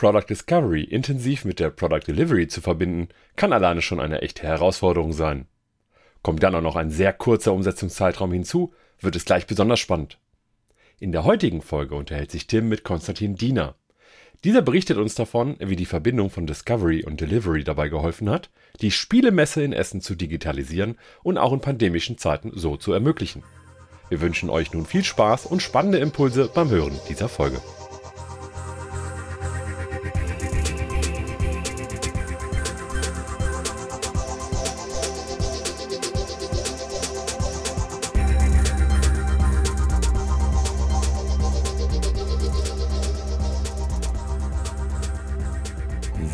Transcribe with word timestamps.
Product 0.00 0.24
Discovery 0.30 0.82
intensiv 0.82 1.44
mit 1.44 1.60
der 1.60 1.68
Product 1.68 2.00
Delivery 2.06 2.48
zu 2.48 2.62
verbinden, 2.62 3.08
kann 3.36 3.52
alleine 3.52 3.82
schon 3.82 4.00
eine 4.00 4.22
echte 4.22 4.44
Herausforderung 4.44 5.12
sein. 5.12 5.46
Kommt 6.22 6.42
dann 6.42 6.54
auch 6.54 6.62
noch 6.62 6.76
ein 6.76 6.88
sehr 6.88 7.12
kurzer 7.12 7.52
Umsetzungszeitraum 7.52 8.32
hinzu, 8.32 8.72
wird 8.98 9.14
es 9.14 9.26
gleich 9.26 9.46
besonders 9.46 9.78
spannend. 9.78 10.18
In 11.00 11.12
der 11.12 11.24
heutigen 11.24 11.60
Folge 11.60 11.96
unterhält 11.96 12.30
sich 12.30 12.46
Tim 12.46 12.70
mit 12.70 12.82
Konstantin 12.82 13.34
Diener. 13.34 13.74
Dieser 14.42 14.62
berichtet 14.62 14.96
uns 14.96 15.16
davon, 15.16 15.56
wie 15.58 15.76
die 15.76 15.84
Verbindung 15.84 16.30
von 16.30 16.46
Discovery 16.46 17.04
und 17.04 17.20
Delivery 17.20 17.62
dabei 17.62 17.90
geholfen 17.90 18.30
hat, 18.30 18.48
die 18.80 18.92
Spielemesse 18.92 19.62
in 19.62 19.74
Essen 19.74 20.00
zu 20.00 20.14
digitalisieren 20.14 20.96
und 21.22 21.36
auch 21.36 21.52
in 21.52 21.60
pandemischen 21.60 22.16
Zeiten 22.16 22.52
so 22.54 22.78
zu 22.78 22.94
ermöglichen. 22.94 23.42
Wir 24.08 24.22
wünschen 24.22 24.48
euch 24.48 24.72
nun 24.72 24.86
viel 24.86 25.04
Spaß 25.04 25.44
und 25.44 25.60
spannende 25.60 25.98
Impulse 25.98 26.50
beim 26.54 26.70
Hören 26.70 26.98
dieser 27.10 27.28
Folge. 27.28 27.60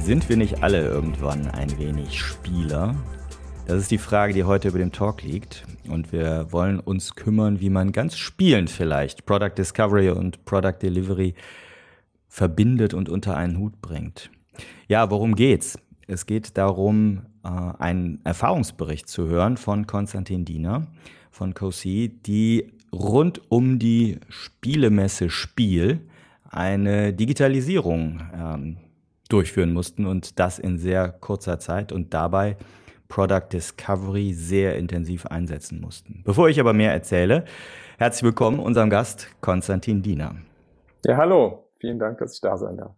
Sind 0.07 0.29
wir 0.29 0.37
nicht 0.37 0.63
alle 0.63 0.87
irgendwann 0.87 1.49
ein 1.49 1.81
wenig 1.81 2.21
Spieler? 2.21 2.95
Das 3.67 3.81
ist 3.81 3.91
die 3.91 3.99
Frage, 3.99 4.33
die 4.35 4.45
heute 4.45 4.69
über 4.69 4.79
dem 4.79 4.93
Talk 4.93 5.25
liegt. 5.25 5.67
Und 5.89 6.13
wir 6.13 6.47
wollen 6.53 6.79
uns 6.79 7.17
kümmern, 7.17 7.59
wie 7.59 7.71
man 7.71 7.91
ganz 7.91 8.17
spielend 8.17 8.71
vielleicht 8.71 9.27
Product 9.27 9.51
Discovery 9.59 10.11
und 10.11 10.45
Product 10.45 10.79
Delivery 10.81 11.35
verbindet 12.29 12.95
und 12.95 13.09
unter 13.09 13.37
einen 13.37 13.59
Hut 13.59 13.83
bringt. 13.83 14.31
Ja, 14.87 15.11
worum 15.11 15.35
geht's? 15.35 15.77
Es 16.07 16.25
geht 16.25 16.57
darum, 16.57 17.23
äh, 17.43 17.49
einen 17.49 18.21
Erfahrungsbericht 18.23 19.09
zu 19.09 19.27
hören 19.27 19.57
von 19.57 19.89
Konstantin 19.89 20.45
Diener 20.45 20.87
von 21.33 21.53
COC, 21.53 21.83
die 22.25 22.71
rund 22.93 23.41
um 23.49 23.81
die 23.81 24.21
Spielemesse 24.29 25.31
Spiel 25.31 25.99
eine 26.49 27.13
Digitalisierung 27.13 28.21
ähm, 28.33 28.77
durchführen 29.29 29.73
mussten 29.73 30.07
und 30.07 30.39
das 30.39 30.59
in 30.59 30.79
sehr 30.79 31.09
kurzer 31.09 31.59
Zeit 31.59 31.93
und 31.93 32.15
dabei 32.15 32.57
Product 33.09 33.49
Discovery 33.53 34.33
sehr 34.33 34.77
intensiv 34.77 35.27
einsetzen 35.27 35.81
mussten. 35.81 36.23
Bevor 36.25 36.49
ich 36.49 36.61
aber 36.61 36.73
mehr 36.73 36.93
erzähle, 36.93 37.45
herzlich 37.99 38.25
willkommen 38.25 38.59
unserem 38.59 38.91
Gast 38.91 39.29
Konstantin 39.41 40.03
Diener. 40.03 40.37
Ja, 41.05 41.17
hallo. 41.17 41.69
Vielen 41.79 41.99
Dank, 41.99 42.19
dass 42.19 42.35
ich 42.35 42.41
da 42.41 42.57
sein 42.57 42.79
darf. 42.79 42.93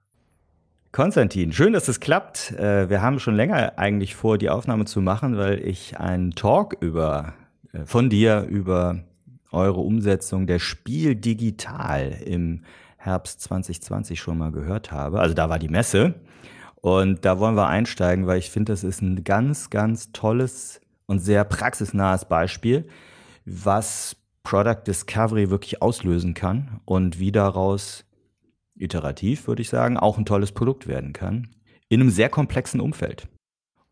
Konstantin, 0.92 1.52
schön, 1.52 1.74
dass 1.74 1.88
es 1.88 2.00
klappt. 2.00 2.52
Äh, 2.52 2.88
wir 2.88 3.02
haben 3.02 3.18
schon 3.18 3.34
länger 3.34 3.78
eigentlich 3.78 4.14
vor, 4.14 4.38
die 4.38 4.48
Aufnahme 4.48 4.86
zu 4.86 5.02
machen, 5.02 5.36
weil 5.36 5.58
ich 5.66 5.98
einen 5.98 6.30
Talk 6.30 6.76
über, 6.80 7.34
äh, 7.72 7.84
von 7.84 8.08
dir 8.08 8.46
über 8.48 9.04
eure 9.52 9.80
Umsetzung 9.80 10.46
der 10.46 10.58
Spiel 10.58 11.14
digital 11.14 12.16
im 12.24 12.62
Herbst 12.98 13.40
2020 13.42 14.20
schon 14.20 14.36
mal 14.36 14.52
gehört 14.52 14.92
habe. 14.92 15.20
Also 15.20 15.34
da 15.34 15.48
war 15.48 15.58
die 15.58 15.68
Messe. 15.68 16.14
Und 16.80 17.24
da 17.24 17.38
wollen 17.38 17.56
wir 17.56 17.66
einsteigen, 17.66 18.26
weil 18.26 18.38
ich 18.38 18.50
finde, 18.50 18.72
das 18.72 18.84
ist 18.84 19.00
ein 19.00 19.24
ganz, 19.24 19.70
ganz 19.70 20.12
tolles 20.12 20.80
und 21.06 21.20
sehr 21.20 21.44
praxisnahes 21.44 22.26
Beispiel, 22.26 22.86
was 23.44 24.16
Product 24.42 24.82
Discovery 24.86 25.50
wirklich 25.50 25.82
auslösen 25.82 26.34
kann 26.34 26.80
und 26.84 27.18
wie 27.18 27.32
daraus 27.32 28.04
iterativ, 28.76 29.48
würde 29.48 29.62
ich 29.62 29.68
sagen, 29.68 29.96
auch 29.96 30.18
ein 30.18 30.26
tolles 30.26 30.52
Produkt 30.52 30.86
werden 30.86 31.12
kann. 31.12 31.48
In 31.88 32.00
einem 32.00 32.10
sehr 32.10 32.28
komplexen 32.28 32.80
Umfeld. 32.80 33.28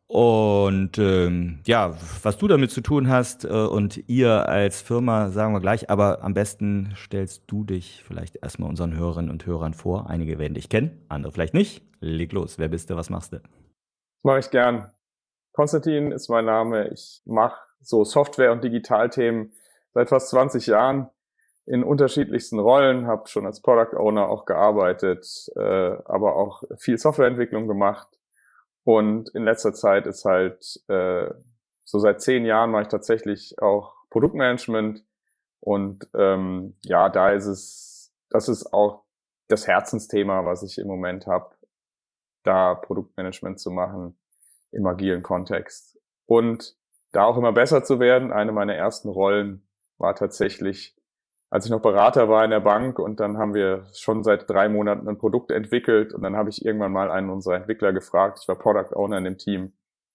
Und 0.08 0.98
ähm, 0.98 1.58
ja, 1.66 1.96
was 2.22 2.38
du 2.38 2.46
damit 2.46 2.70
zu 2.70 2.80
tun 2.80 3.08
hast 3.08 3.44
äh, 3.44 3.48
und 3.48 4.08
ihr 4.08 4.48
als 4.48 4.80
Firma, 4.80 5.30
sagen 5.30 5.52
wir 5.52 5.60
gleich, 5.60 5.90
aber 5.90 6.22
am 6.22 6.32
besten 6.32 6.94
stellst 6.96 7.42
du 7.48 7.64
dich 7.64 8.04
vielleicht 8.06 8.36
erstmal 8.40 8.70
unseren 8.70 8.96
Hörerinnen 8.96 9.30
und 9.30 9.46
Hörern 9.46 9.74
vor. 9.74 10.08
Einige 10.08 10.38
werden 10.38 10.54
dich 10.54 10.68
kennen, 10.68 11.04
andere 11.08 11.32
vielleicht 11.32 11.54
nicht. 11.54 11.82
Leg 11.98 12.32
los, 12.32 12.58
wer 12.58 12.68
bist 12.68 12.88
du, 12.88 12.94
was 12.94 13.10
machst 13.10 13.32
du? 13.32 13.40
Mache 14.22 14.38
ich 14.38 14.50
gern. 14.50 14.92
Konstantin 15.52 16.12
ist 16.12 16.28
mein 16.28 16.44
Name. 16.44 16.88
Ich 16.88 17.22
mache 17.24 17.58
so 17.80 18.04
Software- 18.04 18.52
und 18.52 18.62
Digitalthemen 18.62 19.52
seit 19.92 20.10
fast 20.10 20.28
20 20.28 20.68
Jahren 20.68 21.10
in 21.64 21.82
unterschiedlichsten 21.82 22.60
Rollen, 22.60 23.08
habe 23.08 23.26
schon 23.26 23.44
als 23.44 23.60
Product 23.60 23.96
Owner 23.96 24.28
auch 24.28 24.44
gearbeitet, 24.44 25.50
äh, 25.56 25.96
aber 26.04 26.36
auch 26.36 26.62
viel 26.76 26.96
Softwareentwicklung 26.96 27.66
gemacht 27.66 28.15
und 28.86 29.30
in 29.30 29.42
letzter 29.42 29.74
Zeit 29.74 30.06
ist 30.06 30.24
halt, 30.24 30.80
äh, 30.86 31.28
so 31.82 31.98
seit 31.98 32.22
zehn 32.22 32.44
Jahren 32.46 32.70
mache 32.70 32.82
ich 32.82 32.88
tatsächlich 32.88 33.60
auch 33.60 33.94
Produktmanagement. 34.10 35.04
Und 35.58 36.08
ähm, 36.14 36.76
ja, 36.82 37.08
da 37.08 37.30
ist 37.30 37.46
es, 37.46 38.14
das 38.30 38.48
ist 38.48 38.72
auch 38.72 39.02
das 39.48 39.66
Herzensthema, 39.66 40.44
was 40.44 40.62
ich 40.62 40.78
im 40.78 40.86
Moment 40.86 41.26
habe, 41.26 41.50
da 42.44 42.76
Produktmanagement 42.76 43.58
zu 43.58 43.72
machen 43.72 44.16
im 44.70 44.86
agilen 44.86 45.24
Kontext. 45.24 45.98
Und 46.26 46.76
da 47.10 47.24
auch 47.24 47.36
immer 47.36 47.52
besser 47.52 47.82
zu 47.82 47.98
werden. 47.98 48.32
Eine 48.32 48.52
meiner 48.52 48.76
ersten 48.76 49.08
Rollen 49.08 49.66
war 49.98 50.14
tatsächlich 50.14 50.95
als 51.50 51.64
ich 51.64 51.70
noch 51.70 51.80
Berater 51.80 52.28
war 52.28 52.44
in 52.44 52.50
der 52.50 52.60
Bank 52.60 52.98
und 52.98 53.20
dann 53.20 53.38
haben 53.38 53.54
wir 53.54 53.86
schon 53.94 54.24
seit 54.24 54.50
drei 54.50 54.68
Monaten 54.68 55.08
ein 55.08 55.18
Produkt 55.18 55.50
entwickelt 55.50 56.12
und 56.12 56.22
dann 56.22 56.36
habe 56.36 56.50
ich 56.50 56.64
irgendwann 56.64 56.92
mal 56.92 57.10
einen 57.10 57.30
unserer 57.30 57.56
Entwickler 57.56 57.92
gefragt, 57.92 58.40
ich 58.42 58.48
war 58.48 58.58
Product 58.58 58.94
Owner 58.94 59.18
in 59.18 59.24
dem 59.24 59.38
Team, 59.38 59.72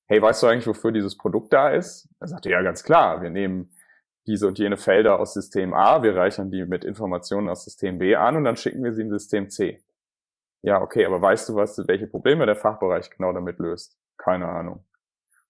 hey, 0.08 0.22
weißt 0.22 0.44
du 0.44 0.48
eigentlich, 0.48 0.68
wofür 0.68 0.92
dieses 0.92 1.18
Produkt 1.18 1.54
da 1.54 1.70
ist? 1.70 2.10
Er 2.20 2.28
sagte, 2.28 2.50
ja, 2.50 2.62
ganz 2.62 2.84
klar, 2.84 3.22
wir 3.22 3.30
nehmen 3.30 3.72
diese 4.28 4.48
und 4.48 4.60
jene 4.60 4.78
Felder 4.78 5.20
aus 5.20 5.34
System 5.34 5.74
A, 5.74 6.04
wir 6.04 6.16
reichern 6.16 6.52
die 6.52 6.66
mit 6.66 6.84
Informationen 6.84 7.50
aus 7.50 7.64
System 7.64 7.98
B 7.98 8.16
an 8.16 8.36
und 8.36 8.44
dann 8.44 8.58
schicken 8.58 8.84
wir 8.84 8.94
sie 8.94 9.04
in 9.04 9.10
System 9.10 9.50
C. 9.50 9.82
Ja, 10.64 10.82
okay, 10.82 11.06
aber 11.06 11.22
weißt 11.22 11.50
du, 11.50 11.56
was, 11.56 11.78
welche 11.88 12.08
Probleme 12.08 12.46
der 12.46 12.56
Fachbereich 12.56 13.10
genau 13.10 13.34
damit 13.34 13.58
löst? 13.58 13.98
Keine 14.18 14.48
Ahnung. 14.48 14.86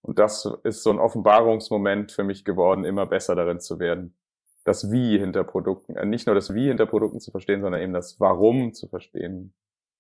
Und 0.02 0.20
das 0.20 0.50
ist 0.64 0.84
so 0.84 0.90
ein 0.90 1.00
Offenbarungsmoment 1.00 2.12
für 2.12 2.24
mich 2.24 2.46
geworden, 2.46 2.86
immer 2.86 3.06
besser 3.06 3.36
darin 3.36 3.60
zu 3.60 3.80
werden, 3.80 4.16
das 4.64 4.92
Wie 4.92 5.18
hinter 5.18 5.44
Produkten, 5.44 5.96
äh, 5.96 6.06
nicht 6.06 6.28
nur 6.28 6.36
das 6.36 6.54
Wie 6.54 6.68
hinter 6.68 6.86
Produkten 6.86 7.20
zu 7.20 7.32
verstehen, 7.32 7.62
sondern 7.62 7.82
eben 7.82 7.94
das 7.94 8.20
Warum 8.20 8.74
zu 8.74 8.88
verstehen, 8.88 9.54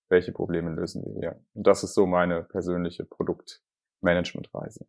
welche 0.10 0.32
Probleme 0.32 0.72
lösen 0.72 1.04
wir 1.06 1.14
hier. 1.14 1.40
Und 1.54 1.66
das 1.68 1.84
ist 1.84 1.94
so 1.94 2.06
meine 2.06 2.44
persönliche 2.44 3.06
Produktmanagementreise. 3.06 4.86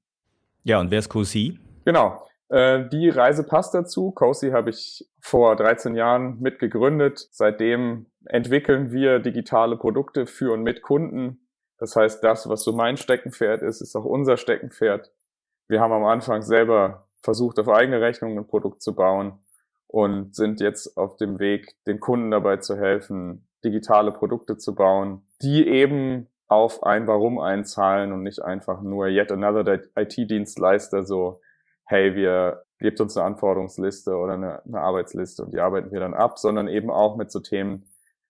Ja, 0.65 0.81
und 0.81 0.91
wer 0.91 0.99
ist 0.99 1.09
Cosi? 1.09 1.59
Genau. 1.85 2.23
Äh, 2.49 2.89
die 2.89 3.09
Reise 3.09 3.45
passt 3.45 3.75
dazu. 3.75 4.11
Cosi 4.11 4.51
habe 4.51 4.71
ich 4.71 5.09
vor 5.21 5.57
13 5.57 5.95
Jahren 5.95 6.39
mitgegründet. 6.41 7.29
Seitdem 7.31 8.07
entwickeln 8.27 8.93
wir 8.93 9.21
digitale 9.21 9.77
Produkte 9.77 10.27
für 10.27 10.53
und 10.53 10.63
mit 10.63 10.83
Kunden. 10.83 11.49
Das 11.79 11.97
heißt, 11.97 12.23
das, 12.23 12.49
was 12.49 12.63
so 12.63 12.73
mein 12.73 12.97
Steckenpferd 12.97 13.63
ist, 13.63 13.81
ist 13.81 13.97
auch 13.97 14.05
unser 14.05 14.37
Steckenpferd. 14.37 15.11
Wir 15.69 15.81
haben 15.81 15.93
am 15.93 16.05
Anfang 16.05 16.43
selber 16.43 17.09
versucht, 17.23 17.59
auf 17.59 17.69
eigene 17.69 18.01
Rechnung 18.01 18.37
ein 18.37 18.47
Produkt 18.47 18.83
zu 18.83 18.95
bauen 18.95 19.42
und 19.93 20.35
sind 20.35 20.61
jetzt 20.61 20.97
auf 20.97 21.17
dem 21.17 21.39
Weg, 21.39 21.77
den 21.87 22.01
Kunden 22.01 22.31
dabei 22.31 22.57
zu 22.57 22.79
helfen, 22.79 23.47
digitale 23.63 24.11
Produkte 24.11 24.57
zu 24.57 24.75
bauen, 24.75 25.27
die 25.43 25.69
eben 25.69 26.29
auf 26.49 26.83
ein 26.83 27.07
Warum 27.07 27.39
einzahlen 27.39 28.13
und 28.13 28.23
nicht 28.23 28.43
einfach 28.43 28.81
nur 28.81 29.09
yet 29.09 29.31
another 29.31 29.81
IT-Dienstleister 29.95 31.05
so, 31.05 31.43
hey, 31.85 32.15
wir 32.15 32.65
gebt 32.79 33.03
uns 33.03 33.19
eine 33.19 33.27
Anforderungsliste 33.27 34.17
oder 34.17 34.33
eine, 34.33 34.65
eine, 34.65 34.81
Arbeitsliste 34.81 35.45
und 35.45 35.53
die 35.53 35.61
arbeiten 35.61 35.93
wir 35.93 36.01
dann 36.01 36.15
ab, 36.15 36.39
sondern 36.39 36.69
eben 36.69 36.91
auch 36.91 37.17
mit 37.17 37.31
so 37.31 37.41
Themen 37.41 37.85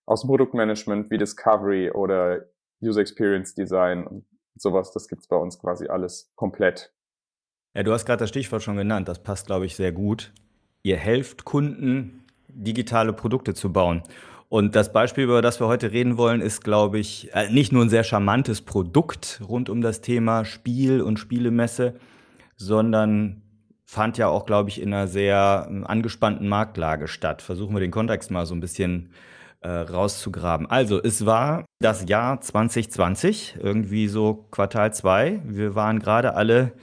aus 0.05 0.21
dem 0.21 0.27
Produktmanagement 0.27 1.09
wie 1.11 1.17
Discovery 1.17 1.91
oder 1.91 2.41
User 2.83 2.99
Experience 2.99 3.55
Design 3.55 4.05
und 4.05 4.25
sowas. 4.55 4.91
Das 4.91 5.07
gibt's 5.07 5.27
bei 5.27 5.37
uns 5.37 5.59
quasi 5.59 5.87
alles 5.87 6.29
komplett. 6.35 6.93
Ja, 7.73 7.83
du 7.83 7.93
hast 7.93 8.05
gerade 8.05 8.19
das 8.19 8.29
Stichwort 8.29 8.63
schon 8.63 8.75
genannt. 8.75 9.07
Das 9.07 9.23
passt, 9.23 9.47
glaube 9.47 9.65
ich, 9.65 9.77
sehr 9.77 9.93
gut 9.93 10.33
ihr 10.83 10.97
helft 10.97 11.45
Kunden, 11.45 12.23
digitale 12.47 13.13
Produkte 13.13 13.53
zu 13.53 13.71
bauen. 13.71 14.03
Und 14.49 14.75
das 14.75 14.93
Beispiel, 14.93 15.23
über 15.23 15.41
das 15.41 15.59
wir 15.59 15.67
heute 15.67 15.91
reden 15.91 16.17
wollen, 16.17 16.39
ist, 16.39 16.63
glaube 16.63 16.99
ich, 16.99 17.33
äh, 17.33 17.49
nicht 17.49 17.71
nur 17.71 17.83
ein 17.83 17.89
sehr 17.89 18.03
charmantes 18.03 18.61
Produkt 18.61 19.41
rund 19.47 19.69
um 19.69 19.81
das 19.81 20.01
Thema 20.01 20.45
Spiel 20.45 21.01
und 21.01 21.17
Spielemesse, 21.17 21.95
sondern 22.55 23.41
fand 23.83 24.19
ja 24.19 24.27
auch, 24.27 24.45
glaube 24.45 24.69
ich, 24.69 24.79
in 24.79 24.93
einer 24.93 25.07
sehr 25.07 25.67
ähm, 25.69 25.87
angespannten 25.87 26.47
Marktlage 26.47 27.07
statt. 27.07 27.41
Versuchen 27.41 27.73
wir 27.73 27.79
den 27.79 27.89
Kontext 27.89 28.29
mal 28.29 28.45
so 28.45 28.53
ein 28.53 28.59
bisschen 28.59 29.09
äh, 29.61 29.69
rauszugraben. 29.69 30.69
Also, 30.69 31.01
es 31.01 31.25
war 31.25 31.65
das 31.79 32.07
Jahr 32.07 32.39
2020, 32.39 33.57
irgendwie 33.59 34.07
so 34.07 34.45
Quartal 34.51 34.93
2. 34.93 35.41
Wir 35.45 35.73
waren 35.73 35.97
gerade 35.97 36.35
alle, 36.35 36.73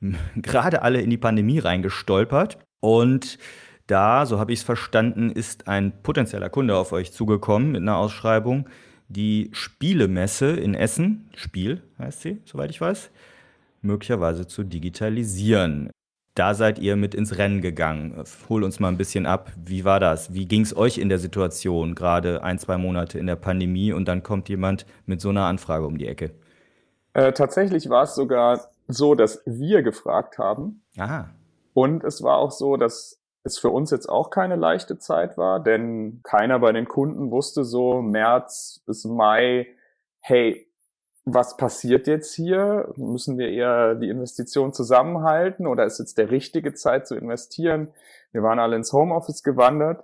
gerade 0.36 0.80
alle 0.80 1.02
in 1.02 1.10
die 1.10 1.18
Pandemie 1.18 1.58
reingestolpert. 1.58 2.58
Und 2.80 3.38
da, 3.86 4.26
so 4.26 4.38
habe 4.38 4.52
ich 4.52 4.60
es 4.60 4.64
verstanden, 4.64 5.30
ist 5.30 5.66
ein 5.68 5.92
potenzieller 6.02 6.50
Kunde 6.50 6.76
auf 6.76 6.92
euch 6.92 7.12
zugekommen 7.12 7.72
mit 7.72 7.82
einer 7.82 7.96
Ausschreibung, 7.96 8.68
die 9.08 9.48
Spielemesse 9.52 10.50
in 10.50 10.74
Essen, 10.74 11.30
Spiel 11.34 11.82
heißt 11.98 12.20
sie, 12.20 12.42
soweit 12.44 12.70
ich 12.70 12.80
weiß, 12.80 13.10
möglicherweise 13.80 14.46
zu 14.46 14.64
digitalisieren. 14.64 15.90
Da 16.34 16.54
seid 16.54 16.78
ihr 16.78 16.94
mit 16.94 17.14
ins 17.14 17.38
Rennen 17.38 17.62
gegangen. 17.62 18.22
Hol 18.48 18.62
uns 18.62 18.78
mal 18.78 18.88
ein 18.88 18.98
bisschen 18.98 19.26
ab. 19.26 19.50
Wie 19.56 19.84
war 19.84 19.98
das? 19.98 20.34
Wie 20.34 20.46
ging 20.46 20.60
es 20.60 20.76
euch 20.76 20.98
in 20.98 21.08
der 21.08 21.18
Situation, 21.18 21.94
gerade 21.94 22.44
ein, 22.44 22.58
zwei 22.58 22.76
Monate 22.76 23.18
in 23.18 23.26
der 23.26 23.36
Pandemie 23.36 23.92
und 23.92 24.06
dann 24.06 24.22
kommt 24.22 24.48
jemand 24.48 24.86
mit 25.06 25.20
so 25.20 25.30
einer 25.30 25.46
Anfrage 25.46 25.86
um 25.86 25.98
die 25.98 26.06
Ecke? 26.06 26.30
Äh, 27.14 27.32
tatsächlich 27.32 27.88
war 27.88 28.04
es 28.04 28.14
sogar 28.14 28.68
so, 28.86 29.14
dass 29.14 29.42
wir 29.46 29.82
gefragt 29.82 30.38
haben. 30.38 30.82
Aha. 30.96 31.30
Und 31.78 32.02
es 32.02 32.24
war 32.24 32.38
auch 32.38 32.50
so, 32.50 32.76
dass 32.76 33.22
es 33.44 33.56
für 33.56 33.70
uns 33.70 33.92
jetzt 33.92 34.08
auch 34.08 34.30
keine 34.30 34.56
leichte 34.56 34.98
Zeit 34.98 35.38
war, 35.38 35.62
denn 35.62 36.22
keiner 36.24 36.58
bei 36.58 36.72
den 36.72 36.88
Kunden 36.88 37.30
wusste 37.30 37.62
so 37.62 38.02
März 38.02 38.82
bis 38.84 39.04
Mai, 39.04 39.68
hey, 40.18 40.66
was 41.24 41.56
passiert 41.56 42.08
jetzt 42.08 42.34
hier? 42.34 42.92
Müssen 42.96 43.38
wir 43.38 43.50
eher 43.50 43.94
die 43.94 44.08
Investition 44.08 44.72
zusammenhalten 44.72 45.68
oder 45.68 45.84
ist 45.84 46.00
jetzt 46.00 46.18
der 46.18 46.32
richtige 46.32 46.74
Zeit 46.74 47.06
zu 47.06 47.14
investieren? 47.14 47.94
Wir 48.32 48.42
waren 48.42 48.58
alle 48.58 48.74
ins 48.74 48.92
Homeoffice 48.92 49.44
gewandert. 49.44 50.02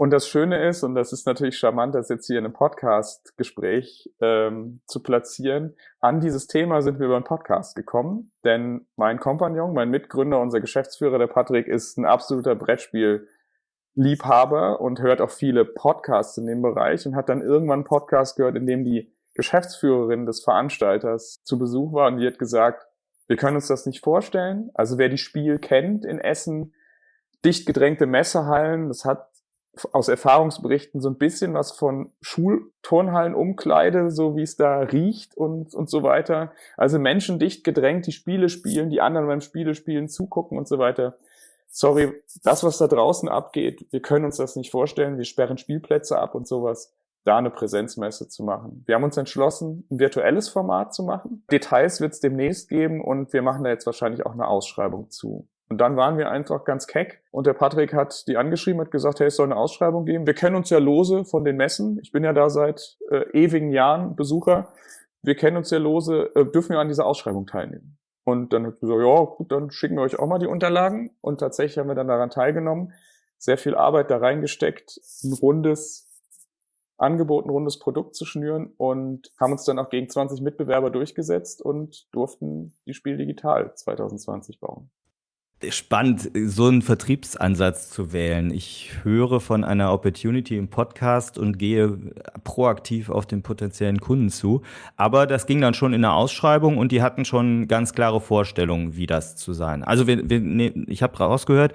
Und 0.00 0.10
das 0.10 0.28
Schöne 0.28 0.64
ist, 0.68 0.84
und 0.84 0.94
das 0.94 1.12
ist 1.12 1.26
natürlich 1.26 1.58
charmant, 1.58 1.92
das 1.92 2.08
jetzt 2.08 2.28
hier 2.28 2.38
in 2.38 2.44
einem 2.44 2.54
Podcast-Gespräch 2.54 4.08
ähm, 4.20 4.80
zu 4.86 5.02
platzieren, 5.02 5.74
an 5.98 6.20
dieses 6.20 6.46
Thema 6.46 6.82
sind 6.82 7.00
wir 7.00 7.06
über 7.06 7.16
einen 7.16 7.24
Podcast 7.24 7.74
gekommen, 7.74 8.30
denn 8.44 8.86
mein 8.94 9.18
Kompagnon, 9.18 9.74
mein 9.74 9.90
Mitgründer, 9.90 10.38
unser 10.38 10.60
Geschäftsführer, 10.60 11.18
der 11.18 11.26
Patrick, 11.26 11.66
ist 11.66 11.98
ein 11.98 12.04
absoluter 12.04 12.54
Brettspiel-Liebhaber 12.54 14.80
und 14.80 15.00
hört 15.00 15.20
auch 15.20 15.32
viele 15.32 15.64
Podcasts 15.64 16.38
in 16.38 16.46
dem 16.46 16.62
Bereich 16.62 17.04
und 17.04 17.16
hat 17.16 17.28
dann 17.28 17.42
irgendwann 17.42 17.80
einen 17.80 17.84
Podcast 17.84 18.36
gehört, 18.36 18.54
in 18.54 18.68
dem 18.68 18.84
die 18.84 19.12
Geschäftsführerin 19.34 20.26
des 20.26 20.44
Veranstalters 20.44 21.42
zu 21.42 21.58
Besuch 21.58 21.92
war 21.92 22.06
und 22.06 22.18
die 22.18 22.26
hat 22.28 22.38
gesagt, 22.38 22.86
wir 23.26 23.36
können 23.36 23.56
uns 23.56 23.66
das 23.66 23.84
nicht 23.84 24.04
vorstellen. 24.04 24.70
Also 24.74 24.96
wer 24.96 25.08
die 25.08 25.18
Spiel 25.18 25.58
kennt 25.58 26.04
in 26.04 26.20
Essen, 26.20 26.72
dicht 27.44 27.66
gedrängte 27.66 28.06
Messehallen, 28.06 28.86
das 28.86 29.04
hat 29.04 29.26
aus 29.92 30.08
Erfahrungsberichten 30.08 31.00
so 31.00 31.08
ein 31.08 31.18
bisschen 31.18 31.54
was 31.54 31.72
von 31.72 32.12
Schulturnhallenumkleide, 32.20 34.10
so 34.10 34.36
wie 34.36 34.42
es 34.42 34.56
da 34.56 34.80
riecht 34.80 35.36
und, 35.36 35.74
und 35.74 35.90
so 35.90 36.02
weiter. 36.02 36.52
Also 36.76 36.98
Menschen 36.98 37.38
dicht 37.38 37.64
gedrängt, 37.64 38.06
die 38.06 38.12
Spiele 38.12 38.48
spielen, 38.48 38.90
die 38.90 39.00
anderen 39.00 39.26
beim 39.26 39.40
Spiele 39.40 39.74
spielen 39.74 40.08
zugucken 40.08 40.58
und 40.58 40.68
so 40.68 40.78
weiter. 40.78 41.16
Sorry, 41.68 42.12
das, 42.42 42.64
was 42.64 42.78
da 42.78 42.86
draußen 42.86 43.28
abgeht, 43.28 43.86
wir 43.90 44.00
können 44.00 44.24
uns 44.24 44.36
das 44.36 44.56
nicht 44.56 44.70
vorstellen. 44.70 45.18
Wir 45.18 45.24
sperren 45.24 45.58
Spielplätze 45.58 46.18
ab 46.18 46.34
und 46.34 46.48
sowas 46.48 46.94
da 47.24 47.36
eine 47.36 47.50
Präsenzmesse 47.50 48.28
zu 48.28 48.42
machen. 48.42 48.84
Wir 48.86 48.94
haben 48.94 49.04
uns 49.04 49.16
entschlossen, 49.16 49.86
ein 49.90 49.98
virtuelles 49.98 50.48
Format 50.48 50.94
zu 50.94 51.02
machen. 51.02 51.44
Details 51.50 52.00
wird 52.00 52.14
es 52.14 52.20
demnächst 52.20 52.68
geben 52.68 53.02
und 53.04 53.32
wir 53.34 53.42
machen 53.42 53.64
da 53.64 53.70
jetzt 53.70 53.84
wahrscheinlich 53.84 54.24
auch 54.24 54.32
eine 54.32 54.48
Ausschreibung 54.48 55.10
zu. 55.10 55.46
Und 55.68 55.78
dann 55.78 55.96
waren 55.96 56.16
wir 56.16 56.30
einfach 56.30 56.64
ganz 56.64 56.86
keck 56.86 57.22
und 57.30 57.46
der 57.46 57.52
Patrick 57.52 57.92
hat 57.92 58.26
die 58.26 58.38
angeschrieben, 58.38 58.80
hat 58.80 58.90
gesagt, 58.90 59.20
hey, 59.20 59.26
es 59.26 59.36
soll 59.36 59.46
eine 59.46 59.56
Ausschreibung 59.56 60.06
geben. 60.06 60.26
Wir 60.26 60.34
kennen 60.34 60.56
uns 60.56 60.70
ja 60.70 60.78
lose 60.78 61.26
von 61.26 61.44
den 61.44 61.56
Messen. 61.56 61.98
Ich 62.02 62.10
bin 62.10 62.24
ja 62.24 62.32
da 62.32 62.48
seit 62.48 62.96
äh, 63.10 63.24
ewigen 63.32 63.70
Jahren 63.70 64.16
Besucher. 64.16 64.68
Wir 65.22 65.34
kennen 65.34 65.58
uns 65.58 65.70
ja 65.70 65.78
lose, 65.78 66.30
äh, 66.34 66.46
dürfen 66.46 66.70
wir 66.70 66.78
an 66.78 66.88
dieser 66.88 67.04
Ausschreibung 67.04 67.46
teilnehmen. 67.46 67.98
Und 68.24 68.52
dann 68.52 68.66
hat 68.66 68.80
gesagt, 68.80 69.00
ja, 69.00 69.24
gut, 69.24 69.52
dann 69.52 69.70
schicken 69.70 69.96
wir 69.96 70.02
euch 70.02 70.18
auch 70.18 70.26
mal 70.26 70.38
die 70.38 70.46
Unterlagen. 70.46 71.10
Und 71.20 71.40
tatsächlich 71.40 71.78
haben 71.78 71.88
wir 71.88 71.94
dann 71.94 72.08
daran 72.08 72.30
teilgenommen, 72.30 72.92
sehr 73.36 73.58
viel 73.58 73.74
Arbeit 73.74 74.10
da 74.10 74.18
reingesteckt, 74.18 74.98
ein 75.22 75.32
rundes 75.34 76.08
Angebot, 76.98 77.46
ein 77.46 77.50
rundes 77.50 77.78
Produkt 77.78 78.16
zu 78.16 78.24
schnüren 78.24 78.72
und 78.76 79.32
haben 79.38 79.52
uns 79.52 79.64
dann 79.64 79.78
auch 79.78 79.88
gegen 79.88 80.08
20 80.08 80.40
Mitbewerber 80.40 80.90
durchgesetzt 80.90 81.62
und 81.62 82.08
durften 82.12 82.74
die 82.86 82.94
Spiel 82.94 83.16
digital 83.16 83.74
2020 83.74 84.60
bauen. 84.60 84.90
Spannend, 85.70 86.30
so 86.46 86.66
einen 86.66 86.82
Vertriebsansatz 86.82 87.90
zu 87.90 88.12
wählen. 88.12 88.52
Ich 88.52 88.92
höre 89.02 89.40
von 89.40 89.64
einer 89.64 89.92
Opportunity 89.92 90.56
im 90.56 90.68
Podcast 90.68 91.36
und 91.36 91.58
gehe 91.58 91.98
proaktiv 92.44 93.10
auf 93.10 93.26
den 93.26 93.42
potenziellen 93.42 93.98
Kunden 93.98 94.28
zu. 94.28 94.62
Aber 94.96 95.26
das 95.26 95.46
ging 95.46 95.60
dann 95.60 95.74
schon 95.74 95.94
in 95.94 96.02
der 96.02 96.12
Ausschreibung 96.12 96.78
und 96.78 96.92
die 96.92 97.02
hatten 97.02 97.24
schon 97.24 97.66
ganz 97.66 97.92
klare 97.92 98.20
Vorstellungen, 98.20 98.96
wie 98.96 99.08
das 99.08 99.34
zu 99.34 99.52
sein. 99.52 99.82
Also 99.82 100.06
wir, 100.06 100.30
wir, 100.30 100.38
nee, 100.38 100.72
ich 100.86 101.02
habe 101.02 101.18
rausgehört, 101.18 101.72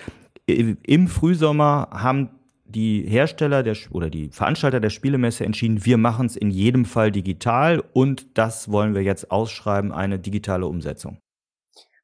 im 0.48 1.08
Frühsommer 1.10 1.90
haben 1.92 2.30
die 2.64 3.04
Hersteller 3.06 3.64
der, 3.64 3.76
oder 3.92 4.10
die 4.10 4.30
Veranstalter 4.30 4.80
der 4.80 4.92
Spielemesse 4.92 5.46
entschieden, 5.46 5.86
wir 5.86 5.98
machen 5.98 6.26
es 6.26 6.38
in 6.38 6.50
jedem 6.50 6.86
Fall 6.86 7.12
digital 7.12 7.84
und 7.92 8.38
das 8.38 8.72
wollen 8.72 8.96
wir 8.96 9.04
jetzt 9.04 9.30
ausschreiben, 9.30 9.92
eine 9.92 10.20
digitale 10.20 10.66
Umsetzung. 10.66 11.18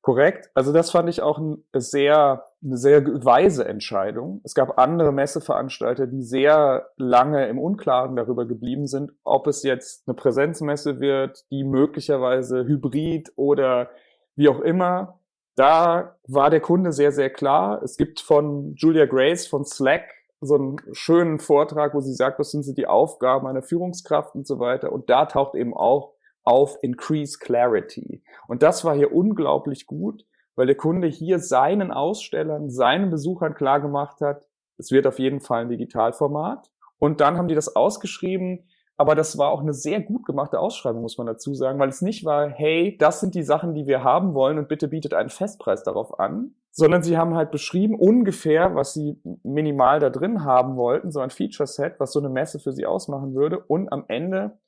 Korrekt. 0.10 0.50
Also 0.56 0.74
das 0.74 0.90
fand 0.90 1.08
ich 1.08 1.22
auch 1.22 1.38
ein 1.38 1.64
sehr, 1.72 2.44
eine 2.64 2.78
sehr 2.78 3.06
weise 3.24 3.68
Entscheidung. 3.68 4.42
Es 4.44 4.56
gab 4.56 4.80
andere 4.80 5.12
Messeveranstalter, 5.12 6.08
die 6.08 6.24
sehr 6.24 6.90
lange 6.98 7.48
im 7.48 7.60
Unklaren 7.60 8.16
darüber 8.16 8.48
geblieben 8.48 8.88
sind, 8.88 9.12
ob 9.24 9.46
es 9.46 9.62
jetzt 9.62 10.08
eine 10.08 10.16
Präsenzmesse 10.16 11.00
wird, 11.00 11.46
die 11.52 11.64
möglicherweise 11.64 12.66
hybrid 12.66 13.32
oder 13.36 13.92
wie 14.36 14.50
auch 14.50 14.62
immer. 14.62 15.20
Da 15.56 16.16
war 16.28 16.50
der 16.50 16.62
Kunde 16.62 16.92
sehr, 16.92 17.12
sehr 17.12 17.30
klar. 17.30 17.84
Es 17.84 17.96
gibt 17.96 18.20
von 18.20 18.74
Julia 18.78 19.06
Grace 19.06 19.46
von 19.46 19.64
Slack 19.64 20.10
so 20.42 20.56
einen 20.56 20.78
schönen 20.92 21.38
Vortrag, 21.38 21.94
wo 21.94 22.00
sie 22.00 22.16
sagt, 22.16 22.40
was 22.40 22.50
sind 22.50 22.64
so 22.64 22.74
die 22.74 22.88
Aufgaben 22.88 23.46
einer 23.46 23.62
Führungskraft 23.62 24.34
und 24.34 24.48
so 24.48 24.60
weiter. 24.60 24.92
Und 24.92 25.12
da 25.12 25.28
taucht 25.28 25.54
eben 25.54 25.76
auch 25.76 26.16
auf 26.44 26.78
Increase 26.82 27.38
Clarity. 27.40 28.24
Und 28.48 28.64
das 28.64 28.86
war 28.86 28.96
hier 28.96 29.14
unglaublich 29.14 29.86
gut, 29.86 30.26
weil 30.56 30.68
der 30.68 30.76
Kunde 30.76 31.08
hier 31.08 31.40
seinen 31.40 31.92
Ausstellern, 31.92 32.70
seinen 32.70 33.10
Besuchern 33.10 33.54
klar 33.54 33.80
gemacht 33.80 34.22
hat, 34.22 34.48
es 34.78 34.92
wird 34.92 35.08
auf 35.08 35.20
jeden 35.20 35.42
Fall 35.42 35.62
ein 35.62 35.70
Digitalformat. 35.70 36.72
Und 36.98 37.22
dann 37.22 37.38
haben 37.38 37.48
die 37.48 37.56
das 37.56 37.76
ausgeschrieben, 37.76 38.68
aber 38.98 39.16
das 39.16 39.38
war 39.38 39.52
auch 39.52 39.62
eine 39.62 39.74
sehr 39.74 40.02
gut 40.02 40.26
gemachte 40.26 40.60
Ausschreibung, 40.60 41.02
muss 41.02 41.18
man 41.18 41.28
dazu 41.28 41.54
sagen, 41.54 41.80
weil 41.80 41.88
es 41.88 42.02
nicht 42.02 42.26
war, 42.26 42.50
hey, 42.50 42.98
das 43.00 43.22
sind 43.22 43.34
die 43.34 43.44
Sachen, 43.44 43.74
die 43.74 43.88
wir 43.88 44.04
haben 44.04 44.34
wollen 44.34 44.58
und 44.58 44.68
bitte 44.68 44.90
bietet 44.90 45.14
einen 45.14 45.30
Festpreis 45.30 45.84
darauf 45.84 46.20
an, 46.20 46.56
sondern 46.72 47.04
sie 47.04 47.18
haben 47.18 47.36
halt 47.36 47.52
beschrieben 47.52 47.96
ungefähr, 47.98 48.76
was 48.76 48.94
sie 48.94 49.22
minimal 49.44 50.02
da 50.02 50.10
drin 50.10 50.44
haben 50.44 50.76
wollten, 50.76 51.12
so 51.12 51.22
ein 51.22 51.30
Feature-Set, 51.30 51.96
was 52.00 52.12
so 52.12 52.20
eine 52.20 52.28
Messe 52.28 52.60
für 52.60 52.74
sie 52.74 52.86
ausmachen 52.86 53.34
würde 53.34 53.60
und 53.60 53.90
am 53.94 54.04
Ende 54.10 54.60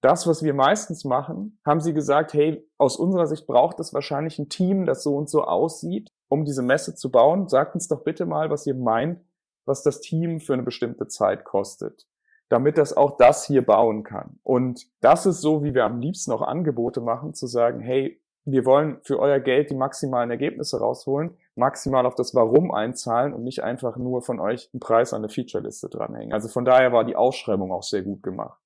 das, 0.00 0.26
was 0.26 0.42
wir 0.42 0.54
meistens 0.54 1.04
machen, 1.04 1.58
haben 1.66 1.80
sie 1.80 1.92
gesagt, 1.92 2.32
hey, 2.32 2.64
aus 2.78 2.96
unserer 2.96 3.26
Sicht 3.26 3.46
braucht 3.46 3.80
es 3.80 3.92
wahrscheinlich 3.92 4.38
ein 4.38 4.48
Team, 4.48 4.86
das 4.86 5.02
so 5.02 5.16
und 5.16 5.28
so 5.28 5.42
aussieht, 5.42 6.10
um 6.28 6.44
diese 6.44 6.62
Messe 6.62 6.94
zu 6.94 7.10
bauen. 7.10 7.48
Sagt 7.48 7.74
uns 7.74 7.88
doch 7.88 8.04
bitte 8.04 8.26
mal, 8.26 8.50
was 8.50 8.66
ihr 8.66 8.74
meint, 8.74 9.20
was 9.64 9.82
das 9.82 10.00
Team 10.00 10.40
für 10.40 10.54
eine 10.54 10.62
bestimmte 10.62 11.08
Zeit 11.08 11.44
kostet 11.44 12.06
damit 12.48 12.78
das 12.78 12.96
auch 12.96 13.16
das 13.16 13.44
hier 13.44 13.64
bauen 13.64 14.04
kann. 14.04 14.38
Und 14.42 14.86
das 15.00 15.26
ist 15.26 15.40
so, 15.40 15.62
wie 15.62 15.74
wir 15.74 15.84
am 15.84 16.00
liebsten 16.00 16.32
auch 16.32 16.42
Angebote 16.42 17.00
machen, 17.00 17.34
zu 17.34 17.46
sagen, 17.46 17.80
hey, 17.80 18.20
wir 18.44 18.64
wollen 18.64 18.98
für 19.02 19.18
euer 19.18 19.40
Geld 19.40 19.70
die 19.70 19.74
maximalen 19.74 20.30
Ergebnisse 20.30 20.78
rausholen, 20.78 21.36
maximal 21.54 22.06
auf 22.06 22.14
das 22.14 22.34
Warum 22.34 22.70
einzahlen 22.72 23.34
und 23.34 23.42
nicht 23.42 23.62
einfach 23.62 23.98
nur 23.98 24.22
von 24.22 24.40
euch 24.40 24.70
einen 24.72 24.80
Preis 24.80 25.12
an 25.12 25.18
eine 25.18 25.28
Featureliste 25.28 25.90
dranhängen. 25.90 26.32
Also 26.32 26.48
von 26.48 26.64
daher 26.64 26.92
war 26.92 27.04
die 27.04 27.16
Ausschreibung 27.16 27.72
auch 27.72 27.82
sehr 27.82 28.02
gut 28.02 28.22
gemacht. 28.22 28.58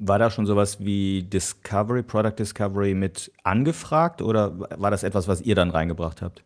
War 0.00 0.18
da 0.18 0.30
schon 0.30 0.46
sowas 0.46 0.80
wie 0.80 1.22
Discovery, 1.22 2.02
Product 2.02 2.34
Discovery 2.38 2.94
mit 2.94 3.30
angefragt 3.44 4.22
oder 4.22 4.58
war 4.58 4.90
das 4.90 5.02
etwas, 5.02 5.28
was 5.28 5.40
ihr 5.42 5.54
dann 5.54 5.70
reingebracht 5.70 6.22
habt? 6.22 6.42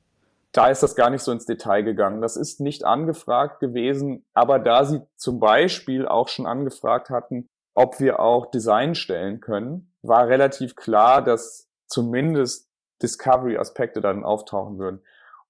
da 0.54 0.68
ist 0.68 0.84
das 0.84 0.94
gar 0.94 1.11
nicht 1.11 1.23
so 1.23 1.32
ins 1.32 1.46
Detail 1.46 1.82
gegangen. 1.82 2.23
Das 2.23 2.37
ist 2.37 2.61
nicht 2.61 2.84
angefragt 2.84 3.58
gewesen, 3.58 4.25
aber 4.34 4.61
da 4.61 4.84
sie 4.84 5.02
zum 5.16 5.40
Beispiel 5.40 6.06
auch 6.06 6.28
schon 6.28 6.46
angefragt 6.46 7.11
hatten, 7.11 7.49
ob 7.75 7.99
wir 7.99 8.20
auch 8.20 8.46
Design 8.52 8.94
stellen 8.94 9.40
können, 9.40 9.92
war 10.02 10.28
relativ 10.28 10.76
klar, 10.76 11.23
dass 11.23 11.68
zumindest 11.88 12.70
Discovery-Aspekte 13.02 14.00
dann 14.00 14.25
auftauchen 14.25 14.78
würden. 14.78 15.02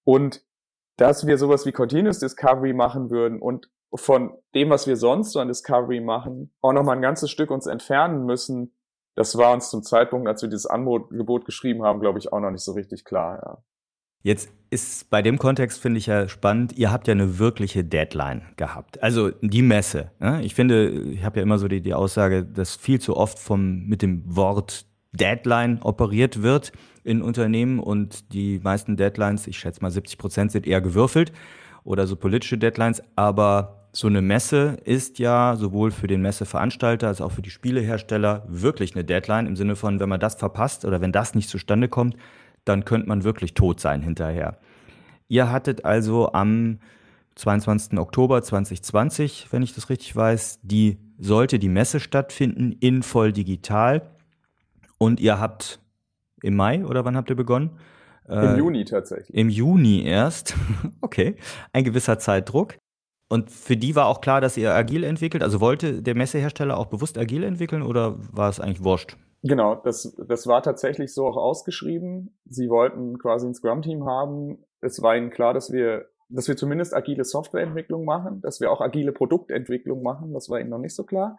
Und 0.04 0.42
dass 0.96 1.26
wir 1.26 1.36
sowas 1.36 1.66
wie 1.66 1.72
Continuous 1.72 2.18
Discovery 2.18 2.72
machen 2.72 3.10
würden 3.10 3.42
und 3.42 3.68
von 3.94 4.36
dem, 4.54 4.70
was 4.70 4.86
wir 4.86 4.96
sonst 4.96 5.32
so 5.32 5.40
an 5.40 5.48
Discovery 5.48 6.00
machen, 6.00 6.52
auch 6.60 6.72
noch 6.72 6.82
mal 6.82 6.92
ein 6.92 7.02
ganzes 7.02 7.30
Stück 7.30 7.50
uns 7.50 7.66
entfernen 7.66 8.24
müssen, 8.24 8.74
das 9.14 9.38
war 9.38 9.52
uns 9.52 9.70
zum 9.70 9.82
Zeitpunkt, 9.82 10.26
als 10.26 10.42
wir 10.42 10.48
dieses 10.48 10.66
Angebot 10.66 11.44
geschrieben 11.44 11.84
haben, 11.84 12.00
glaube 12.00 12.18
ich, 12.18 12.32
auch 12.32 12.40
noch 12.40 12.50
nicht 12.50 12.64
so 12.64 12.72
richtig 12.72 13.04
klar. 13.04 13.40
Ja. 13.44 13.58
Jetzt 14.22 14.50
ist 14.70 15.10
bei 15.10 15.22
dem 15.22 15.38
Kontext, 15.38 15.80
finde 15.80 15.98
ich 15.98 16.06
ja 16.06 16.28
spannend, 16.28 16.76
ihr 16.76 16.90
habt 16.90 17.06
ja 17.06 17.12
eine 17.12 17.38
wirkliche 17.38 17.84
Deadline 17.84 18.42
gehabt. 18.56 19.02
Also 19.02 19.30
die 19.42 19.62
Messe. 19.62 20.10
Ne? 20.18 20.42
Ich 20.42 20.54
finde, 20.54 20.88
ich 20.88 21.22
habe 21.22 21.36
ja 21.38 21.42
immer 21.42 21.58
so 21.58 21.68
die, 21.68 21.82
die 21.82 21.94
Aussage, 21.94 22.42
dass 22.44 22.74
viel 22.74 23.00
zu 23.00 23.16
oft 23.16 23.38
vom, 23.38 23.86
mit 23.86 24.02
dem 24.02 24.24
Wort 24.34 24.86
Deadline 25.12 25.80
operiert 25.82 26.42
wird 26.42 26.72
in 27.04 27.22
Unternehmen 27.22 27.78
und 27.78 28.32
die 28.32 28.58
meisten 28.60 28.96
Deadlines, 28.96 29.46
ich 29.46 29.58
schätze 29.58 29.82
mal 29.82 29.90
70 29.90 30.18
Prozent, 30.18 30.52
sind 30.52 30.66
eher 30.66 30.80
gewürfelt 30.80 31.30
oder 31.84 32.06
so 32.06 32.16
politische 32.16 32.58
Deadlines, 32.58 33.02
aber 33.14 33.83
So 33.96 34.08
eine 34.08 34.22
Messe 34.22 34.76
ist 34.82 35.20
ja 35.20 35.54
sowohl 35.54 35.92
für 35.92 36.08
den 36.08 36.20
Messeveranstalter 36.20 37.06
als 37.06 37.20
auch 37.20 37.30
für 37.30 37.42
die 37.42 37.50
Spielehersteller 37.50 38.44
wirklich 38.48 38.96
eine 38.96 39.04
Deadline 39.04 39.46
im 39.46 39.54
Sinne 39.54 39.76
von, 39.76 40.00
wenn 40.00 40.08
man 40.08 40.18
das 40.18 40.34
verpasst 40.34 40.84
oder 40.84 41.00
wenn 41.00 41.12
das 41.12 41.36
nicht 41.36 41.48
zustande 41.48 41.88
kommt, 41.88 42.16
dann 42.64 42.84
könnte 42.84 43.06
man 43.06 43.22
wirklich 43.22 43.54
tot 43.54 43.78
sein 43.78 44.02
hinterher. 44.02 44.58
Ihr 45.28 45.48
hattet 45.52 45.84
also 45.84 46.32
am 46.32 46.80
22. 47.36 47.96
Oktober 47.96 48.42
2020, 48.42 49.46
wenn 49.52 49.62
ich 49.62 49.76
das 49.76 49.88
richtig 49.88 50.16
weiß, 50.16 50.58
die 50.62 50.98
sollte 51.16 51.60
die 51.60 51.68
Messe 51.68 52.00
stattfinden 52.00 52.72
in 52.72 53.04
voll 53.04 53.32
digital 53.32 54.10
und 54.98 55.20
ihr 55.20 55.38
habt 55.38 55.78
im 56.42 56.56
Mai 56.56 56.84
oder 56.84 57.04
wann 57.04 57.16
habt 57.16 57.30
ihr 57.30 57.36
begonnen? 57.36 57.78
Im 58.26 58.38
äh, 58.38 58.56
Juni 58.56 58.84
tatsächlich. 58.84 59.32
Im 59.32 59.50
Juni 59.50 60.02
erst. 60.04 60.56
okay. 61.00 61.36
Ein 61.72 61.84
gewisser 61.84 62.18
Zeitdruck. 62.18 62.76
Und 63.28 63.50
für 63.50 63.76
die 63.76 63.96
war 63.96 64.06
auch 64.06 64.20
klar, 64.20 64.40
dass 64.40 64.56
ihr 64.56 64.74
agil 64.74 65.04
entwickelt. 65.04 65.42
Also 65.42 65.60
wollte 65.60 66.02
der 66.02 66.14
Messehersteller 66.14 66.76
auch 66.76 66.86
bewusst 66.86 67.18
agil 67.18 67.42
entwickeln 67.42 67.82
oder 67.82 68.16
war 68.32 68.48
es 68.48 68.60
eigentlich 68.60 68.84
wurscht? 68.84 69.16
Genau, 69.42 69.74
das, 69.74 70.16
das 70.26 70.46
war 70.46 70.62
tatsächlich 70.62 71.12
so 71.12 71.26
auch 71.26 71.36
ausgeschrieben. 71.36 72.38
Sie 72.46 72.68
wollten 72.68 73.18
quasi 73.18 73.46
ein 73.46 73.54
Scrum-Team 73.54 74.06
haben. 74.06 74.64
Es 74.80 75.02
war 75.02 75.16
ihnen 75.16 75.30
klar, 75.30 75.52
dass 75.52 75.70
wir, 75.70 76.06
dass 76.28 76.48
wir 76.48 76.56
zumindest 76.56 76.94
agile 76.94 77.24
Softwareentwicklung 77.24 78.04
machen, 78.04 78.40
dass 78.40 78.60
wir 78.60 78.70
auch 78.70 78.80
agile 78.80 79.12
Produktentwicklung 79.12 80.02
machen. 80.02 80.32
Das 80.32 80.48
war 80.48 80.60
ihnen 80.60 80.70
noch 80.70 80.78
nicht 80.78 80.94
so 80.94 81.04
klar. 81.04 81.36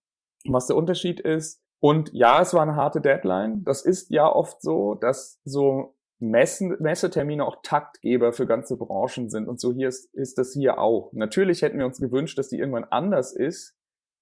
Was 0.48 0.68
der 0.68 0.76
Unterschied 0.76 1.20
ist, 1.20 1.66
und 1.80 2.12
ja, 2.14 2.42
es 2.42 2.54
war 2.54 2.62
eine 2.62 2.76
harte 2.76 3.02
Deadline. 3.02 3.64
Das 3.64 3.84
ist 3.84 4.10
ja 4.10 4.28
oft 4.28 4.62
so, 4.62 4.96
dass 4.96 5.40
so 5.44 5.95
Messen, 6.20 6.76
Messetermine 6.80 7.46
auch 7.46 7.62
Taktgeber 7.62 8.34
für 8.34 8.48
ganze 8.48 8.78
Branchen 8.78 9.30
sind. 9.30 9.48
Und 9.48 9.60
so 9.60 9.74
hier 9.74 9.90
ist, 9.90 10.14
ist 10.14 10.38
das 10.38 10.54
hier 10.54 10.80
auch. 10.80 11.12
Natürlich 11.14 11.62
hätten 11.62 11.78
wir 11.78 11.86
uns 11.86 12.00
gewünscht, 12.00 12.38
dass 12.38 12.50
die 12.50 12.58
irgendwann 12.58 12.86
anders 12.86 13.34
ist, 13.34 13.76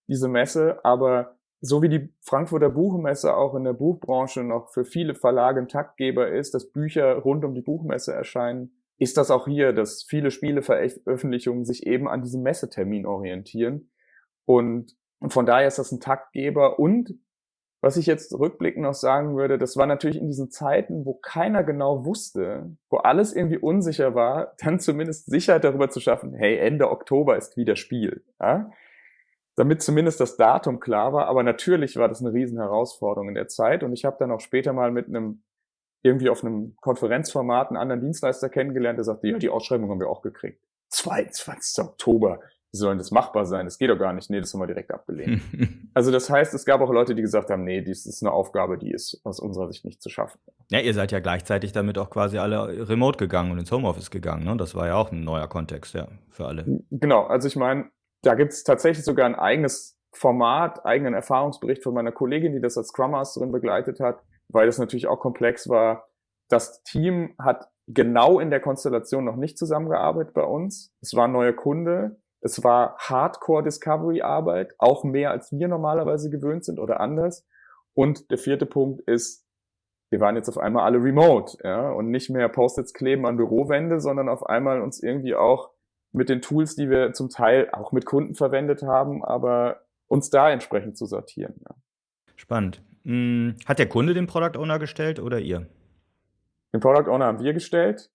diese 0.07 0.27
Messe, 0.27 0.83
aber 0.83 1.38
so 1.62 1.81
wie 1.81 1.89
die 1.89 2.13
Frankfurter 2.21 2.69
Buchmesse 2.69 3.35
auch 3.35 3.55
in 3.55 3.63
der 3.63 3.73
Buchbranche 3.73 4.43
noch 4.43 4.73
für 4.73 4.83
viele 4.83 5.15
Verlage 5.15 5.62
ein 5.62 5.69
Taktgeber 5.69 6.29
ist, 6.29 6.53
dass 6.53 6.71
Bücher 6.71 7.13
rund 7.15 7.45
um 7.45 7.53
die 7.53 7.62
Buchmesse 7.62 8.12
erscheinen, 8.13 8.73
ist 8.97 9.17
das 9.17 9.31
auch 9.31 9.47
hier, 9.47 9.71
dass 9.71 10.03
viele 10.03 10.29
Spieleveröffentlichungen 10.29 11.63
sich 11.63 11.88
eben 11.88 12.09
an 12.09 12.21
diesem 12.21 12.43
Messetermin 12.43 13.05
orientieren. 13.05 13.91
Und, 14.45 14.97
und 15.19 15.31
von 15.31 15.45
daher 15.45 15.67
ist 15.67 15.79
das 15.79 15.91
ein 15.91 16.01
Taktgeber 16.01 16.79
und 16.79 17.13
was 17.83 17.97
ich 17.97 18.05
jetzt 18.05 18.33
rückblickend 18.33 18.81
noch 18.81 18.93
sagen 18.93 19.35
würde, 19.35 19.57
das 19.57 19.75
war 19.75 19.85
natürlich 19.85 20.15
in 20.15 20.27
diesen 20.27 20.49
Zeiten, 20.49 21.05
wo 21.05 21.15
keiner 21.15 21.65
genau 21.65 22.05
wusste, 22.05 22.77
wo 22.89 22.99
alles 22.99 23.35
irgendwie 23.35 23.57
unsicher 23.57 24.15
war, 24.15 24.53
dann 24.63 24.79
zumindest 24.79 25.25
Sicherheit 25.25 25.65
darüber 25.65 25.89
zu 25.89 25.99
schaffen, 25.99 26.33
hey, 26.33 26.57
Ende 26.57 26.89
Oktober 26.89 27.35
ist 27.35 27.57
wieder 27.57 27.75
Spiel. 27.75 28.23
Ja? 28.39 28.71
Damit 29.57 29.81
zumindest 29.81 30.21
das 30.21 30.37
Datum 30.37 30.79
klar 30.79 31.11
war. 31.11 31.27
Aber 31.27 31.43
natürlich 31.43 31.97
war 31.97 32.07
das 32.07 32.21
eine 32.21 32.31
riesen 32.31 32.57
Herausforderung 32.57 33.27
in 33.27 33.35
der 33.35 33.49
Zeit. 33.49 33.83
Und 33.83 33.91
ich 33.91 34.05
habe 34.05 34.15
dann 34.17 34.31
auch 34.31 34.39
später 34.39 34.71
mal 34.71 34.89
mit 34.89 35.09
einem 35.09 35.43
irgendwie 36.03 36.29
auf 36.29 36.41
einem 36.41 36.77
Konferenzformat 36.79 37.67
einen 37.67 37.77
anderen 37.77 37.99
Dienstleister 37.99 38.47
kennengelernt, 38.47 38.97
der 38.97 39.03
sagte, 39.03 39.27
ja, 39.27 39.37
die 39.37 39.49
Ausschreibung 39.49 39.89
haben 39.89 39.99
wir 39.99 40.09
auch 40.09 40.21
gekriegt. 40.21 40.63
22. 40.87 41.83
Oktober 41.83 42.39
wie 42.73 42.77
soll 42.77 42.89
denn 42.89 42.97
das 42.97 43.11
machbar 43.11 43.45
sein? 43.45 43.65
Das 43.65 43.77
geht 43.77 43.91
doch 43.91 43.99
gar 43.99 44.13
nicht. 44.13 44.31
Nee, 44.31 44.39
das 44.39 44.51
haben 44.51 44.59
wir 44.59 44.65
direkt 44.65 44.91
abgelehnt. 44.91 45.43
also 45.93 46.11
das 46.11 46.27
heißt, 46.27 46.55
es 46.55 46.65
gab 46.65 46.81
auch 46.81 46.91
Leute, 46.91 47.13
die 47.13 47.21
gesagt 47.21 47.51
haben, 47.51 47.63
nee, 47.63 47.81
dies 47.81 48.07
ist 48.07 48.23
eine 48.23 48.31
Aufgabe, 48.31 48.79
die 48.79 48.91
ist 48.91 49.21
aus 49.23 49.39
unserer 49.39 49.67
Sicht 49.67 49.85
nicht 49.85 50.01
zu 50.01 50.09
schaffen. 50.09 50.39
Ja, 50.71 50.79
ihr 50.79 50.95
seid 50.95 51.11
ja 51.11 51.19
gleichzeitig 51.19 51.71
damit 51.71 51.99
auch 51.99 52.09
quasi 52.09 52.39
alle 52.39 52.89
remote 52.89 53.19
gegangen 53.19 53.51
und 53.51 53.59
ins 53.59 53.71
Homeoffice 53.71 54.09
gegangen. 54.09 54.43
Ne? 54.43 54.57
Das 54.57 54.73
war 54.73 54.87
ja 54.87 54.95
auch 54.95 55.11
ein 55.11 55.23
neuer 55.23 55.47
Kontext, 55.47 55.93
ja, 55.93 56.07
für 56.31 56.47
alle. 56.47 56.65
Genau, 56.89 57.25
also 57.25 57.47
ich 57.47 57.55
meine, 57.55 57.91
da 58.23 58.33
gibt's 58.33 58.63
tatsächlich 58.63 59.05
sogar 59.05 59.27
ein 59.27 59.35
eigenes 59.35 59.99
Format, 60.11 60.83
eigenen 60.83 61.13
Erfahrungsbericht 61.13 61.83
von 61.83 61.93
meiner 61.93 62.11
Kollegin, 62.11 62.53
die 62.53 62.61
das 62.61 62.75
als 62.75 62.87
Scrum 62.87 63.11
Masterin 63.11 63.51
begleitet 63.51 63.99
hat, 63.99 64.23
weil 64.47 64.65
das 64.65 64.79
natürlich 64.79 65.05
auch 65.05 65.19
komplex 65.19 65.69
war. 65.69 66.07
Das 66.49 66.81
Team 66.81 67.35
hat 67.37 67.67
genau 67.85 68.39
in 68.39 68.49
der 68.49 68.61
Konstellation 68.61 69.25
noch 69.25 69.35
nicht 69.35 69.59
zusammengearbeitet 69.59 70.33
bei 70.33 70.43
uns. 70.43 70.91
Es 71.01 71.13
war 71.13 71.27
ein 71.27 71.33
neuer 71.33 71.53
Kunde 71.53 72.17
es 72.43 72.62
war 72.63 72.97
Hardcore-Discovery-Arbeit, 72.97 74.75
auch 74.77 75.05
mehr 75.05 75.31
als 75.31 75.51
wir 75.53 75.69
normalerweise 75.69 76.29
gewöhnt 76.29 76.65
sind 76.65 76.77
oder 76.77 77.00
anders. 77.00 77.47
Und 77.93 78.29
der 78.31 78.38
vierte 78.38 78.65
Punkt 78.65 79.01
ist, 79.07 79.45
wir 80.09 80.19
waren 80.19 80.35
jetzt 80.35 80.50
auf 80.50 80.57
einmal 80.57 80.83
alle 80.83 81.01
remote, 81.01 81.57
ja, 81.63 81.89
und 81.91 82.12
nicht 82.12 82.29
mehr 82.29 82.50
Post-its 82.50 82.93
kleben 82.93 83.25
an 83.25 83.38
Bürowände, 83.38 84.01
sondern 84.01 84.27
auf 84.27 84.45
einmal 84.45 84.81
uns 84.81 85.01
irgendwie 85.01 85.35
auch 85.35 85.71
mit 86.12 86.29
den 86.29 86.41
Tools, 86.41 86.75
die 86.75 86.89
wir 86.89 87.13
zum 87.13 87.29
Teil 87.29 87.69
auch 87.71 87.93
mit 87.93 88.05
Kunden 88.05 88.35
verwendet 88.35 88.83
haben, 88.83 89.23
aber 89.23 89.81
uns 90.07 90.29
da 90.29 90.51
entsprechend 90.51 90.97
zu 90.97 91.05
sortieren. 91.05 91.55
Ja. 91.67 91.75
Spannend. 92.35 92.83
Hm, 93.05 93.55
hat 93.65 93.79
der 93.79 93.88
Kunde 93.89 94.13
den 94.13 94.27
Product 94.27 94.59
Owner 94.59 94.79
gestellt 94.79 95.19
oder 95.19 95.39
ihr? 95.39 95.65
Den 96.73 96.81
Product 96.81 97.09
Owner 97.09 97.25
haben 97.25 97.39
wir 97.39 97.53
gestellt. 97.53 98.12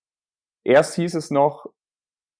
Erst 0.64 0.94
hieß 0.96 1.14
es 1.14 1.30
noch, 1.30 1.66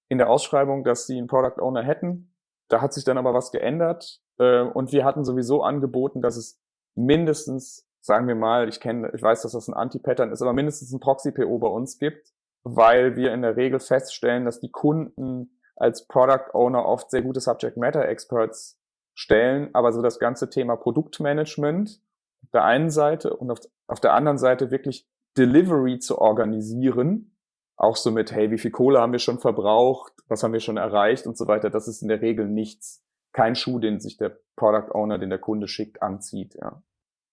in 0.09 0.17
der 0.17 0.29
Ausschreibung, 0.29 0.83
dass 0.83 1.07
sie 1.07 1.17
einen 1.17 1.27
Product 1.27 1.61
Owner 1.61 1.83
hätten. 1.83 2.33
Da 2.67 2.81
hat 2.81 2.93
sich 2.93 3.03
dann 3.03 3.17
aber 3.17 3.33
was 3.33 3.51
geändert 3.51 4.21
äh, 4.37 4.61
und 4.61 4.91
wir 4.91 5.05
hatten 5.05 5.23
sowieso 5.23 5.63
angeboten, 5.63 6.21
dass 6.21 6.35
es 6.35 6.59
mindestens, 6.95 7.87
sagen 8.01 8.27
wir 8.27 8.35
mal, 8.35 8.67
ich 8.67 8.79
kenne, 8.79 9.11
ich 9.13 9.21
weiß, 9.21 9.43
dass 9.43 9.53
das 9.53 9.67
ein 9.67 9.73
Anti-Pattern 9.73 10.31
ist, 10.31 10.41
aber 10.41 10.53
mindestens 10.53 10.91
ein 10.91 10.99
Proxy-PO 10.99 11.59
bei 11.59 11.67
uns 11.67 11.97
gibt, 11.97 12.33
weil 12.63 13.15
wir 13.15 13.33
in 13.33 13.41
der 13.41 13.55
Regel 13.55 13.79
feststellen, 13.79 14.45
dass 14.45 14.59
die 14.59 14.71
Kunden 14.71 15.59
als 15.75 16.07
Product 16.07 16.53
Owner 16.53 16.85
oft 16.85 17.09
sehr 17.09 17.21
gute 17.21 17.39
Subject 17.39 17.77
Matter 17.77 18.07
Experts 18.07 18.77
stellen, 19.13 19.69
aber 19.73 19.93
so 19.93 20.01
das 20.01 20.19
ganze 20.19 20.49
Thema 20.49 20.75
Produktmanagement 20.75 22.01
auf 22.43 22.51
der 22.51 22.63
einen 22.63 22.89
Seite 22.89 23.35
und 23.35 23.51
auf, 23.51 23.59
auf 23.87 23.99
der 23.99 24.13
anderen 24.13 24.37
Seite 24.37 24.71
wirklich 24.71 25.07
Delivery 25.37 25.99
zu 25.99 26.19
organisieren, 26.19 27.35
auch 27.79 27.95
so 27.95 28.11
mit, 28.11 28.33
hey, 28.33 28.51
wie 28.51 28.57
viel 28.57 28.71
Kohle 28.71 28.99
haben 28.99 29.13
wir 29.13 29.19
schon 29.19 29.39
verbraucht, 29.39 30.11
was 30.27 30.43
haben 30.43 30.51
wir 30.51 30.59
schon 30.59 30.77
erreicht 30.77 31.25
und 31.25 31.37
so 31.37 31.47
weiter. 31.47 31.69
Das 31.69 31.87
ist 31.87 32.01
in 32.01 32.09
der 32.09 32.21
Regel 32.21 32.47
nichts, 32.47 33.01
kein 33.31 33.55
Schuh, 33.55 33.79
den 33.79 34.01
sich 34.01 34.17
der 34.17 34.37
Product 34.57 34.93
Owner, 34.93 35.17
den 35.17 35.29
der 35.29 35.39
Kunde 35.39 35.67
schickt, 35.69 36.03
anzieht. 36.03 36.55
Ja. 36.61 36.83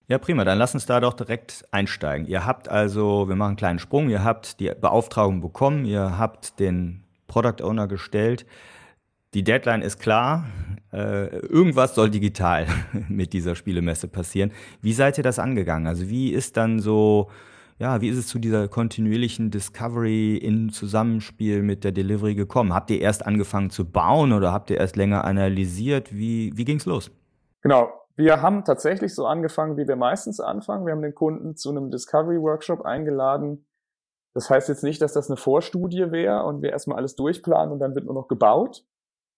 Ja, 0.06 0.18
prima. 0.18 0.44
Dann 0.44 0.56
lass 0.56 0.72
uns 0.72 0.86
da 0.86 1.00
doch 1.00 1.14
direkt 1.14 1.66
einsteigen. 1.72 2.28
Ihr 2.28 2.46
habt 2.46 2.68
also, 2.68 3.28
wir 3.28 3.34
machen 3.34 3.50
einen 3.50 3.56
kleinen 3.56 3.78
Sprung, 3.80 4.08
ihr 4.08 4.22
habt 4.22 4.60
die 4.60 4.70
Beauftragung 4.72 5.40
bekommen, 5.40 5.84
ihr 5.84 6.16
habt 6.16 6.60
den 6.60 7.02
Product 7.26 7.64
Owner 7.64 7.88
gestellt. 7.88 8.46
Die 9.34 9.42
Deadline 9.42 9.82
ist 9.82 9.98
klar. 9.98 10.46
Äh, 10.92 11.38
irgendwas 11.38 11.96
soll 11.96 12.08
digital 12.08 12.68
mit 13.08 13.32
dieser 13.32 13.56
Spielemesse 13.56 14.06
passieren. 14.06 14.52
Wie 14.80 14.92
seid 14.92 15.18
ihr 15.18 15.24
das 15.24 15.40
angegangen? 15.40 15.88
Also 15.88 16.08
wie 16.08 16.30
ist 16.30 16.56
dann 16.56 16.78
so 16.78 17.28
ja, 17.78 18.00
wie 18.00 18.08
ist 18.08 18.16
es 18.16 18.26
zu 18.26 18.38
dieser 18.38 18.68
kontinuierlichen 18.68 19.50
Discovery 19.50 20.36
in 20.36 20.70
Zusammenspiel 20.70 21.62
mit 21.62 21.84
der 21.84 21.92
Delivery 21.92 22.34
gekommen? 22.34 22.72
Habt 22.72 22.90
ihr 22.90 23.00
erst 23.00 23.26
angefangen 23.26 23.70
zu 23.70 23.90
bauen 23.90 24.32
oder 24.32 24.52
habt 24.52 24.70
ihr 24.70 24.78
erst 24.78 24.96
länger 24.96 25.24
analysiert? 25.24 26.14
Wie, 26.14 26.52
wie 26.56 26.64
ging's 26.64 26.86
los? 26.86 27.10
Genau. 27.60 27.90
Wir 28.16 28.40
haben 28.40 28.64
tatsächlich 28.64 29.14
so 29.14 29.26
angefangen, 29.26 29.76
wie 29.76 29.86
wir 29.86 29.96
meistens 29.96 30.40
anfangen. 30.40 30.86
Wir 30.86 30.92
haben 30.92 31.02
den 31.02 31.14
Kunden 31.14 31.54
zu 31.54 31.68
einem 31.68 31.90
Discovery 31.90 32.40
Workshop 32.40 32.80
eingeladen. 32.80 33.66
Das 34.32 34.48
heißt 34.48 34.70
jetzt 34.70 34.82
nicht, 34.82 35.02
dass 35.02 35.12
das 35.12 35.28
eine 35.28 35.36
Vorstudie 35.36 36.10
wäre 36.10 36.44
und 36.44 36.62
wir 36.62 36.70
erstmal 36.70 36.96
alles 36.96 37.14
durchplanen 37.14 37.72
und 37.72 37.78
dann 37.78 37.94
wird 37.94 38.06
nur 38.06 38.14
noch 38.14 38.28
gebaut. 38.28 38.86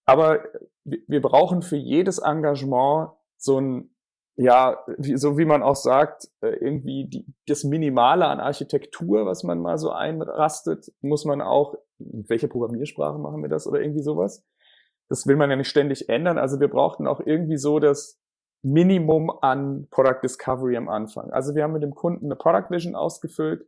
Aber 0.06 0.44
wir 0.84 1.20
brauchen 1.20 1.62
für 1.62 1.76
jedes 1.76 2.18
Engagement 2.18 3.10
so 3.36 3.60
ein 3.60 3.90
ja, 4.38 4.78
wie, 4.98 5.16
so 5.16 5.36
wie 5.36 5.44
man 5.44 5.64
auch 5.64 5.74
sagt, 5.74 6.28
äh, 6.42 6.50
irgendwie 6.50 7.08
die, 7.08 7.26
das 7.48 7.64
Minimale 7.64 8.24
an 8.26 8.38
Architektur, 8.38 9.26
was 9.26 9.42
man 9.42 9.58
mal 9.58 9.78
so 9.78 9.90
einrastet, 9.90 10.92
muss 11.00 11.24
man 11.24 11.40
auch, 11.40 11.74
in 11.98 12.24
welcher 12.28 12.46
Programmiersprache 12.46 13.18
machen 13.18 13.42
wir 13.42 13.48
das 13.48 13.66
oder 13.66 13.80
irgendwie 13.80 14.02
sowas? 14.02 14.46
Das 15.08 15.26
will 15.26 15.34
man 15.34 15.50
ja 15.50 15.56
nicht 15.56 15.68
ständig 15.68 16.08
ändern. 16.08 16.38
Also 16.38 16.60
wir 16.60 16.68
brauchten 16.68 17.08
auch 17.08 17.18
irgendwie 17.18 17.56
so 17.56 17.80
das 17.80 18.20
Minimum 18.62 19.30
an 19.40 19.88
Product 19.90 20.20
Discovery 20.22 20.76
am 20.76 20.88
Anfang. 20.88 21.30
Also 21.30 21.56
wir 21.56 21.64
haben 21.64 21.72
mit 21.72 21.82
dem 21.82 21.96
Kunden 21.96 22.26
eine 22.26 22.36
Product 22.36 22.70
Vision 22.70 22.94
ausgefüllt 22.94 23.66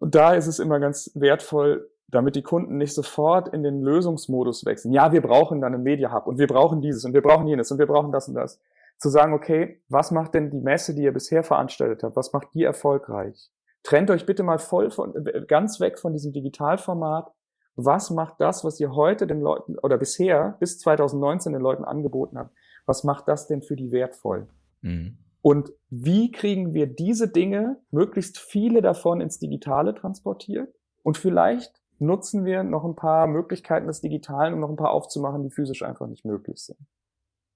und 0.00 0.14
da 0.14 0.34
ist 0.34 0.48
es 0.48 0.58
immer 0.58 0.80
ganz 0.80 1.10
wertvoll, 1.14 1.90
damit 2.08 2.36
die 2.36 2.42
Kunden 2.42 2.76
nicht 2.76 2.92
sofort 2.92 3.48
in 3.54 3.62
den 3.62 3.80
Lösungsmodus 3.80 4.66
wechseln. 4.66 4.92
Ja, 4.92 5.12
wir 5.12 5.22
brauchen 5.22 5.62
dann 5.62 5.72
einen 5.72 5.82
Media 5.82 6.12
Hub 6.12 6.26
und 6.26 6.38
wir 6.38 6.46
brauchen 6.46 6.82
dieses 6.82 7.06
und 7.06 7.14
wir 7.14 7.22
brauchen 7.22 7.46
jenes 7.46 7.70
und 7.70 7.78
wir 7.78 7.86
brauchen 7.86 8.12
das 8.12 8.28
und 8.28 8.34
das 8.34 8.60
zu 9.00 9.08
sagen, 9.08 9.32
okay, 9.32 9.82
was 9.88 10.10
macht 10.10 10.34
denn 10.34 10.50
die 10.50 10.60
Messe, 10.60 10.94
die 10.94 11.02
ihr 11.02 11.12
bisher 11.12 11.42
veranstaltet 11.42 12.02
habt? 12.02 12.16
Was 12.16 12.32
macht 12.32 12.48
die 12.54 12.64
erfolgreich? 12.64 13.50
Trennt 13.82 14.10
euch 14.10 14.26
bitte 14.26 14.42
mal 14.42 14.58
voll 14.58 14.90
von, 14.90 15.14
ganz 15.48 15.80
weg 15.80 15.98
von 15.98 16.12
diesem 16.12 16.32
Digitalformat. 16.32 17.32
Was 17.76 18.10
macht 18.10 18.40
das, 18.40 18.62
was 18.62 18.78
ihr 18.78 18.94
heute 18.94 19.26
den 19.26 19.40
Leuten 19.40 19.78
oder 19.78 19.96
bisher 19.96 20.56
bis 20.60 20.78
2019 20.80 21.54
den 21.54 21.62
Leuten 21.62 21.84
angeboten 21.84 22.38
habt? 22.38 22.54
Was 22.84 23.02
macht 23.02 23.26
das 23.26 23.46
denn 23.46 23.62
für 23.62 23.74
die 23.74 23.90
wertvoll? 23.90 24.48
Mhm. 24.82 25.16
Und 25.40 25.72
wie 25.88 26.30
kriegen 26.30 26.74
wir 26.74 26.86
diese 26.86 27.28
Dinge, 27.28 27.80
möglichst 27.90 28.38
viele 28.38 28.82
davon 28.82 29.22
ins 29.22 29.38
Digitale 29.38 29.94
transportiert 29.94 30.74
und 31.02 31.16
vielleicht 31.16 31.72
nutzen 31.98 32.44
wir 32.44 32.64
noch 32.64 32.84
ein 32.84 32.96
paar 32.96 33.26
Möglichkeiten 33.26 33.86
des 33.86 34.02
Digitalen, 34.02 34.52
um 34.52 34.60
noch 34.60 34.68
ein 34.68 34.76
paar 34.76 34.90
aufzumachen, 34.90 35.42
die 35.42 35.50
physisch 35.50 35.82
einfach 35.82 36.06
nicht 36.06 36.26
möglich 36.26 36.58
sind. 36.62 36.78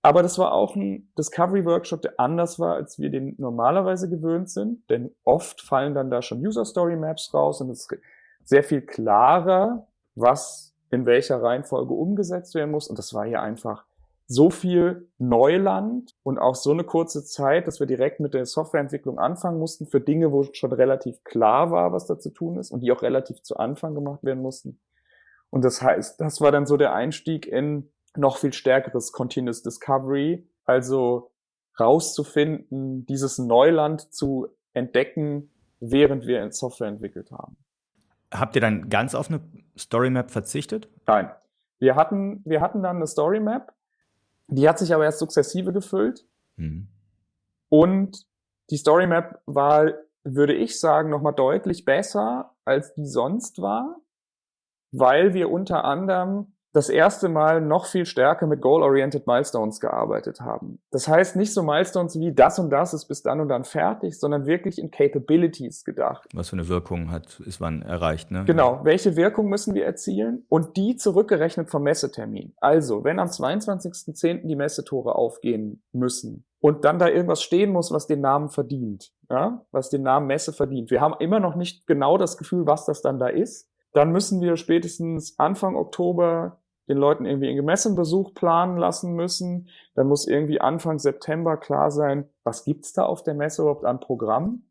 Aber 0.04 0.22
das 0.22 0.38
war 0.38 0.52
auch 0.52 0.76
ein 0.76 1.10
Discovery 1.16 1.64
Workshop, 1.64 2.02
der 2.02 2.20
anders 2.20 2.58
war, 2.58 2.74
als 2.74 2.98
wir 2.98 3.08
den 3.08 3.36
normalerweise 3.38 4.10
gewöhnt 4.10 4.50
sind, 4.50 4.90
denn 4.90 5.10
oft 5.24 5.62
fallen 5.62 5.94
dann 5.94 6.10
da 6.10 6.20
schon 6.20 6.46
User 6.46 6.66
Story 6.66 6.94
Maps 6.94 7.32
raus 7.32 7.62
und 7.62 7.70
es 7.70 7.88
ist 7.88 7.98
sehr 8.44 8.62
viel 8.62 8.82
klarer, 8.82 9.86
was 10.14 10.74
in 10.90 11.06
welcher 11.06 11.42
Reihenfolge 11.42 11.94
umgesetzt 11.94 12.54
werden 12.54 12.70
muss. 12.70 12.88
Und 12.88 12.98
das 12.98 13.14
war 13.14 13.24
hier 13.24 13.40
einfach 13.40 13.86
so 14.26 14.50
viel 14.50 15.08
Neuland 15.16 16.14
und 16.22 16.38
auch 16.38 16.54
so 16.54 16.72
eine 16.72 16.84
kurze 16.84 17.24
Zeit, 17.24 17.66
dass 17.66 17.80
wir 17.80 17.86
direkt 17.86 18.20
mit 18.20 18.34
der 18.34 18.44
Softwareentwicklung 18.44 19.18
anfangen 19.18 19.58
mussten 19.58 19.86
für 19.86 20.02
Dinge, 20.02 20.32
wo 20.32 20.42
schon 20.52 20.74
relativ 20.74 21.24
klar 21.24 21.70
war, 21.70 21.94
was 21.94 22.04
da 22.04 22.18
zu 22.18 22.28
tun 22.28 22.58
ist 22.58 22.70
und 22.72 22.80
die 22.80 22.92
auch 22.92 23.00
relativ 23.00 23.40
zu 23.40 23.56
Anfang 23.56 23.94
gemacht 23.94 24.22
werden 24.22 24.42
mussten. 24.42 24.78
Und 25.48 25.64
das 25.64 25.80
heißt, 25.80 26.20
das 26.20 26.42
war 26.42 26.52
dann 26.52 26.66
so 26.66 26.76
der 26.76 26.92
Einstieg 26.92 27.46
in 27.46 27.90
noch 28.16 28.38
viel 28.38 28.52
stärkeres 28.52 29.12
Continuous 29.12 29.62
Discovery, 29.62 30.46
also 30.64 31.30
rauszufinden, 31.78 33.06
dieses 33.06 33.38
Neuland 33.38 34.12
zu 34.12 34.48
entdecken, 34.72 35.50
während 35.80 36.26
wir 36.26 36.42
in 36.42 36.52
Software 36.52 36.88
entwickelt 36.88 37.30
haben. 37.32 37.56
Habt 38.32 38.54
ihr 38.56 38.60
dann 38.60 38.88
ganz 38.88 39.14
auf 39.14 39.28
eine 39.28 39.40
Story 39.76 40.10
Map 40.10 40.30
verzichtet? 40.30 40.88
Nein. 41.06 41.30
Wir 41.78 41.96
hatten, 41.96 42.40
wir 42.44 42.60
hatten 42.60 42.82
dann 42.82 42.96
eine 42.96 43.06
Story 43.06 43.40
Map, 43.40 43.72
die 44.46 44.68
hat 44.68 44.78
sich 44.78 44.94
aber 44.94 45.04
erst 45.04 45.18
sukzessive 45.18 45.72
gefüllt. 45.72 46.24
Mhm. 46.56 46.88
Und 47.68 48.26
die 48.70 48.76
Story 48.76 49.06
Map 49.06 49.40
war, 49.46 49.92
würde 50.22 50.54
ich 50.54 50.80
sagen, 50.80 51.10
nochmal 51.10 51.34
deutlich 51.34 51.84
besser, 51.84 52.54
als 52.64 52.94
die 52.94 53.06
sonst 53.06 53.60
war, 53.60 54.00
weil 54.92 55.34
wir 55.34 55.50
unter 55.50 55.84
anderem 55.84 56.53
das 56.74 56.88
erste 56.88 57.28
Mal 57.28 57.60
noch 57.60 57.86
viel 57.86 58.04
stärker 58.04 58.48
mit 58.48 58.60
Goal-Oriented 58.60 59.28
Milestones 59.28 59.78
gearbeitet 59.78 60.40
haben. 60.40 60.80
Das 60.90 61.06
heißt 61.06 61.36
nicht 61.36 61.54
so 61.54 61.62
Milestones 61.62 62.18
wie 62.18 62.34
das 62.34 62.58
und 62.58 62.70
das 62.70 62.92
ist 62.92 63.06
bis 63.06 63.22
dann 63.22 63.40
und 63.40 63.48
dann 63.48 63.62
fertig, 63.62 64.18
sondern 64.18 64.44
wirklich 64.44 64.80
in 64.80 64.90
Capabilities 64.90 65.84
gedacht. 65.84 66.28
Was 66.34 66.48
für 66.48 66.56
eine 66.56 66.68
Wirkung 66.68 67.12
hat, 67.12 67.38
ist 67.46 67.60
wann 67.60 67.82
erreicht, 67.82 68.32
ne? 68.32 68.44
Genau. 68.44 68.80
Welche 68.82 69.14
Wirkung 69.14 69.48
müssen 69.48 69.74
wir 69.74 69.86
erzielen? 69.86 70.44
Und 70.48 70.76
die 70.76 70.96
zurückgerechnet 70.96 71.70
vom 71.70 71.84
Messetermin. 71.84 72.54
Also, 72.56 73.04
wenn 73.04 73.20
am 73.20 73.28
22.10. 73.28 74.48
die 74.48 74.56
Messetore 74.56 75.14
aufgehen 75.14 75.80
müssen 75.92 76.44
und 76.58 76.84
dann 76.84 76.98
da 76.98 77.06
irgendwas 77.06 77.40
stehen 77.40 77.70
muss, 77.70 77.92
was 77.92 78.08
den 78.08 78.20
Namen 78.20 78.48
verdient, 78.48 79.12
ja, 79.30 79.64
was 79.70 79.90
den 79.90 80.02
Namen 80.02 80.26
Messe 80.26 80.52
verdient. 80.52 80.90
Wir 80.90 81.00
haben 81.00 81.14
immer 81.20 81.38
noch 81.38 81.54
nicht 81.54 81.86
genau 81.86 82.18
das 82.18 82.36
Gefühl, 82.36 82.66
was 82.66 82.84
das 82.84 83.00
dann 83.00 83.20
da 83.20 83.28
ist. 83.28 83.70
Dann 83.92 84.10
müssen 84.10 84.40
wir 84.40 84.56
spätestens 84.56 85.38
Anfang 85.38 85.76
Oktober 85.76 86.58
den 86.88 86.98
Leuten 86.98 87.24
irgendwie 87.24 87.48
einen 87.48 87.56
Gemessenbesuch 87.56 88.34
planen 88.34 88.76
lassen 88.76 89.14
müssen. 89.14 89.68
Dann 89.94 90.06
muss 90.06 90.26
irgendwie 90.26 90.60
Anfang 90.60 90.98
September 90.98 91.56
klar 91.56 91.90
sein, 91.90 92.28
was 92.42 92.64
gibt's 92.64 92.92
da 92.92 93.04
auf 93.04 93.22
der 93.22 93.34
Messe 93.34 93.62
überhaupt 93.62 93.84
an 93.84 94.00
Programm. 94.00 94.64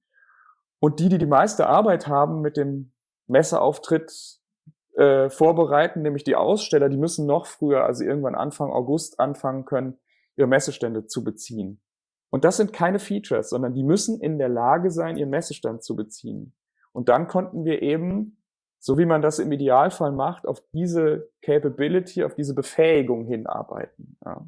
Und 0.80 1.00
die, 1.00 1.10
die 1.10 1.18
die 1.18 1.26
meiste 1.26 1.68
Arbeit 1.68 2.08
haben 2.08 2.42
mit 2.42 2.58
dem 2.58 2.92
Messeauftritt 3.28 4.40
äh, 4.96 5.30
vorbereiten, 5.30 6.02
nämlich 6.02 6.24
die 6.24 6.36
Aussteller, 6.36 6.90
die 6.90 6.98
müssen 6.98 7.26
noch 7.26 7.48
früher, 7.48 7.84
also 7.86 8.04
irgendwann 8.04 8.36
Anfang 8.36 8.72
August 8.72 9.20
anfangen 9.20 9.66
können, 9.66 9.98
ihre 10.36 10.48
Messestände 10.48 11.08
zu 11.08 11.24
beziehen. 11.24 11.82
Und 12.30 12.44
das 12.44 12.58
sind 12.58 12.74
keine 12.74 13.00
Features, 13.00 13.50
sondern 13.50 13.74
die 13.74 13.84
müssen 13.84 14.20
in 14.20 14.38
der 14.38 14.50
Lage 14.50 14.92
sein, 14.92 15.18
ihren 15.18 15.30
Messestand 15.30 15.84
zu 15.84 15.96
beziehen. 15.96 16.56
Und 16.92 17.10
dann 17.10 17.28
konnten 17.28 17.66
wir 17.66 17.82
eben 17.82 18.43
so 18.86 18.98
wie 18.98 19.06
man 19.06 19.22
das 19.22 19.40
im 19.40 19.50
Idealfall 19.54 20.12
macht, 20.12 20.46
auf 20.46 20.62
diese 20.74 21.30
Capability, 21.42 22.26
auf 22.26 22.36
diese 22.36 22.54
Befähigung 22.54 23.26
hinarbeiten. 23.26 24.18
Ja. 24.26 24.46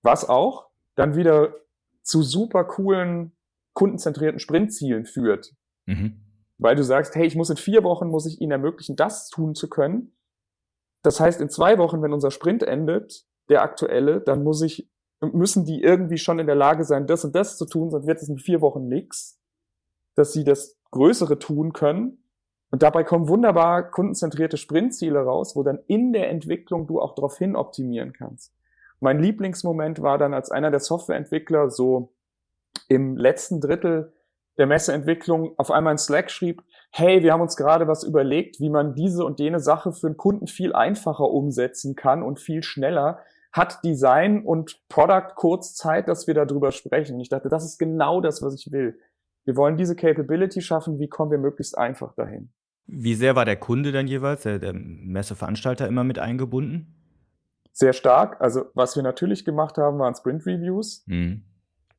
Was 0.00 0.28
auch 0.28 0.68
dann 0.94 1.16
wieder 1.16 1.54
zu 2.02 2.22
super 2.22 2.62
coolen, 2.62 3.32
kundenzentrierten 3.72 4.38
Sprintzielen 4.38 5.06
führt. 5.06 5.56
Mhm. 5.86 6.20
Weil 6.58 6.76
du 6.76 6.84
sagst, 6.84 7.16
hey, 7.16 7.26
ich 7.26 7.34
muss 7.34 7.50
in 7.50 7.56
vier 7.56 7.82
Wochen, 7.82 8.06
muss 8.06 8.26
ich 8.26 8.40
ihnen 8.40 8.52
ermöglichen, 8.52 8.94
das 8.94 9.28
tun 9.28 9.56
zu 9.56 9.68
können. 9.68 10.16
Das 11.02 11.18
heißt, 11.18 11.40
in 11.40 11.50
zwei 11.50 11.78
Wochen, 11.78 12.00
wenn 12.00 12.12
unser 12.12 12.30
Sprint 12.30 12.62
endet, 12.62 13.26
der 13.48 13.62
aktuelle, 13.62 14.20
dann 14.20 14.44
muss 14.44 14.62
ich, 14.62 14.88
müssen 15.20 15.64
die 15.64 15.82
irgendwie 15.82 16.18
schon 16.18 16.38
in 16.38 16.46
der 16.46 16.54
Lage 16.54 16.84
sein, 16.84 17.08
das 17.08 17.24
und 17.24 17.34
das 17.34 17.58
zu 17.58 17.66
tun, 17.66 17.90
sonst 17.90 18.06
wird 18.06 18.22
es 18.22 18.28
in 18.28 18.38
vier 18.38 18.60
Wochen 18.60 18.86
nix, 18.86 19.40
dass 20.14 20.32
sie 20.32 20.44
das 20.44 20.78
Größere 20.92 21.40
tun 21.40 21.72
können 21.72 22.22
und 22.70 22.82
dabei 22.82 23.02
kommen 23.02 23.28
wunderbar 23.28 23.90
kundenzentrierte 23.90 24.56
Sprintziele 24.56 25.20
raus, 25.20 25.56
wo 25.56 25.62
dann 25.62 25.78
in 25.86 26.12
der 26.12 26.30
Entwicklung 26.30 26.86
du 26.86 27.00
auch 27.00 27.14
darauf 27.14 27.38
hin 27.38 27.56
optimieren 27.56 28.12
kannst. 28.12 28.54
Mein 29.00 29.20
Lieblingsmoment 29.20 30.02
war 30.02 30.18
dann, 30.18 30.34
als 30.34 30.50
einer 30.50 30.70
der 30.70 30.80
Softwareentwickler 30.80 31.70
so 31.70 32.12
im 32.88 33.16
letzten 33.16 33.60
Drittel 33.60 34.12
der 34.58 34.66
Messeentwicklung 34.66 35.54
auf 35.56 35.70
einmal 35.70 35.92
in 35.92 35.98
Slack 35.98 36.30
schrieb, 36.30 36.62
hey, 36.90 37.22
wir 37.22 37.32
haben 37.32 37.40
uns 37.40 37.56
gerade 37.56 37.86
was 37.86 38.02
überlegt, 38.02 38.60
wie 38.60 38.70
man 38.70 38.94
diese 38.94 39.24
und 39.24 39.38
jene 39.38 39.60
Sache 39.60 39.92
für 39.92 40.08
einen 40.08 40.16
Kunden 40.16 40.46
viel 40.46 40.72
einfacher 40.72 41.30
umsetzen 41.30 41.94
kann 41.94 42.22
und 42.22 42.40
viel 42.40 42.62
schneller. 42.62 43.20
Hat 43.52 43.82
Design 43.84 44.44
und 44.44 44.80
Product 44.88 45.34
kurz 45.36 45.74
Zeit, 45.74 46.08
dass 46.08 46.26
wir 46.26 46.34
darüber 46.34 46.72
sprechen? 46.72 47.14
Und 47.14 47.20
ich 47.20 47.28
dachte, 47.28 47.48
das 47.48 47.64
ist 47.64 47.78
genau 47.78 48.20
das, 48.20 48.42
was 48.42 48.54
ich 48.54 48.72
will. 48.72 48.98
Wir 49.44 49.56
wollen 49.56 49.76
diese 49.76 49.96
Capability 49.96 50.60
schaffen, 50.60 50.98
wie 50.98 51.08
kommen 51.08 51.30
wir 51.30 51.38
möglichst 51.38 51.78
einfach 51.78 52.14
dahin? 52.14 52.50
Wie 52.90 53.14
sehr 53.14 53.36
war 53.36 53.44
der 53.44 53.56
Kunde 53.56 53.92
dann 53.92 54.06
jeweils, 54.06 54.42
der, 54.42 54.58
der 54.58 54.72
Messeveranstalter, 54.72 55.86
immer 55.86 56.04
mit 56.04 56.18
eingebunden? 56.18 56.94
Sehr 57.72 57.92
stark. 57.92 58.40
Also 58.40 58.64
was 58.74 58.96
wir 58.96 59.02
natürlich 59.02 59.44
gemacht 59.44 59.76
haben, 59.76 59.98
waren 59.98 60.14
Sprint-Reviews, 60.14 61.04
mhm. 61.06 61.44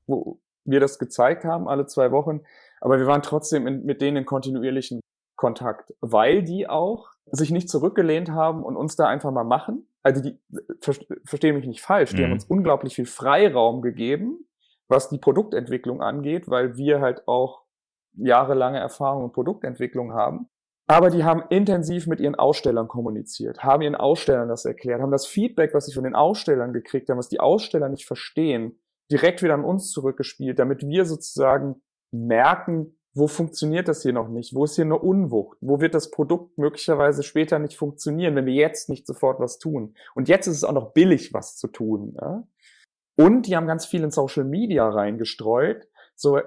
wo 0.08 0.42
wir 0.66 0.80
das 0.80 0.98
gezeigt 1.00 1.46
haben, 1.46 1.68
alle 1.68 1.86
zwei 1.86 2.12
Wochen. 2.12 2.42
Aber 2.82 2.98
wir 2.98 3.06
waren 3.06 3.22
trotzdem 3.22 3.68
in, 3.68 3.86
mit 3.86 4.02
denen 4.02 4.18
in 4.18 4.26
kontinuierlichen 4.26 5.00
Kontakt, 5.36 5.94
weil 6.02 6.44
die 6.44 6.68
auch 6.68 7.12
sich 7.32 7.52
nicht 7.52 7.70
zurückgelehnt 7.70 8.32
haben 8.32 8.64
und 8.64 8.76
uns 8.76 8.96
da 8.96 9.08
einfach 9.08 9.32
mal 9.32 9.44
machen. 9.44 9.88
Also 10.02 10.22
die, 10.22 10.40
verstehe 11.24 11.54
mich 11.54 11.68
nicht 11.68 11.82
falsch, 11.82 12.12
die 12.12 12.18
mhm. 12.18 12.24
haben 12.24 12.34
uns 12.34 12.46
unglaublich 12.46 12.96
viel 12.96 13.06
Freiraum 13.06 13.82
gegeben, 13.82 14.46
was 14.88 15.10
die 15.10 15.20
Produktentwicklung 15.20 16.02
angeht, 16.02 16.50
weil 16.50 16.78
wir 16.78 17.00
halt 17.00 17.28
auch 17.28 17.64
jahrelange 18.14 18.80
Erfahrung 18.80 19.26
in 19.26 19.32
Produktentwicklung 19.32 20.14
haben. 20.14 20.50
Aber 20.90 21.12
die 21.12 21.24
haben 21.24 21.44
intensiv 21.50 22.08
mit 22.08 22.20
ihren 22.20 22.34
Ausstellern 22.34 22.88
kommuniziert, 22.88 23.64
haben 23.64 23.84
ihren 23.84 23.94
Ausstellern 23.94 24.50
das 24.50 24.66
erklärt, 24.66 25.02
haben 25.02 25.12
das 25.12 25.28
Feedback, 25.28 25.76
was 25.76 25.86
sie 25.86 25.94
von 25.94 26.04
den 26.04 26.16
Ausstellern 26.16 26.74
gekriegt 26.74 27.10
haben, 27.10 27.20
was 27.20 27.30
die 27.30 27.40
Aussteller 27.40 27.90
nicht 27.90 28.08
verstehen, 28.08 28.80
direkt 29.12 29.44
wieder 29.44 29.54
an 29.54 29.64
uns 29.64 29.92
zurückgespielt, 29.92 30.58
damit 30.58 30.82
wir 30.88 31.06
sozusagen 31.06 31.76
merken, 32.12 32.98
wo 33.14 33.28
funktioniert 33.28 33.88
das 33.88 34.02
hier 34.02 34.14
noch 34.14 34.30
nicht? 34.30 34.56
Wo 34.56 34.64
ist 34.64 34.78
hier 34.78 34.86
eine 34.86 34.98
Unwucht? 34.98 35.60
Wo 35.62 35.80
wird 35.80 35.94
das 35.94 36.10
Produkt 36.10 36.58
möglicherweise 36.58 37.22
später 37.22 37.60
nicht 37.60 37.78
funktionieren, 37.78 38.36
wenn 38.36 38.48
wir 38.48 38.54
jetzt 38.54 38.90
nicht 38.90 39.06
sofort 39.06 39.40
was 39.40 39.60
tun? 39.60 39.94
Und 40.16 40.28
jetzt 40.28 40.48
ist 40.48 40.58
es 40.58 40.64
auch 40.64 40.74
noch 40.74 40.94
billig, 40.94 41.36
was 41.36 41.56
zu 41.56 41.68
tun. 41.68 42.16
Ja? 42.20 42.48
Und 43.16 43.46
die 43.46 43.56
haben 43.56 43.68
ganz 43.68 43.86
viel 43.86 44.04
in 44.04 44.10
Social 44.10 44.44
Media 44.44 44.90
reingestreut, 44.90 45.88
so 46.16 46.40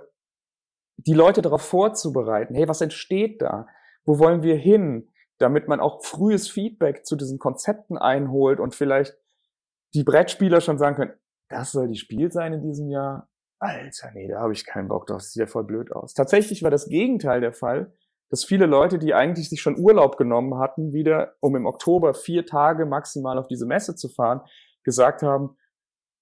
die 0.97 1.15
Leute 1.15 1.43
darauf 1.43 1.63
vorzubereiten. 1.63 2.57
Hey, 2.57 2.67
was 2.67 2.81
entsteht 2.81 3.41
da? 3.41 3.69
Wo 4.05 4.19
wollen 4.19 4.43
wir 4.43 4.57
hin, 4.57 5.12
damit 5.38 5.69
man 5.69 5.81
auch 5.81 6.05
frühes 6.05 6.49
Feedback 6.49 7.05
zu 7.05 7.17
diesen 7.17 7.38
Konzepten 7.38 7.99
einholt 7.99 8.61
und 8.61 8.75
vielleicht 8.75 9.17
die 9.95 10.05
Brettspieler 10.05 10.61
schon 10.61 10.79
sagen 10.79 10.97
können, 10.97 11.15
das 11.49 11.73
soll 11.73 11.88
die 11.88 11.99
Spiel 11.99 12.33
sein 12.33 12.53
in 12.53 12.62
diesem 12.62 12.88
Jahr. 12.88 13.29
Alter, 13.59 14.11
nee, 14.15 14.27
da 14.29 14.41
habe 14.41 14.53
ich 14.53 14.67
keinen 14.67 14.88
Bock 14.88 15.07
drauf, 15.07 15.19
das 15.19 15.33
sieht 15.33 15.41
ja 15.41 15.47
voll 15.47 15.65
blöd 15.65 15.93
aus. 15.93 16.15
Tatsächlich 16.15 16.62
war 16.62 16.71
das 16.71 16.88
Gegenteil 16.88 17.41
der 17.41 17.53
Fall, 17.53 17.93
dass 18.31 18.45
viele 18.45 18.67
Leute, 18.67 18.99
die 18.99 19.15
eigentlich 19.15 19.51
sich 19.51 19.61
schon 19.61 19.79
Urlaub 19.79 20.17
genommen 20.17 20.59
hatten, 20.59 20.93
wieder, 20.93 21.35
um 21.41 21.55
im 21.55 21.67
Oktober 21.67 22.15
vier 22.15 22.47
Tage 22.47 22.87
maximal 22.87 23.38
auf 23.38 23.47
diese 23.47 23.67
Messe 23.67 23.95
zu 23.95 24.09
fahren, 24.09 24.41
gesagt 24.85 25.23
haben, 25.23 25.57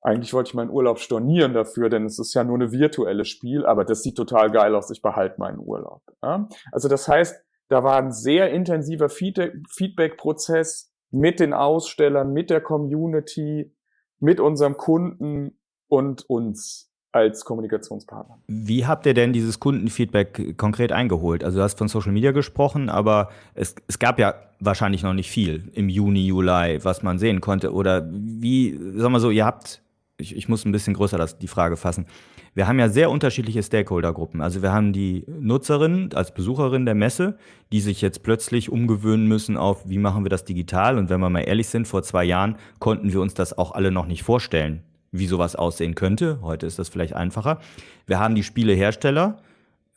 eigentlich 0.02 0.32
wollte 0.32 0.48
ich 0.48 0.54
meinen 0.54 0.70
Urlaub 0.70 0.98
stornieren 0.98 1.54
dafür, 1.54 1.88
denn 1.88 2.06
es 2.06 2.18
ist 2.18 2.34
ja 2.34 2.42
nur 2.42 2.56
eine 2.56 2.72
virtuelle 2.72 3.24
Spiel, 3.24 3.64
aber 3.64 3.84
das 3.84 4.02
sieht 4.02 4.16
total 4.16 4.50
geil 4.50 4.74
aus, 4.74 4.90
ich 4.90 5.02
behalte 5.02 5.38
meinen 5.38 5.58
Urlaub. 5.58 6.02
Ja? 6.22 6.48
Also 6.72 6.88
das 6.88 7.06
heißt, 7.06 7.44
da 7.70 7.84
war 7.84 7.96
ein 7.96 8.12
sehr 8.12 8.50
intensiver 8.50 9.08
Feedback-Prozess 9.08 10.92
mit 11.10 11.40
den 11.40 11.54
Ausstellern, 11.54 12.32
mit 12.32 12.50
der 12.50 12.60
Community, 12.60 13.72
mit 14.18 14.40
unserem 14.40 14.76
Kunden 14.76 15.58
und 15.88 16.28
uns 16.28 16.92
als 17.12 17.44
Kommunikationspartner. 17.44 18.40
Wie 18.46 18.86
habt 18.86 19.06
ihr 19.06 19.14
denn 19.14 19.32
dieses 19.32 19.60
Kundenfeedback 19.60 20.56
konkret 20.58 20.92
eingeholt? 20.92 21.42
Also 21.44 21.58
du 21.58 21.62
hast 21.64 21.78
von 21.78 21.88
Social 21.88 22.12
Media 22.12 22.32
gesprochen, 22.32 22.88
aber 22.88 23.30
es, 23.54 23.74
es 23.88 23.98
gab 23.98 24.18
ja 24.18 24.34
wahrscheinlich 24.60 25.02
noch 25.02 25.14
nicht 25.14 25.30
viel 25.30 25.70
im 25.72 25.88
Juni, 25.88 26.26
Juli, 26.26 26.84
was 26.84 27.02
man 27.02 27.18
sehen 27.18 27.40
konnte. 27.40 27.72
Oder 27.72 28.08
wie, 28.10 28.78
sagen 28.96 29.12
wir 29.12 29.20
so, 29.20 29.30
ihr 29.30 29.46
habt, 29.46 29.82
ich, 30.20 30.36
ich 30.36 30.48
muss 30.48 30.64
ein 30.64 30.72
bisschen 30.72 30.94
größer 30.94 31.18
das, 31.18 31.38
die 31.38 31.48
Frage 31.48 31.76
fassen, 31.76 32.06
wir 32.54 32.66
haben 32.66 32.78
ja 32.78 32.88
sehr 32.88 33.10
unterschiedliche 33.10 33.62
Stakeholdergruppen. 33.62 34.40
Also 34.40 34.62
wir 34.62 34.72
haben 34.72 34.92
die 34.92 35.24
Nutzerin 35.28 36.10
als 36.14 36.34
Besucherin 36.34 36.84
der 36.84 36.94
Messe, 36.94 37.38
die 37.72 37.80
sich 37.80 38.00
jetzt 38.00 38.22
plötzlich 38.22 38.70
umgewöhnen 38.70 39.26
müssen 39.26 39.56
auf, 39.56 39.88
wie 39.88 39.98
machen 39.98 40.24
wir 40.24 40.30
das 40.30 40.44
digital? 40.44 40.98
Und 40.98 41.10
wenn 41.10 41.20
wir 41.20 41.30
mal 41.30 41.40
ehrlich 41.40 41.68
sind, 41.68 41.86
vor 41.86 42.02
zwei 42.02 42.24
Jahren 42.24 42.56
konnten 42.80 43.12
wir 43.12 43.20
uns 43.20 43.34
das 43.34 43.56
auch 43.56 43.72
alle 43.72 43.92
noch 43.92 44.06
nicht 44.06 44.24
vorstellen, 44.24 44.82
wie 45.12 45.26
sowas 45.26 45.54
aussehen 45.54 45.94
könnte. 45.94 46.40
Heute 46.42 46.66
ist 46.66 46.78
das 46.78 46.88
vielleicht 46.88 47.14
einfacher. 47.14 47.60
Wir 48.06 48.18
haben 48.18 48.34
die 48.34 48.42
Spielehersteller, 48.42 49.38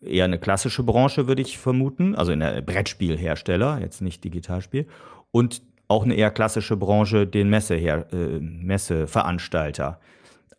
eher 0.02 0.26
eine 0.26 0.38
klassische 0.38 0.84
Branche, 0.84 1.28
würde 1.28 1.42
ich 1.42 1.58
vermuten, 1.58 2.16
also 2.16 2.32
in 2.32 2.40
der 2.40 2.62
Brettspielhersteller, 2.62 3.80
jetzt 3.80 4.02
nicht 4.02 4.24
Digitalspiel. 4.24 4.86
Und 5.32 5.64
auch 5.88 6.04
eine 6.04 6.15
eher 6.15 6.32
klassische 6.32 6.78
Branche, 6.78 7.28
den 7.28 7.50
Messeher 7.50 8.08
äh, 8.12 8.39
Messeveranstalter. 8.39 10.00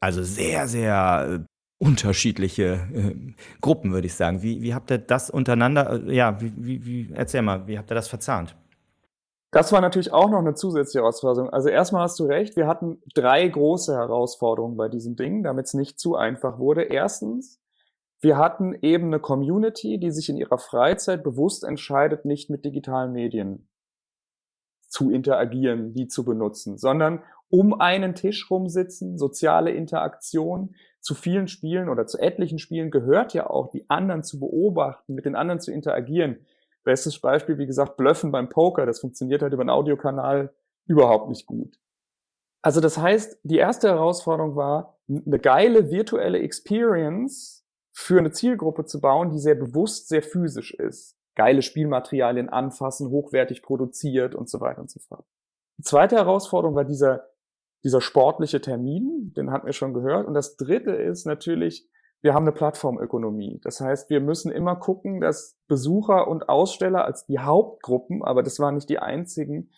Also 0.00 0.22
sehr, 0.22 0.68
sehr 0.68 1.40
äh, 1.40 1.84
unterschiedliche 1.84 2.88
äh, 2.94 3.14
Gruppen, 3.60 3.92
würde 3.92 4.06
ich 4.06 4.14
sagen. 4.14 4.42
Wie, 4.42 4.62
wie 4.62 4.74
habt 4.74 4.90
ihr 4.90 4.98
das 4.98 5.30
untereinander, 5.30 6.02
äh, 6.06 6.14
ja, 6.14 6.40
wie, 6.40 6.52
wie, 6.56 6.87
wie, 6.87 7.12
erzähl 7.14 7.42
mal, 7.42 7.66
wie 7.66 7.78
habt 7.78 7.90
ihr 7.90 7.94
das 7.94 8.08
verzahnt? 8.08 8.56
Das 9.50 9.70
war 9.70 9.80
natürlich 9.80 10.12
auch 10.12 10.30
noch 10.30 10.40
eine 10.40 10.54
zusätzliche 10.54 10.98
Herausforderung. 10.98 11.48
Also 11.50 11.68
erstmal 11.68 12.02
hast 12.02 12.18
du 12.18 12.24
recht, 12.24 12.56
wir 12.56 12.66
hatten 12.66 13.00
drei 13.14 13.46
große 13.46 13.94
Herausforderungen 13.94 14.76
bei 14.76 14.88
diesem 14.88 15.14
Ding, 15.14 15.44
damit 15.44 15.66
es 15.66 15.74
nicht 15.74 16.00
zu 16.00 16.16
einfach 16.16 16.58
wurde. 16.58 16.82
Erstens, 16.82 17.60
wir 18.20 18.37
hatten 18.37 18.74
eben 18.82 19.06
eine 19.06 19.20
Community, 19.20 19.98
die 19.98 20.10
sich 20.10 20.28
in 20.28 20.37
ihrer 20.37 20.58
Freizeit 20.58 21.22
bewusst 21.22 21.62
entscheidet, 21.62 22.24
nicht 22.24 22.50
mit 22.50 22.64
digitalen 22.64 23.12
Medien 23.12 23.68
zu 24.94 25.11
interagieren, 25.11 25.92
die 25.92 26.07
zu 26.07 26.24
benutzen, 26.24 26.78
sondern 26.78 27.20
um 27.50 27.80
einen 27.80 28.14
Tisch 28.14 28.48
rumsitzen, 28.48 29.18
soziale 29.18 29.72
Interaktion. 29.72 30.76
Zu 31.00 31.16
vielen 31.16 31.48
Spielen 31.48 31.88
oder 31.88 32.07
zu 32.07 32.18
etlichen 32.18 32.61
Spielen 32.61 32.92
gehört 32.92 33.35
ja 33.35 33.50
auch, 33.50 33.70
die 33.70 33.90
anderen 33.90 34.22
zu 34.22 34.38
beobachten, 34.38 35.14
mit 35.14 35.24
den 35.24 35.35
anderen 35.35 35.59
zu 35.59 35.72
interagieren. 35.72 36.46
Bestes 36.85 37.18
Beispiel, 37.18 37.59
wie 37.59 37.66
gesagt, 37.66 37.96
Blöffen 37.96 38.30
beim 38.30 38.48
Poker. 38.48 38.87
Das 38.87 39.00
funktioniert 39.00 39.42
halt 39.42 39.52
über 39.52 39.62
einen 39.62 39.70
Audiokanal 39.70 40.54
überhaupt 40.87 41.28
nicht 41.28 41.46
gut. 41.46 41.76
Also 42.62 42.80
das 42.80 42.96
heißt, 42.96 43.40
die 43.42 43.59
erste 43.59 43.88
Herausforderung 43.88 44.54
war, 44.54 45.00
eine 45.09 45.40
geile 45.40 45.90
virtuelle 45.90 46.38
Experience 46.38 47.66
für 47.90 48.20
eine 48.20 48.30
Zielgruppe 48.30 48.85
zu 48.85 49.00
bauen, 49.00 49.30
die 49.30 49.40
sehr 49.40 49.57
bewusst, 49.57 50.09
sehr 50.09 50.22
physisch 50.22 50.72
ist 50.72 51.13
geile 51.34 51.62
Spielmaterialien 51.62 52.48
anfassen, 52.48 53.10
hochwertig 53.10 53.62
produziert 53.62 54.34
und 54.34 54.48
so 54.48 54.60
weiter 54.60 54.80
und 54.80 54.90
so 54.90 55.00
fort. 55.00 55.24
Die 55.78 55.82
zweite 55.82 56.16
Herausforderung 56.16 56.76
war 56.76 56.84
dieser, 56.84 57.26
dieser 57.82 58.00
sportliche 58.00 58.60
Termin, 58.60 59.32
den 59.36 59.50
hatten 59.50 59.66
wir 59.66 59.72
schon 59.72 59.94
gehört. 59.94 60.26
Und 60.26 60.34
das 60.34 60.56
dritte 60.56 60.92
ist 60.92 61.26
natürlich, 61.26 61.88
wir 62.22 62.32
haben 62.32 62.44
eine 62.44 62.52
Plattformökonomie. 62.52 63.60
Das 63.62 63.80
heißt, 63.80 64.08
wir 64.10 64.20
müssen 64.20 64.52
immer 64.52 64.76
gucken, 64.76 65.20
dass 65.20 65.58
Besucher 65.66 66.28
und 66.28 66.48
Aussteller 66.48 67.04
als 67.04 67.26
die 67.26 67.38
Hauptgruppen, 67.38 68.22
aber 68.22 68.42
das 68.42 68.58
waren 68.60 68.76
nicht 68.76 68.88
die 68.88 69.00
einzigen, 69.00 69.70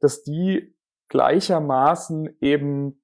dass 0.00 0.22
die 0.24 0.74
gleichermaßen 1.08 2.38
eben 2.40 3.01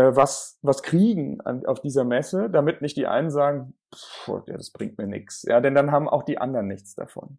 was, 0.00 0.58
was 0.62 0.82
kriegen 0.82 1.40
an, 1.40 1.64
auf 1.64 1.80
dieser 1.80 2.04
Messe, 2.04 2.50
damit 2.50 2.82
nicht 2.82 2.96
die 2.96 3.06
einen 3.06 3.30
sagen, 3.30 3.74
pff, 3.94 4.28
ja, 4.46 4.56
das 4.56 4.70
bringt 4.70 4.98
mir 4.98 5.06
nichts. 5.06 5.42
Ja, 5.42 5.60
denn 5.60 5.74
dann 5.74 5.90
haben 5.90 6.08
auch 6.08 6.22
die 6.22 6.38
anderen 6.38 6.68
nichts 6.68 6.94
davon. 6.94 7.38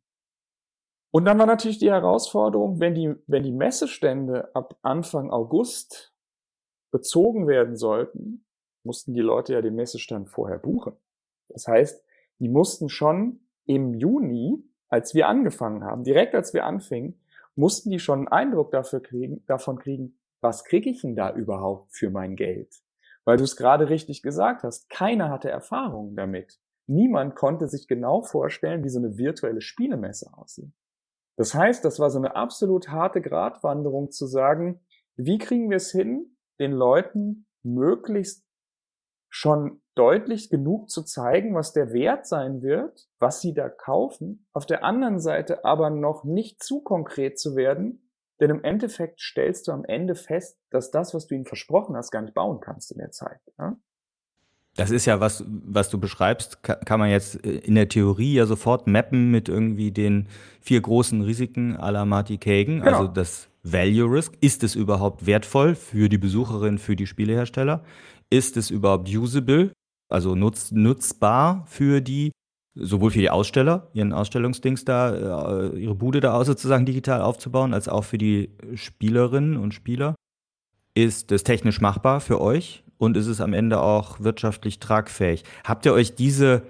Und 1.12 1.26
dann 1.26 1.40
war 1.40 1.46
natürlich 1.46 1.80
die 1.80 1.92
Herausforderung, 1.92 2.80
wenn 2.80 2.94
die, 2.94 3.16
wenn 3.28 3.44
die 3.44 3.52
Messestände 3.52 4.54
ab 4.56 4.78
Anfang 4.82 5.32
August 5.32 6.14
bezogen 6.92 7.48
werden 7.48 7.76
sollten, 7.76 8.46
mussten 8.84 9.14
die 9.14 9.22
Leute 9.22 9.54
ja 9.54 9.62
den 9.62 9.76
Messestand 9.76 10.30
vorher 10.30 10.58
buchen. 10.58 10.94
Das 11.50 11.68
heißt, 11.68 12.04
die 12.40 12.50
mussten 12.50 12.90
schon 12.90 13.42
im 13.66 13.94
Juni, 13.94 14.64
als 14.90 15.14
wir 15.14 15.28
angefangen 15.28 15.84
haben, 15.84 16.04
direkt 16.04 16.34
als 16.34 16.54
wir 16.54 16.66
anfingen, 16.66 17.20
mussten 17.56 17.90
die 17.90 18.00
schon 18.00 18.20
einen 18.20 18.28
Eindruck 18.28 18.72
dafür 18.72 19.02
kriegen, 19.02 19.44
davon 19.48 19.80
kriegen, 19.80 20.17
was 20.42 20.64
kriege 20.64 20.90
ich 20.90 21.02
denn 21.02 21.16
da 21.16 21.34
überhaupt 21.34 21.96
für 21.96 22.10
mein 22.10 22.36
Geld? 22.36 22.74
Weil 23.26 23.38
du 23.38 23.44
es 23.44 23.58
gerade 23.58 23.90
richtig 23.90 24.22
gesagt 24.22 24.64
hast, 24.64 24.90
keiner 24.90 25.30
hatte 25.30 25.50
Erfahrung 25.50 26.16
damit. 26.16 26.60
Niemand 26.88 27.36
konnte 27.36 27.68
sich 27.68 27.88
genau 27.88 28.22
vorstellen, 28.22 28.84
wie 28.84 28.90
so 28.90 29.00
eine 29.00 29.18
virtuelle 29.18 29.62
Spielemesse 29.62 30.34
aussieht. 30.34 30.72
Das 31.38 31.54
heißt, 31.54 31.84
das 31.84 32.00
war 32.00 32.10
so 32.10 32.18
eine 32.18 32.36
absolut 32.36 32.90
harte 32.90 33.22
Gratwanderung 33.22 34.12
zu 34.12 34.26
sagen, 34.26 34.80
wie 35.16 35.38
kriegen 35.38 35.70
wir 35.70 35.78
es 35.78 35.92
hin, 35.92 36.38
den 36.60 36.72
Leuten 36.72 37.46
möglichst 37.64 38.46
schon 39.30 39.82
deutlich 39.96 40.50
genug 40.50 40.90
zu 40.90 41.04
zeigen, 41.04 41.54
was 41.54 41.74
der 41.74 41.92
Wert 41.92 42.26
sein 42.26 42.62
wird, 42.62 43.08
was 43.20 43.42
sie 43.42 43.54
da 43.54 43.68
kaufen, 43.68 44.48
auf 44.54 44.66
der 44.66 44.84
anderen 44.84 45.20
Seite 45.20 45.66
aber 45.66 45.90
noch 45.90 46.24
nicht 46.24 46.64
zu 46.64 46.82
konkret 46.82 47.38
zu 47.38 47.56
werden, 47.56 48.07
denn 48.40 48.50
im 48.50 48.64
Endeffekt 48.64 49.20
stellst 49.20 49.68
du 49.68 49.72
am 49.72 49.84
Ende 49.86 50.16
fest, 50.16 50.58
dass 50.70 50.92
das, 50.92 51.14
was 51.14 51.28
du 51.28 51.36
ihnen 51.36 51.46
versprochen 51.46 51.96
hast, 51.96 52.12
gar 52.12 52.22
nicht 52.22 52.34
bauen 52.34 52.60
kannst 52.60 52.92
in 52.92 53.00
der 53.00 53.12
Zeit. 53.12 53.40
Ja? 53.58 53.78
Das 54.76 54.92
ist 54.92 55.06
ja 55.06 55.20
was, 55.20 55.44
was 55.48 55.90
du 55.90 56.00
beschreibst, 56.00 56.62
kann 56.62 57.00
man 57.00 57.10
jetzt 57.10 57.44
äh, 57.44 57.58
in 57.58 57.76
der 57.76 57.90
Theorie 57.90 58.36
ja 58.36 58.46
sofort 58.46 58.86
mappen 58.86 59.32
mit 59.32 59.50
irgendwie 59.50 59.92
den 59.92 60.28
vier 60.62 60.82
großen 60.82 61.22
Risiken 61.22 61.76
à 61.78 61.92
la 61.92 62.06
Marty 62.06 62.38
Kagan. 62.38 62.80
Genau. 62.82 62.92
Also 62.92 63.08
das 63.08 63.50
Value 63.64 64.10
Risk. 64.10 64.34
Ist 64.40 64.64
es 64.64 64.76
überhaupt 64.76 65.26
wertvoll 65.26 65.76
für 65.76 66.10
die 66.10 66.20
Besucherin, 66.20 66.78
für 66.78 66.96
die 66.96 67.08
Spielehersteller? 67.08 67.84
Ist 68.30 68.56
es 68.56 68.70
überhaupt 68.70 69.10
usable, 69.10 69.72
also 70.10 70.36
nutz, 70.36 70.72
nutzbar 70.72 71.66
für 71.68 72.00
die 72.00 72.32
sowohl 72.80 73.12
für 73.12 73.20
die 73.20 73.30
Aussteller, 73.30 73.88
ihren 73.94 74.14
Ausstellungsdings 74.14 74.86
da, 74.86 75.70
äh, 75.70 75.80
ihre 75.80 75.96
Bude 75.96 76.20
da 76.20 76.44
sozusagen 76.44 76.86
digital 76.86 77.22
aufzubauen, 77.22 77.74
als 77.74 77.88
auch 77.90 78.04
für 78.04 78.18
die 78.18 78.52
Spielerinnen 78.76 79.58
und 79.58 79.74
Spieler. 79.74 80.16
Ist 80.94 81.32
es 81.32 81.44
technisch 81.44 81.82
machbar 81.82 82.22
für 82.22 82.42
euch 82.42 82.84
und 82.98 83.18
ist 83.18 83.28
es 83.28 83.42
am 83.42 83.54
Ende 83.54 83.82
auch 83.82 84.20
wirtschaftlich 84.20 84.80
tragfähig? 84.80 85.44
Habt 85.64 85.86
ihr 85.86 85.94
euch 85.94 86.16
diese 86.16 86.64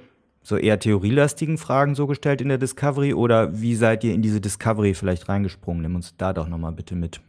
so 0.44 0.56
eher 0.56 0.80
theorielastigen 0.80 1.58
Fragen 1.58 1.94
so 1.96 2.08
gestellt 2.08 2.42
in 2.42 2.48
der 2.48 2.58
Discovery 2.58 3.14
oder 3.14 3.60
wie 3.60 3.76
seid 3.76 4.04
ihr 4.04 4.14
in 4.14 4.22
diese 4.22 4.40
Discovery 4.40 4.94
vielleicht 4.94 5.28
reingesprungen? 5.28 5.82
Nimm 5.82 5.96
uns 5.96 6.16
da 6.18 6.32
doch 6.32 6.48
nochmal 6.48 6.72
bitte 6.72 6.96
mit. 6.96 7.20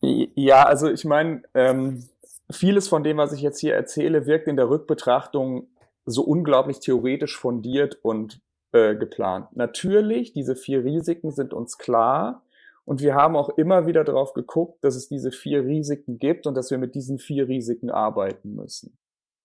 Ja, 0.00 0.64
also 0.64 0.90
ich 0.90 1.04
meine, 1.04 1.42
ähm, 1.54 2.04
vieles 2.50 2.88
von 2.88 3.04
dem, 3.04 3.16
was 3.16 3.32
ich 3.32 3.42
jetzt 3.42 3.60
hier 3.60 3.74
erzähle, 3.74 4.26
wirkt 4.26 4.48
in 4.48 4.56
der 4.56 4.68
Rückbetrachtung 4.68 5.68
so 6.06 6.22
unglaublich 6.22 6.80
theoretisch 6.80 7.36
fundiert 7.36 7.98
und 8.02 8.40
äh, 8.72 8.94
geplant. 8.96 9.54
Natürlich, 9.56 10.32
diese 10.32 10.56
vier 10.56 10.84
Risiken 10.84 11.32
sind 11.32 11.52
uns 11.52 11.78
klar 11.78 12.42
und 12.84 13.02
wir 13.02 13.14
haben 13.14 13.36
auch 13.36 13.50
immer 13.50 13.86
wieder 13.86 14.04
darauf 14.04 14.32
geguckt, 14.32 14.82
dass 14.84 14.94
es 14.94 15.08
diese 15.08 15.32
vier 15.32 15.64
Risiken 15.64 16.18
gibt 16.18 16.46
und 16.46 16.54
dass 16.54 16.70
wir 16.70 16.78
mit 16.78 16.94
diesen 16.94 17.18
vier 17.18 17.48
Risiken 17.48 17.90
arbeiten 17.90 18.54
müssen. 18.54 18.96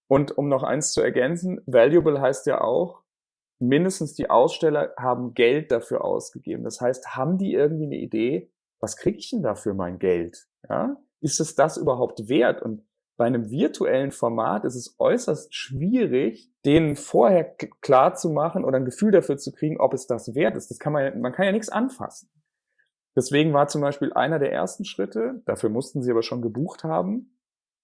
Und 0.08 0.38
um 0.38 0.48
noch 0.48 0.64
eins 0.64 0.92
zu 0.92 1.02
ergänzen, 1.02 1.62
valuable 1.66 2.22
heißt 2.22 2.46
ja 2.46 2.62
auch, 2.62 3.02
mindestens 3.60 4.14
die 4.14 4.30
Aussteller 4.30 4.94
haben 4.98 5.34
Geld 5.34 5.72
dafür 5.72 6.04
ausgegeben. 6.04 6.64
Das 6.64 6.82
heißt, 6.82 7.16
haben 7.16 7.38
die 7.38 7.54
irgendwie 7.54 7.86
eine 7.86 7.98
Idee, 7.98 8.52
was 8.80 8.98
kriege 8.98 9.18
ich 9.18 9.30
denn 9.30 9.44
dafür 9.44 9.74
mein 9.74 10.00
Geld? 10.00 10.48
Ja? 10.68 10.98
Ist 11.22 11.40
es 11.40 11.56
das 11.56 11.78
überhaupt 11.78 12.28
wert? 12.28 12.62
Und 12.62 12.84
bei 13.22 13.28
einem 13.28 13.52
virtuellen 13.52 14.10
Format 14.10 14.66
ist 14.66 14.74
es 14.74 14.96
äußerst 14.98 15.54
schwierig, 15.54 16.50
denen 16.66 16.96
vorher 16.96 17.44
klar 17.80 18.16
zu 18.16 18.32
machen 18.32 18.66
oder 18.66 18.78
ein 18.78 18.86
Gefühl 18.86 19.12
dafür 19.12 19.38
zu 19.38 19.52
kriegen, 19.52 19.80
ob 19.80 19.94
es 19.94 20.08
das 20.08 20.34
wert 20.34 20.56
ist. 20.56 20.72
Das 20.72 20.80
kann 20.80 20.92
man, 20.92 21.22
man 21.22 21.32
kann 21.32 21.46
ja 21.46 21.52
nichts 21.52 21.70
anfassen. 21.70 22.32
Deswegen 23.16 23.54
war 23.54 23.68
zum 23.68 23.82
Beispiel 23.82 24.12
einer 24.12 24.40
der 24.40 24.52
ersten 24.52 24.86
Schritte, 24.86 25.44
dafür 25.46 25.70
mussten 25.70 26.02
sie 26.02 26.10
aber 26.10 26.24
schon 26.24 26.42
gebucht 26.42 26.84
haben, 26.84 27.38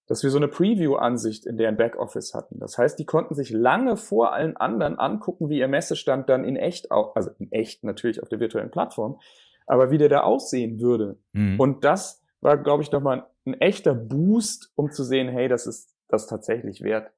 dass 0.08 0.24
wir 0.24 0.30
so 0.30 0.38
eine 0.38 0.48
Preview-Ansicht 0.48 1.46
in 1.46 1.56
deren 1.56 1.76
Backoffice 1.76 2.34
hatten. 2.34 2.58
Das 2.58 2.76
heißt, 2.76 2.98
die 2.98 3.06
konnten 3.06 3.36
sich 3.36 3.50
lange 3.50 3.96
vor 3.96 4.32
allen 4.32 4.56
anderen 4.56 4.98
angucken, 4.98 5.50
wie 5.50 5.60
ihr 5.60 5.68
Messestand 5.68 6.28
dann 6.28 6.42
in 6.42 6.56
echt, 6.56 6.90
also 6.90 7.30
in 7.38 7.52
echt 7.52 7.84
natürlich 7.84 8.20
auf 8.20 8.28
der 8.28 8.40
virtuellen 8.40 8.72
Plattform, 8.72 9.20
aber 9.68 9.92
wie 9.92 9.98
der 9.98 10.08
da 10.08 10.22
aussehen 10.22 10.80
würde. 10.80 11.20
Mhm. 11.32 11.60
Und 11.60 11.84
das 11.84 12.24
war, 12.40 12.56
glaube 12.56 12.82
ich, 12.82 12.90
nochmal 12.90 13.18
ein 13.18 13.24
echter 13.54 13.94
Boost, 13.94 14.72
um 14.74 14.90
zu 14.90 15.04
sehen, 15.04 15.28
hey, 15.28 15.48
das 15.48 15.66
ist 15.66 15.94
das 16.08 16.26
tatsächlich 16.26 16.82
wert, 16.82 17.12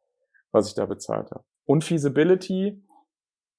was 0.52 0.68
ich 0.68 0.74
da 0.74 0.86
bezahlt 0.86 1.30
habe. 1.30 1.44
Und 1.64 1.84
Feasibility, 1.84 2.84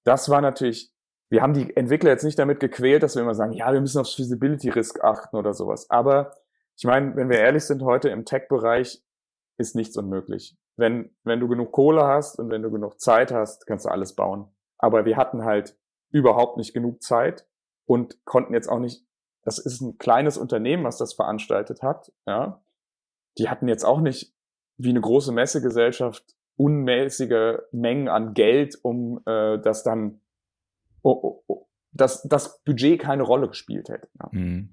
das 0.04 0.30
war 0.30 0.42
natürlich, 0.42 0.94
wir 1.30 1.42
haben 1.42 1.54
die 1.54 1.76
Entwickler 1.76 2.12
jetzt 2.12 2.24
nicht 2.24 2.40
damit 2.40 2.60
gequält, 2.60 3.04
dass 3.04 3.16
wir 3.16 3.22
immer 3.22 3.36
sagen, 3.36 3.54
ja, 3.54 3.72
wir 3.72 3.82
müssen 3.82 4.00
aufs 4.00 4.16
Feasibility-Risk 4.16 5.04
achten 5.04 5.38
oder 5.38 5.54
sowas. 5.54 5.90
Aber 5.90 6.36
ich 6.78 6.84
meine, 6.84 7.16
wenn 7.16 7.30
wir 7.30 7.40
ehrlich 7.40 7.64
sind, 7.64 7.84
heute 7.84 8.10
im 8.10 8.26
Tech-Bereich 8.26 9.04
ist 9.58 9.76
nichts 9.76 9.96
unmöglich. 9.98 10.58
Wenn, 10.78 11.16
wenn 11.24 11.40
du 11.40 11.48
genug 11.48 11.72
Kohle 11.72 12.06
hast 12.06 12.40
und 12.40 12.50
wenn 12.50 12.64
du 12.64 12.72
genug 12.72 13.00
Zeit 13.00 13.32
hast, 13.32 13.68
kannst 13.68 13.86
du 13.86 13.90
alles 13.90 14.16
bauen. 14.16 14.54
Aber 14.78 15.06
wir 15.06 15.16
hatten 15.16 15.44
halt 15.44 15.78
überhaupt 16.10 16.58
nicht 16.58 16.74
genug 16.74 17.02
Zeit 17.02 17.48
und 17.86 18.26
konnten 18.26 18.54
jetzt 18.54 18.68
auch 18.68 18.80
nicht 18.80 19.06
das 19.44 19.58
ist 19.58 19.82
ein 19.82 19.98
kleines 19.98 20.38
Unternehmen, 20.38 20.84
was 20.84 20.98
das 20.98 21.14
veranstaltet 21.14 21.82
hat, 21.82 22.12
ja. 22.28 22.62
Die 23.38 23.50
hatten 23.50 23.68
jetzt 23.68 23.86
auch 23.86 24.02
nicht 24.02 24.34
wie 24.78 24.90
eine 24.90 25.02
große 25.02 25.32
Messegesellschaft 25.32 26.36
unmäßige 26.58 27.60
Mengen 27.72 28.08
an 28.08 28.34
Geld, 28.34 28.78
um 28.84 29.22
äh, 29.26 29.58
das 29.60 29.84
dann, 29.84 30.22
oh, 31.02 31.12
oh, 31.12 31.44
oh, 31.48 31.68
dass 31.92 32.24
das 32.24 32.62
Budget 32.64 33.00
keine 33.00 33.24
Rolle 33.24 33.48
gespielt 33.48 33.90
hätte. 33.90 34.10
Ja. 34.20 34.30
Mhm. 34.32 34.70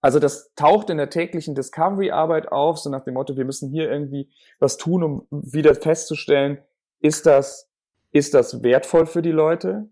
Also 0.00 0.18
das 0.18 0.52
taucht 0.56 0.90
in 0.90 0.96
der 0.96 1.10
täglichen 1.10 1.54
Discovery-Arbeit 1.54 2.50
auf, 2.50 2.78
so 2.78 2.90
nach 2.90 3.04
dem 3.04 3.14
Motto, 3.14 3.36
wir 3.36 3.44
müssen 3.44 3.70
hier 3.70 3.88
irgendwie 3.88 4.28
was 4.58 4.76
tun, 4.76 5.04
um 5.04 5.26
wieder 5.30 5.74
festzustellen, 5.76 6.58
ist 6.98 7.24
das, 7.24 7.70
ist 8.10 8.34
das 8.34 8.62
wertvoll 8.64 9.06
für 9.06 9.22
die 9.22 9.30
Leute? 9.30 9.88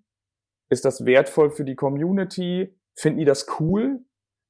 Ist 0.68 0.84
das 0.84 1.04
wertvoll 1.06 1.50
für 1.50 1.64
die 1.64 1.76
Community? 1.76 2.76
Finden 2.94 3.18
die 3.18 3.24
das 3.24 3.46
cool? 3.58 4.00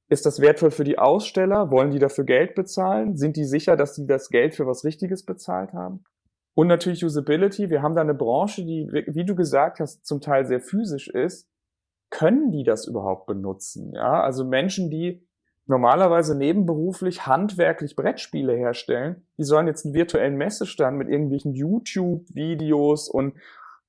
Ist 0.08 0.26
das 0.26 0.40
wertvoll 0.40 0.72
für 0.72 0.84
die 0.84 0.98
Aussteller? 0.98 1.70
Wollen 1.70 1.92
die 1.92 2.00
dafür 2.00 2.24
Geld 2.24 2.54
bezahlen? 2.54 3.16
Sind 3.16 3.36
die 3.36 3.44
sicher, 3.44 3.76
dass 3.76 3.94
sie 3.94 4.06
das 4.06 4.28
Geld 4.28 4.54
für 4.54 4.66
was 4.66 4.84
Richtiges 4.84 5.24
bezahlt 5.24 5.72
haben? 5.72 6.04
Und 6.54 6.66
natürlich 6.66 7.04
Usability. 7.04 7.70
Wir 7.70 7.80
haben 7.80 7.94
da 7.94 8.00
eine 8.00 8.14
Branche, 8.14 8.64
die, 8.64 8.88
wie 9.06 9.24
du 9.24 9.36
gesagt 9.36 9.78
hast, 9.78 10.04
zum 10.04 10.20
Teil 10.20 10.46
sehr 10.46 10.60
physisch 10.60 11.08
ist. 11.08 11.48
Können 12.10 12.50
die 12.50 12.64
das 12.64 12.88
überhaupt 12.88 13.26
benutzen? 13.26 13.92
Ja, 13.94 14.20
also 14.20 14.44
Menschen, 14.44 14.90
die 14.90 15.24
normalerweise 15.66 16.36
nebenberuflich 16.36 17.26
handwerklich 17.26 17.94
Brettspiele 17.94 18.54
herstellen, 18.54 19.26
die 19.38 19.44
sollen 19.44 19.68
jetzt 19.68 19.84
einen 19.84 19.94
virtuellen 19.94 20.36
Messestand 20.36 20.98
mit 20.98 21.08
irgendwelchen 21.08 21.54
YouTube-Videos 21.54 23.08
und 23.08 23.34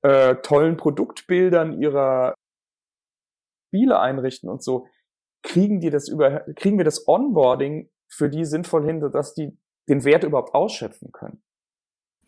äh, 0.02 0.36
tollen 0.36 0.76
Produktbildern 0.76 1.72
ihrer 1.80 2.34
Spiele 3.72 3.98
einrichten 4.00 4.50
und 4.50 4.62
so. 4.62 4.86
Kriegen 5.42 5.80
die 5.80 5.90
das 5.90 6.08
über, 6.08 6.40
kriegen 6.56 6.76
wir 6.76 6.84
das 6.84 7.08
Onboarding 7.08 7.88
für 8.06 8.28
die 8.28 8.44
sinnvoll 8.44 8.84
hin, 8.84 9.00
dass 9.00 9.34
die 9.34 9.56
den 9.88 10.04
Wert 10.04 10.24
überhaupt 10.24 10.54
ausschöpfen 10.54 11.10
können? 11.10 11.42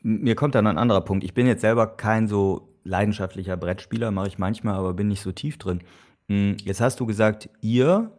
Mir 0.02 0.34
kommt 0.34 0.54
dann 0.54 0.66
ein 0.66 0.78
anderer 0.78 1.02
Punkt. 1.02 1.22
Ich 1.22 1.34
bin 1.34 1.46
jetzt 1.46 1.60
selber 1.60 1.86
kein 1.86 2.26
so 2.26 2.74
leidenschaftlicher 2.82 3.56
Brettspieler, 3.56 4.10
mache 4.10 4.28
ich 4.28 4.38
manchmal, 4.38 4.74
aber 4.74 4.94
bin 4.94 5.08
nicht 5.08 5.22
so 5.22 5.32
tief 5.32 5.58
drin. 5.58 5.82
Jetzt 6.28 6.80
hast 6.80 7.00
du 7.00 7.06
gesagt, 7.06 7.50
ihr 7.60 8.10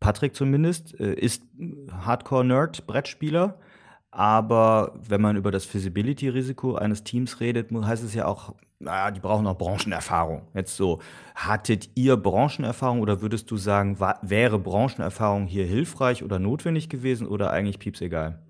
Patrick 0.00 0.34
zumindest, 0.34 0.98
äh, 0.98 1.12
ist 1.12 1.44
Hardcore-Nerd-Brettspieler. 1.90 3.58
Aber 4.10 4.98
wenn 5.08 5.20
man 5.20 5.36
über 5.36 5.52
das 5.52 5.66
Feasibility-Risiko 5.66 6.74
eines 6.74 7.04
Teams 7.04 7.40
redet, 7.40 7.70
heißt 7.70 8.02
es 8.02 8.14
ja 8.14 8.24
auch, 8.24 8.54
naja, 8.80 9.10
die 9.10 9.20
brauchen 9.20 9.46
auch 9.46 9.58
Branchenerfahrung. 9.58 10.48
Jetzt 10.54 10.76
so, 10.76 11.00
hattet 11.34 11.90
ihr 11.94 12.16
Branchenerfahrung 12.16 13.00
oder 13.00 13.20
würdest 13.20 13.50
du 13.50 13.56
sagen, 13.56 14.00
war, 14.00 14.18
wäre 14.22 14.58
Branchenerfahrung 14.58 15.46
hier 15.46 15.66
hilfreich 15.66 16.24
oder 16.24 16.38
notwendig 16.38 16.88
gewesen 16.88 17.28
oder 17.28 17.50
eigentlich 17.50 17.78
pieps 17.78 18.00
egal? 18.00 18.42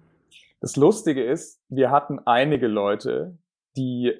Das 0.60 0.76
Lustige 0.76 1.24
ist, 1.24 1.60
wir 1.68 1.90
hatten 1.90 2.20
einige 2.26 2.68
Leute, 2.68 3.38
die 3.76 4.12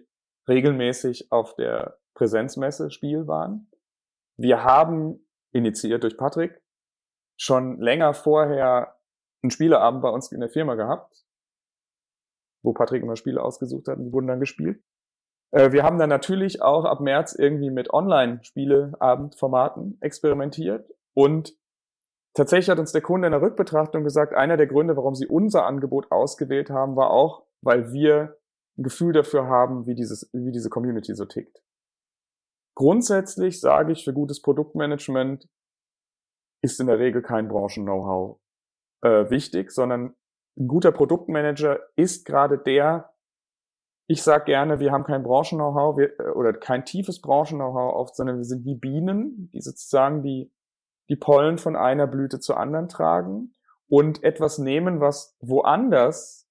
regelmäßig 0.49 1.31
auf 1.31 1.55
der 1.55 1.99
Präsenzmesse 2.15 2.91
Spiel 2.91 3.29
waren. 3.29 3.71
Wir 4.37 4.65
haben 4.65 5.25
initiiert 5.53 6.03
durch 6.03 6.17
Patrick 6.17 6.61
schon 7.37 7.81
länger 7.81 8.15
vorher 8.15 8.97
einen 9.43 9.51
Spieleabend 9.51 10.03
bei 10.03 10.09
uns 10.11 10.33
in 10.33 10.41
der 10.41 10.51
Firma 10.51 10.75
gehabt, 10.75 11.25
wo 12.63 12.73
Patrick 12.73 13.03
immer 13.03 13.17
Spiele 13.17 13.43
ausgesucht 13.43 13.87
hat 13.87 13.99
und 13.99 14.07
die 14.07 14.13
wurden 14.13 14.27
dann 14.27 14.41
gespielt. 14.41 14.83
Äh, 15.53 15.73
wir 15.73 15.83
haben 15.83 15.99
dann 15.99 16.09
natürlich 16.09 16.63
auch 16.63 16.85
ab 16.85 17.01
März 17.01 17.35
irgendwie 17.35 17.71
mit 17.71 17.93
Online-Spieleabendformaten 17.93 19.99
experimentiert 20.01 20.89
und 21.15 21.57
tatsächlich 22.35 22.71
hat 22.71 22.79
uns 22.79 22.93
der 22.93 23.03
Kunde 23.03 23.27
in 23.27 23.33
der 23.33 23.43
Rückbetrachtung 23.43 24.05
gesagt, 24.05 24.35
einer 24.35 24.57
der 24.57 24.67
Gründe, 24.67 24.97
warum 24.97 25.15
sie 25.15 25.27
unser 25.27 25.67
Angebot 25.67 26.11
ausgewählt 26.13 26.71
haben, 26.71 26.97
war 26.97 27.11
auch, 27.11 27.47
weil 27.63 27.93
wir 27.93 28.39
ein 28.79 28.85
Gefühl 28.85 29.13
dafür 29.13 29.47
haben, 29.47 29.87
wie 29.87 29.95
dieses, 29.95 30.31
wie 30.33 30.53
diese 30.53 30.71
Community 30.71 31.15
so 31.15 31.27
tickt. 31.27 31.63
Grundsätzlich 32.77 33.61
sage 33.61 33.93
ich 33.93 34.05
für 34.05 34.15
gutes 34.15 34.41
Produktmanagement, 34.41 35.49
ist 36.63 36.81
in 36.81 36.87
der 36.87 36.99
Regel 36.99 37.23
kein 37.23 37.49
Branchen-Know-how 37.49 38.39
äh, 39.03 39.31
wichtig, 39.31 39.71
sondern 39.71 40.15
ein 40.59 40.69
guter 40.69 40.93
Produktmanager 40.93 41.81
ist 41.97 42.27
gerade 42.27 42.59
der, 42.59 43.10
ich 44.11 44.25
sage 44.25 44.47
gerne, 44.47 44.81
wir 44.81 44.91
haben 44.91 45.05
kein 45.05 45.23
Branchen-Know-how 45.23 45.99
äh, 46.01 46.31
oder 46.35 46.53
kein 46.53 46.85
tiefes 46.85 47.21
Branchen-Know-how 47.21 47.95
oft, 47.95 48.17
sondern 48.17 48.39
wir 48.39 48.45
sind 48.45 48.65
wie 48.65 48.75
Bienen, 48.75 49.49
die 49.53 49.61
sozusagen 49.61 50.25
die, 50.25 50.53
die 51.09 51.15
Pollen 51.15 51.59
von 51.59 51.77
einer 51.77 52.09
Blüte 52.09 52.41
zur 52.41 52.59
anderen 52.59 52.89
tragen 52.89 53.55
und 53.89 54.25
etwas 54.25 54.59
nehmen, 54.59 54.99
was 54.99 55.37
woanders 55.41 56.49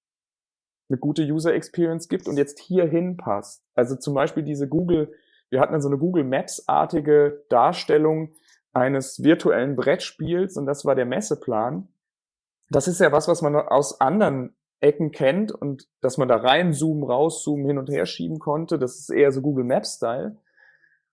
eine 0.88 0.96
gute 0.96 1.22
User 1.22 1.52
Experience 1.52 2.08
gibt 2.08 2.28
und 2.28 2.38
jetzt 2.38 2.58
hierhin 2.60 3.18
passt. 3.18 3.62
Also 3.74 3.94
zum 3.94 4.14
Beispiel 4.14 4.42
diese 4.42 4.66
Google, 4.66 5.12
wir 5.50 5.60
hatten 5.60 5.72
dann 5.72 5.82
so 5.82 5.88
eine 5.88 5.98
Google 5.98 6.24
Maps-artige 6.24 7.44
Darstellung, 7.50 8.34
eines 8.72 9.22
virtuellen 9.22 9.76
Brettspiels 9.76 10.56
und 10.56 10.64
das 10.64 10.86
war 10.86 10.94
der 10.94 11.04
Messeplan. 11.04 11.88
Das 12.70 12.88
ist 12.88 13.00
ja 13.00 13.12
was, 13.12 13.28
was 13.28 13.42
man 13.42 13.54
aus 13.56 14.00
anderen 14.00 14.56
Ecken 14.80 15.10
kennt 15.10 15.52
und 15.52 15.88
dass 16.00 16.16
man 16.16 16.28
da 16.28 16.36
reinzoomen, 16.36 17.04
rauszoomen, 17.04 17.66
hin 17.66 17.78
und 17.78 17.90
her 17.90 18.06
schieben 18.06 18.38
konnte. 18.38 18.78
Das 18.78 18.98
ist 18.98 19.10
eher 19.10 19.30
so 19.30 19.42
Google 19.42 19.64
Maps 19.64 19.96
Style. 19.96 20.38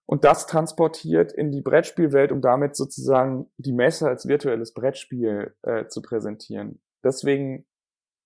Und 0.05 0.23
das 0.23 0.47
transportiert 0.47 1.33
in 1.33 1.51
die 1.51 1.61
Brettspielwelt, 1.61 2.31
um 2.31 2.41
damit 2.41 2.77
sozusagen 2.77 3.51
die 3.57 3.73
Messe 3.73 4.07
als 4.07 4.25
virtuelles 4.25 4.73
Brettspiel 4.73 5.53
äh, 5.63 5.87
zu 5.87 6.01
präsentieren. 6.01 6.81
Deswegen, 7.03 7.65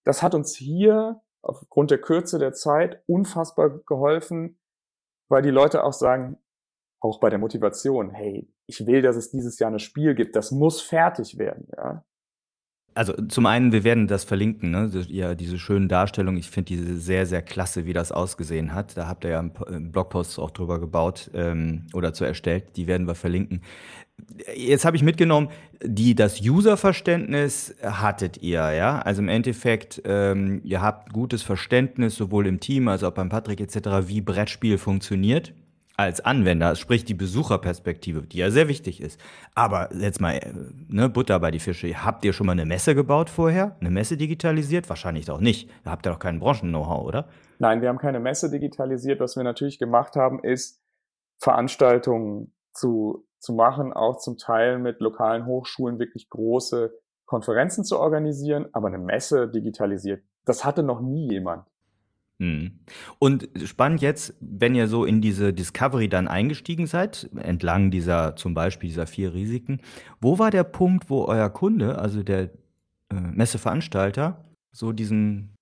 das 0.05 0.21
hat 0.21 0.35
uns 0.35 0.55
hier 0.55 1.21
aufgrund 1.41 1.89
der 1.89 1.99
Kürze 1.99 2.37
der 2.37 2.53
Zeit 2.53 3.01
unfassbar 3.07 3.81
geholfen, 3.87 4.59
weil 5.27 5.41
die 5.41 5.49
Leute 5.49 5.83
auch 5.83 5.93
sagen, 5.93 6.37
auch 6.99 7.19
bei 7.19 7.31
der 7.31 7.39
Motivation, 7.39 8.11
hey, 8.11 8.47
ich 8.67 8.85
will, 8.85 9.01
dass 9.01 9.15
es 9.15 9.31
dieses 9.31 9.57
Jahr 9.57 9.71
ein 9.71 9.79
Spiel 9.79 10.13
gibt, 10.13 10.35
das 10.35 10.51
muss 10.51 10.81
fertig 10.81 11.39
werden, 11.39 11.67
ja. 11.75 12.05
Also 12.93 13.13
zum 13.13 13.45
einen, 13.45 13.71
wir 13.71 13.85
werden 13.85 14.07
das 14.07 14.25
verlinken, 14.25 14.71
ne? 14.71 14.91
Ja, 15.07 15.33
diese 15.33 15.57
schönen 15.57 15.87
Darstellungen. 15.87 16.39
Ich 16.39 16.49
finde 16.49 16.75
diese 16.75 16.97
sehr, 16.97 17.25
sehr 17.25 17.41
klasse, 17.41 17.85
wie 17.85 17.93
das 17.93 18.11
ausgesehen 18.11 18.73
hat. 18.73 18.97
Da 18.97 19.07
habt 19.07 19.23
ihr 19.23 19.31
ja 19.31 19.39
einen 19.39 19.91
Blogpost 19.91 20.37
auch 20.39 20.51
drüber 20.51 20.79
gebaut 20.79 21.31
ähm, 21.33 21.87
oder 21.93 22.13
zu 22.13 22.25
erstellt. 22.25 22.75
Die 22.75 22.87
werden 22.87 23.07
wir 23.07 23.15
verlinken. 23.15 23.61
Jetzt 24.55 24.83
habe 24.83 24.97
ich 24.97 25.03
mitgenommen, 25.03 25.49
die 25.83 26.15
das 26.15 26.41
Userverständnis 26.41 27.75
hattet 27.81 28.41
ihr, 28.43 28.71
ja. 28.73 28.99
Also 28.99 29.21
im 29.21 29.29
Endeffekt, 29.29 30.01
ähm, 30.05 30.61
ihr 30.63 30.81
habt 30.81 31.13
gutes 31.13 31.43
Verständnis 31.43 32.15
sowohl 32.15 32.45
im 32.45 32.59
Team 32.59 32.89
als 32.89 33.03
auch 33.03 33.13
beim 33.13 33.29
Patrick 33.29 33.61
etc., 33.61 34.07
wie 34.07 34.21
Brettspiel 34.21 34.77
funktioniert 34.77 35.53
als 36.01 36.21
Anwender, 36.21 36.75
sprich 36.75 37.05
die 37.05 37.13
Besucherperspektive, 37.13 38.23
die 38.23 38.37
ja 38.37 38.51
sehr 38.51 38.67
wichtig 38.67 39.01
ist. 39.01 39.19
Aber 39.55 39.89
jetzt 39.93 40.21
mal, 40.21 40.33
äh, 40.35 40.53
ne, 40.87 41.09
Butter 41.09 41.39
bei 41.39 41.51
die 41.51 41.59
Fische. 41.59 41.87
Habt 42.05 42.25
ihr 42.25 42.33
schon 42.33 42.45
mal 42.45 42.53
eine 42.53 42.65
Messe 42.65 42.95
gebaut 42.95 43.29
vorher? 43.29 43.75
Eine 43.79 43.89
Messe 43.89 44.17
digitalisiert? 44.17 44.89
Wahrscheinlich 44.89 45.29
auch 45.29 45.39
nicht. 45.39 45.69
Da 45.83 45.91
habt 45.91 46.05
ihr 46.05 46.11
doch 46.11 46.19
keinen 46.19 46.39
Branchen-Know-how, 46.39 47.05
oder? 47.05 47.27
Nein, 47.59 47.81
wir 47.81 47.89
haben 47.89 47.97
keine 47.97 48.19
Messe 48.19 48.49
digitalisiert. 48.49 49.19
Was 49.19 49.35
wir 49.35 49.43
natürlich 49.43 49.79
gemacht 49.79 50.15
haben, 50.15 50.43
ist 50.43 50.81
Veranstaltungen 51.39 52.53
zu, 52.73 53.27
zu 53.39 53.53
machen, 53.53 53.93
auch 53.93 54.17
zum 54.17 54.37
Teil 54.37 54.79
mit 54.79 54.99
lokalen 54.99 55.45
Hochschulen 55.45 55.99
wirklich 55.99 56.29
große 56.29 56.93
Konferenzen 57.25 57.83
zu 57.83 57.99
organisieren. 57.99 58.67
Aber 58.73 58.87
eine 58.87 58.97
Messe 58.97 59.49
digitalisiert, 59.49 60.23
das 60.45 60.65
hatte 60.65 60.83
noch 60.83 61.01
nie 61.01 61.29
jemand. 61.29 61.65
Mhm. 62.41 62.71
Und 63.19 63.49
spannend 63.65 64.01
jetzt, 64.01 64.33
wenn 64.39 64.73
ihr 64.73 64.87
so 64.87 65.05
in 65.05 65.21
diese 65.21 65.53
Discovery 65.53 66.09
dann 66.09 66.27
eingestiegen 66.27 66.87
seid, 66.87 67.29
entlang 67.35 67.91
dieser 67.91 68.35
zum 68.35 68.55
Beispiel 68.55 68.89
dieser 68.89 69.05
vier 69.05 69.35
Risiken, 69.35 69.79
wo 70.19 70.39
war 70.39 70.49
der 70.49 70.63
Punkt, 70.63 71.11
wo 71.11 71.25
euer 71.25 71.51
Kunde, 71.51 71.99
also 71.99 72.23
der 72.23 72.49
äh, 73.11 73.15
Messeveranstalter, 73.31 74.43
so 74.71 74.91
diesen, 74.91 75.53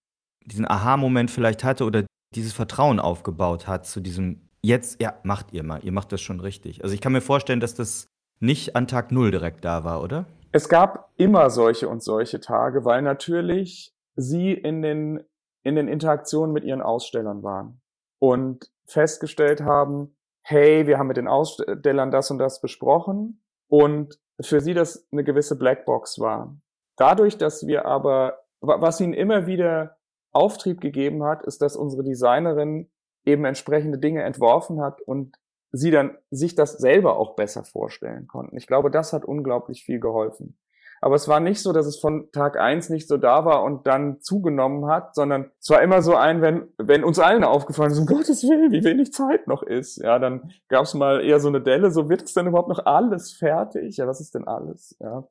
diesen 0.45 0.65
Aha-Moment 0.65 1.29
vielleicht 1.29 1.65
hatte 1.65 1.83
oder 1.83 2.05
dieses 2.33 2.53
Vertrauen 2.53 3.01
aufgebaut 3.01 3.67
hat 3.67 3.85
zu 3.85 3.99
diesem, 3.99 4.47
jetzt, 4.61 5.01
ja, 5.01 5.15
macht 5.23 5.51
ihr 5.51 5.63
mal, 5.63 5.83
ihr 5.83 5.91
macht 5.91 6.13
das 6.13 6.21
schon 6.21 6.39
richtig. 6.39 6.81
Also 6.81 6.95
ich 6.95 7.01
kann 7.01 7.11
mir 7.11 7.21
vorstellen, 7.21 7.59
dass 7.59 7.75
das 7.75 8.07
nicht 8.39 8.77
an 8.77 8.87
Tag 8.87 9.11
Null 9.11 9.31
direkt 9.31 9.65
da 9.65 9.83
war, 9.83 10.01
oder? 10.01 10.27
Es 10.53 10.69
gab 10.69 11.11
immer 11.17 11.49
solche 11.49 11.89
und 11.89 12.01
solche 12.01 12.39
Tage, 12.39 12.85
weil 12.85 13.01
natürlich 13.01 13.93
sie 14.15 14.53
in 14.53 14.81
den 14.81 15.23
in 15.63 15.75
den 15.75 15.87
Interaktionen 15.87 16.53
mit 16.53 16.63
ihren 16.63 16.81
Ausstellern 16.81 17.43
waren 17.43 17.81
und 18.19 18.71
festgestellt 18.85 19.61
haben, 19.61 20.15
hey, 20.41 20.87
wir 20.87 20.97
haben 20.97 21.07
mit 21.07 21.17
den 21.17 21.27
Ausstellern 21.27 22.11
das 22.11 22.31
und 22.31 22.39
das 22.39 22.61
besprochen 22.61 23.43
und 23.67 24.19
für 24.41 24.61
sie 24.61 24.73
das 24.73 25.07
eine 25.11 25.23
gewisse 25.23 25.57
Blackbox 25.57 26.19
war. 26.19 26.57
Dadurch, 26.97 27.37
dass 27.37 27.67
wir 27.67 27.85
aber, 27.85 28.39
was 28.61 28.99
ihnen 28.99 29.13
immer 29.13 29.47
wieder 29.47 29.97
Auftrieb 30.31 30.81
gegeben 30.81 31.23
hat, 31.23 31.43
ist, 31.43 31.61
dass 31.61 31.75
unsere 31.75 32.03
Designerin 32.03 32.89
eben 33.25 33.45
entsprechende 33.45 33.97
Dinge 33.97 34.23
entworfen 34.23 34.81
hat 34.81 35.01
und 35.01 35.37
sie 35.71 35.91
dann 35.91 36.17
sich 36.31 36.55
das 36.55 36.73
selber 36.73 37.17
auch 37.17 37.35
besser 37.35 37.63
vorstellen 37.63 38.27
konnten. 38.27 38.57
Ich 38.57 38.67
glaube, 38.67 38.89
das 38.89 39.13
hat 39.13 39.25
unglaublich 39.25 39.83
viel 39.83 39.99
geholfen. 39.99 40.57
Aber 41.01 41.15
es 41.15 41.27
war 41.27 41.39
nicht 41.39 41.61
so, 41.61 41.73
dass 41.73 41.85
es 41.85 41.99
von 41.99 42.31
Tag 42.31 42.57
eins 42.59 42.89
nicht 42.89 43.07
so 43.07 43.17
da 43.17 43.45
war 43.45 43.63
und 43.63 43.87
dann 43.87 44.21
zugenommen 44.21 44.87
hat, 44.87 45.15
sondern 45.15 45.51
es 45.59 45.69
war 45.69 45.81
immer 45.81 46.01
so 46.01 46.15
ein, 46.15 46.41
wenn, 46.41 46.67
wenn 46.77 47.03
uns 47.03 47.19
allen 47.19 47.43
aufgefallen 47.43 47.91
ist, 47.91 47.99
um 47.99 48.05
Gottes 48.05 48.43
Willen, 48.43 48.71
wie 48.71 48.83
wenig 48.83 49.13
Zeit 49.13 49.47
noch 49.47 49.63
ist, 49.63 49.97
ja, 49.97 50.19
dann 50.19 50.51
gab 50.67 50.83
es 50.83 50.93
mal 50.93 51.21
eher 51.23 51.39
so 51.39 51.47
eine 51.47 51.61
Delle, 51.61 51.91
so 51.91 52.09
wird 52.09 52.23
es 52.23 52.33
denn 52.33 52.47
überhaupt 52.47 52.69
noch 52.69 52.85
alles 52.85 53.31
fertig? 53.31 53.97
Ja, 53.97 54.07
was 54.07 54.19
ist 54.19 54.35
denn 54.35 54.47
alles? 54.47 54.95
Ja. 54.99 55.23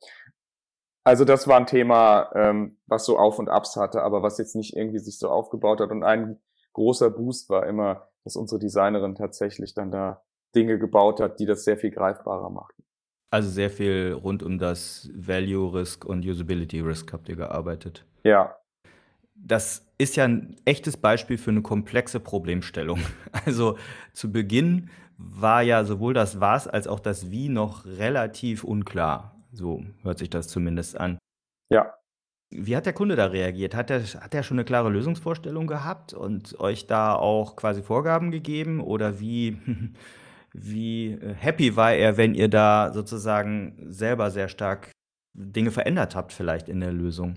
Also 1.05 1.25
das 1.25 1.49
war 1.49 1.57
ein 1.57 1.67
Thema, 1.67 2.31
ähm, 2.35 2.77
was 2.87 3.07
so 3.07 3.19
Auf 3.19 3.39
und 3.39 3.49
Abs 3.49 3.77
hatte, 3.77 4.03
aber 4.03 4.23
was 4.23 4.37
jetzt 4.37 4.55
nicht 4.55 4.77
irgendwie 4.77 4.99
sich 4.99 5.19
so 5.19 5.31
aufgebaut 5.31 5.81
hat. 5.81 5.91
Und 5.91 6.03
ein 6.03 6.39
großer 6.75 7.09
Boost 7.11 7.49
war 7.49 7.67
immer, 7.67 8.09
dass 8.25 8.37
unsere 8.37 8.59
Designerin 8.59 9.15
tatsächlich 9.15 9.73
dann 9.73 9.91
da 9.91 10.23
Dinge 10.55 10.79
gebaut 10.79 11.21
hat, 11.21 11.41
die 11.41 11.47
das 11.47 11.65
sehr 11.65 11.79
viel 11.79 11.91
greifbarer 11.91 12.51
machten. 12.51 12.85
Also 13.31 13.51
sehr 13.51 13.71
viel 13.71 14.13
rund 14.13 14.43
um 14.43 14.59
das 14.59 15.11
Value 15.15 15.75
Risk 15.75 16.05
und 16.05 16.25
Usability 16.25 16.81
Risk 16.81 17.13
habt 17.13 17.29
ihr 17.29 17.37
gearbeitet. 17.37 18.05
Ja. 18.25 18.57
Das 19.35 19.87
ist 19.99 20.17
ja 20.17 20.25
ein 20.25 20.57
echtes 20.65 20.97
Beispiel 20.97 21.39
für 21.39 21.51
eine 21.51 21.63
komplexe 21.63 22.21
Problemstellung. 22.21 23.01
Also 23.45 23.79
zu 24.13 24.33
Beginn 24.33 24.91
war 25.19 25.63
ja 25.63 25.85
sowohl 25.85 26.15
das 26.15 26.41
Was 26.41 26.69
als 26.69 26.87
auch 26.87 27.01
das 27.01 27.31
Wie 27.31 27.49
noch 27.49 27.85
relativ 27.85 28.65
unklar. 28.65 29.35
So 29.53 29.85
hört 30.03 30.19
sich 30.19 30.31
das 30.31 30.49
zumindest 30.49 30.99
an. 30.99 31.19
Ja. 31.71 31.95
Wie 32.51 32.77
hat 32.77 32.87
der 32.87 32.93
Kunde 32.95 33.17
da 33.17 33.27
reagiert? 33.27 33.75
Hat 33.75 33.91
er, 33.91 34.01
hat 34.01 34.35
er 34.35 34.43
schon 34.43 34.59
eine 34.59 34.65
klare 34.65 34.89
Lösungsvorstellung 34.89 35.67
gehabt 35.67 36.15
und 36.15 36.59
euch 36.61 36.87
da 36.87 37.15
auch 37.15 37.57
quasi 37.57 37.83
Vorgaben 37.83 38.31
gegeben? 38.31 38.81
Oder 38.81 39.21
wie, 39.21 39.59
wie 40.61 41.13
äh, 41.13 41.35
happy 41.35 41.77
war 41.77 41.93
er, 41.93 42.17
wenn 42.17 42.35
ihr 42.35 42.49
da 42.49 42.93
sozusagen 42.93 43.87
selber 43.89 44.31
sehr 44.31 44.49
stark 44.49 44.91
Dinge 45.35 45.71
verändert 45.71 46.17
habt, 46.17 46.33
vielleicht 46.33 46.69
in 46.69 46.81
der 46.81 46.93
Lösung? 46.93 47.37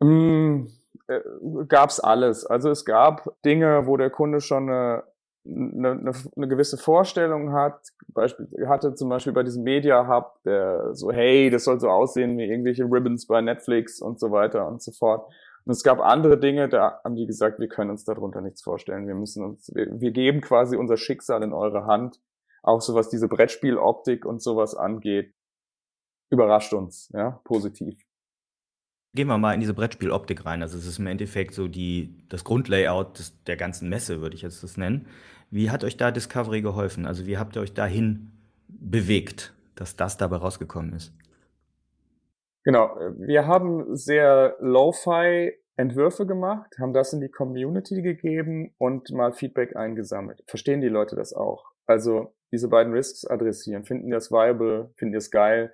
Mm, 0.00 0.66
äh, 1.08 1.20
gab's 1.66 2.00
alles. 2.00 2.46
Also 2.46 2.70
es 2.70 2.84
gab 2.84 3.28
Dinge, 3.44 3.86
wo 3.86 3.96
der 3.96 4.10
Kunde 4.10 4.40
schon 4.40 4.68
eine, 4.68 5.04
eine, 5.46 5.92
eine, 5.92 6.12
eine 6.36 6.48
gewisse 6.48 6.76
Vorstellung 6.76 7.52
hat. 7.52 7.80
Beispiel, 8.08 8.46
hatte 8.68 8.94
zum 8.94 9.08
Beispiel 9.08 9.32
bei 9.32 9.42
diesem 9.42 9.62
Media 9.62 10.06
Hub, 10.06 10.42
der 10.44 10.94
so, 10.94 11.10
hey, 11.10 11.50
das 11.50 11.64
soll 11.64 11.80
so 11.80 11.88
aussehen 11.88 12.36
wie 12.38 12.44
irgendwelche 12.44 12.84
Ribbons 12.84 13.26
bei 13.26 13.40
Netflix 13.40 14.00
und 14.00 14.20
so 14.20 14.30
weiter 14.30 14.68
und 14.68 14.82
so 14.82 14.92
fort. 14.92 15.32
Und 15.68 15.72
es 15.72 15.82
gab 15.82 16.00
andere 16.00 16.40
Dinge, 16.40 16.66
da 16.70 16.98
haben 17.04 17.14
die 17.14 17.26
gesagt, 17.26 17.60
wir 17.60 17.68
können 17.68 17.90
uns 17.90 18.02
darunter 18.02 18.40
nichts 18.40 18.62
vorstellen. 18.62 19.06
Wir 19.06 19.14
müssen 19.14 19.44
uns, 19.44 19.70
wir, 19.74 20.00
wir 20.00 20.12
geben 20.12 20.40
quasi 20.40 20.76
unser 20.76 20.96
Schicksal 20.96 21.42
in 21.42 21.52
eure 21.52 21.84
Hand. 21.84 22.22
Auch 22.62 22.80
so 22.80 22.94
was 22.94 23.10
diese 23.10 23.28
Brettspieloptik 23.28 24.24
und 24.24 24.42
sowas 24.42 24.74
angeht. 24.74 25.34
Überrascht 26.30 26.72
uns, 26.72 27.10
ja, 27.12 27.42
positiv. 27.44 28.02
Gehen 29.12 29.28
wir 29.28 29.36
mal 29.36 29.52
in 29.52 29.60
diese 29.60 29.74
Brettspieloptik 29.74 30.46
rein. 30.46 30.62
Also 30.62 30.78
es 30.78 30.86
ist 30.86 31.00
im 31.00 31.06
Endeffekt 31.06 31.52
so 31.52 31.68
die, 31.68 32.24
das 32.30 32.44
Grundlayout 32.44 33.18
des, 33.18 33.44
der 33.44 33.58
ganzen 33.58 33.90
Messe, 33.90 34.22
würde 34.22 34.36
ich 34.36 34.42
jetzt 34.42 34.62
das 34.62 34.78
nennen. 34.78 35.06
Wie 35.50 35.70
hat 35.70 35.84
euch 35.84 35.98
da 35.98 36.10
Discovery 36.10 36.62
geholfen? 36.62 37.04
Also 37.04 37.26
wie 37.26 37.36
habt 37.36 37.56
ihr 37.56 37.60
euch 37.60 37.74
dahin 37.74 38.32
bewegt, 38.68 39.52
dass 39.74 39.96
das 39.96 40.16
dabei 40.16 40.36
rausgekommen 40.36 40.94
ist? 40.94 41.12
Genau, 42.64 42.96
wir 43.18 43.46
haben 43.46 43.96
sehr 43.96 44.56
Lo-Fi 44.60 45.54
Entwürfe 45.76 46.26
gemacht, 46.26 46.76
haben 46.80 46.92
das 46.92 47.12
in 47.12 47.20
die 47.20 47.30
Community 47.30 48.02
gegeben 48.02 48.74
und 48.78 49.10
mal 49.12 49.32
Feedback 49.32 49.76
eingesammelt. 49.76 50.42
Verstehen 50.48 50.80
die 50.80 50.88
Leute 50.88 51.14
das 51.14 51.32
auch? 51.32 51.70
Also 51.86 52.34
diese 52.52 52.68
beiden 52.68 52.92
Risks 52.92 53.24
adressieren. 53.24 53.84
Finden 53.84 54.06
die 54.06 54.12
das 54.12 54.32
viable? 54.32 54.92
Finden 54.96 55.12
die 55.12 55.18
das 55.18 55.30
geil? 55.30 55.72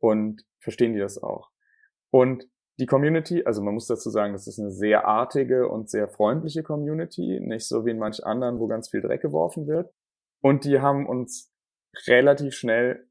Und 0.00 0.44
verstehen 0.58 0.92
die 0.92 0.98
das 0.98 1.22
auch? 1.22 1.50
Und 2.10 2.48
die 2.80 2.86
Community, 2.86 3.44
also 3.44 3.62
man 3.62 3.74
muss 3.74 3.86
dazu 3.86 4.10
sagen, 4.10 4.32
das 4.32 4.48
ist 4.48 4.58
eine 4.58 4.72
sehr 4.72 5.06
artige 5.06 5.68
und 5.68 5.88
sehr 5.88 6.08
freundliche 6.08 6.64
Community, 6.64 7.38
nicht 7.40 7.68
so 7.68 7.86
wie 7.86 7.92
in 7.92 7.98
manch 7.98 8.26
anderen, 8.26 8.58
wo 8.58 8.66
ganz 8.66 8.88
viel 8.88 9.00
Dreck 9.00 9.22
geworfen 9.22 9.68
wird. 9.68 9.92
Und 10.42 10.64
die 10.64 10.80
haben 10.80 11.06
uns 11.06 11.52
relativ 12.08 12.54
schnell 12.54 13.06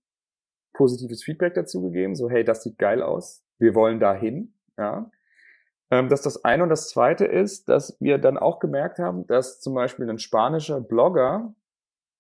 positives 0.74 1.24
Feedback 1.24 1.54
dazu 1.54 1.82
gegeben, 1.82 2.16
so 2.16 2.30
hey, 2.30 2.44
das 2.44 2.64
sieht 2.64 2.78
geil 2.78 3.02
aus, 3.02 3.44
wir 3.60 3.76
wollen 3.76 4.00
dahin, 4.00 4.54
ja. 4.78 5.10
Ähm, 5.92 6.10
das 6.10 6.22
ist 6.22 6.26
das 6.26 6.46
eine 6.46 6.64
und 6.64 6.70
das 6.70 6.90
zweite 6.90 7.26
ist, 7.26 7.70
dass 7.70 7.98
wir 8.00 8.18
dann 8.18 8.38
auch 8.38 8.60
gemerkt 8.60 9.00
haben, 9.00 9.28
dass 9.28 9.60
zum 9.60 9.76
Beispiel 9.76 10.10
ein 10.10 10.20
spanischer 10.20 10.82
Blogger 10.82 11.54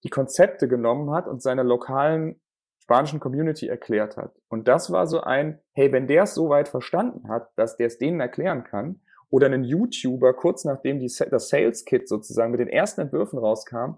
die 0.04 0.10
Konzepte 0.10 0.68
genommen 0.68 1.12
hat 1.12 1.28
und 1.28 1.42
seiner 1.42 1.64
lokalen 1.64 2.40
spanischen 2.80 3.22
Community 3.22 3.68
erklärt 3.68 4.18
hat. 4.18 4.36
Und 4.50 4.68
das 4.68 4.92
war 4.92 5.08
so 5.08 5.22
ein, 5.22 5.60
hey, 5.72 5.92
wenn 5.94 6.08
der 6.08 6.24
es 6.24 6.36
so 6.36 6.50
weit 6.50 6.68
verstanden 6.68 7.30
hat, 7.30 7.50
dass 7.56 7.78
der 7.78 7.88
es 7.88 7.98
denen 7.98 8.20
erklären 8.20 8.64
kann, 8.66 9.00
oder 9.30 9.48
ein 9.48 9.64
YouTuber 9.64 10.34
kurz 10.34 10.64
nachdem 10.64 11.00
die, 11.00 11.12
das 11.32 11.50
Sales 11.50 11.86
Kit 11.86 12.08
sozusagen 12.08 12.52
mit 12.52 12.60
den 12.60 12.68
ersten 12.68 13.02
Entwürfen 13.02 13.40
rauskam, 13.40 13.96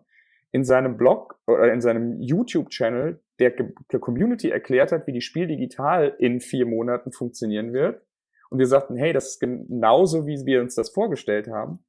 in 0.52 0.64
seinem 0.64 0.96
Blog 0.96 1.38
oder 1.46 1.74
in 1.74 1.82
seinem 1.82 2.22
YouTube-Channel 2.22 3.20
der, 3.40 3.52
der 3.92 4.00
Community 4.00 4.50
erklärt 4.50 4.92
hat, 4.92 5.08
wie 5.08 5.12
die 5.12 5.22
Spiel 5.22 5.48
digital 5.48 6.16
in 6.20 6.40
vier 6.40 6.66
Monaten 6.66 7.12
funktionieren 7.12 7.74
wird. 7.74 8.02
Und 8.50 8.60
wir 8.60 8.68
sagten, 8.68 8.96
hey, 8.96 9.12
das 9.12 9.28
ist 9.28 9.40
genauso, 9.40 10.26
wie 10.28 10.46
wir 10.46 10.62
uns 10.62 10.76
das 10.76 10.90
vorgestellt 10.90 11.48
haben. 11.48 11.84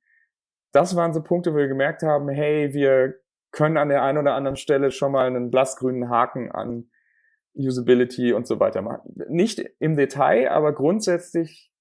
Das 0.72 0.96
waren 0.96 1.12
so 1.12 1.22
Punkte, 1.22 1.52
wo 1.52 1.58
wir 1.58 1.68
gemerkt 1.68 2.02
haben, 2.02 2.28
hey, 2.28 2.74
wir 2.74 3.14
können 3.52 3.76
an 3.76 3.88
der 3.88 4.02
einen 4.02 4.18
oder 4.18 4.34
anderen 4.34 4.56
Stelle 4.56 4.90
schon 4.90 5.12
mal 5.12 5.26
einen 5.26 5.50
blassgrünen 5.50 6.10
Haken 6.10 6.50
an 6.50 6.90
Usability 7.54 8.32
und 8.32 8.46
so 8.46 8.60
weiter 8.60 8.82
machen. 8.82 9.14
Nicht 9.28 9.60
im 9.78 9.96
Detail, 9.96 10.50
aber 10.50 10.74
grundsätzlich 10.74 11.72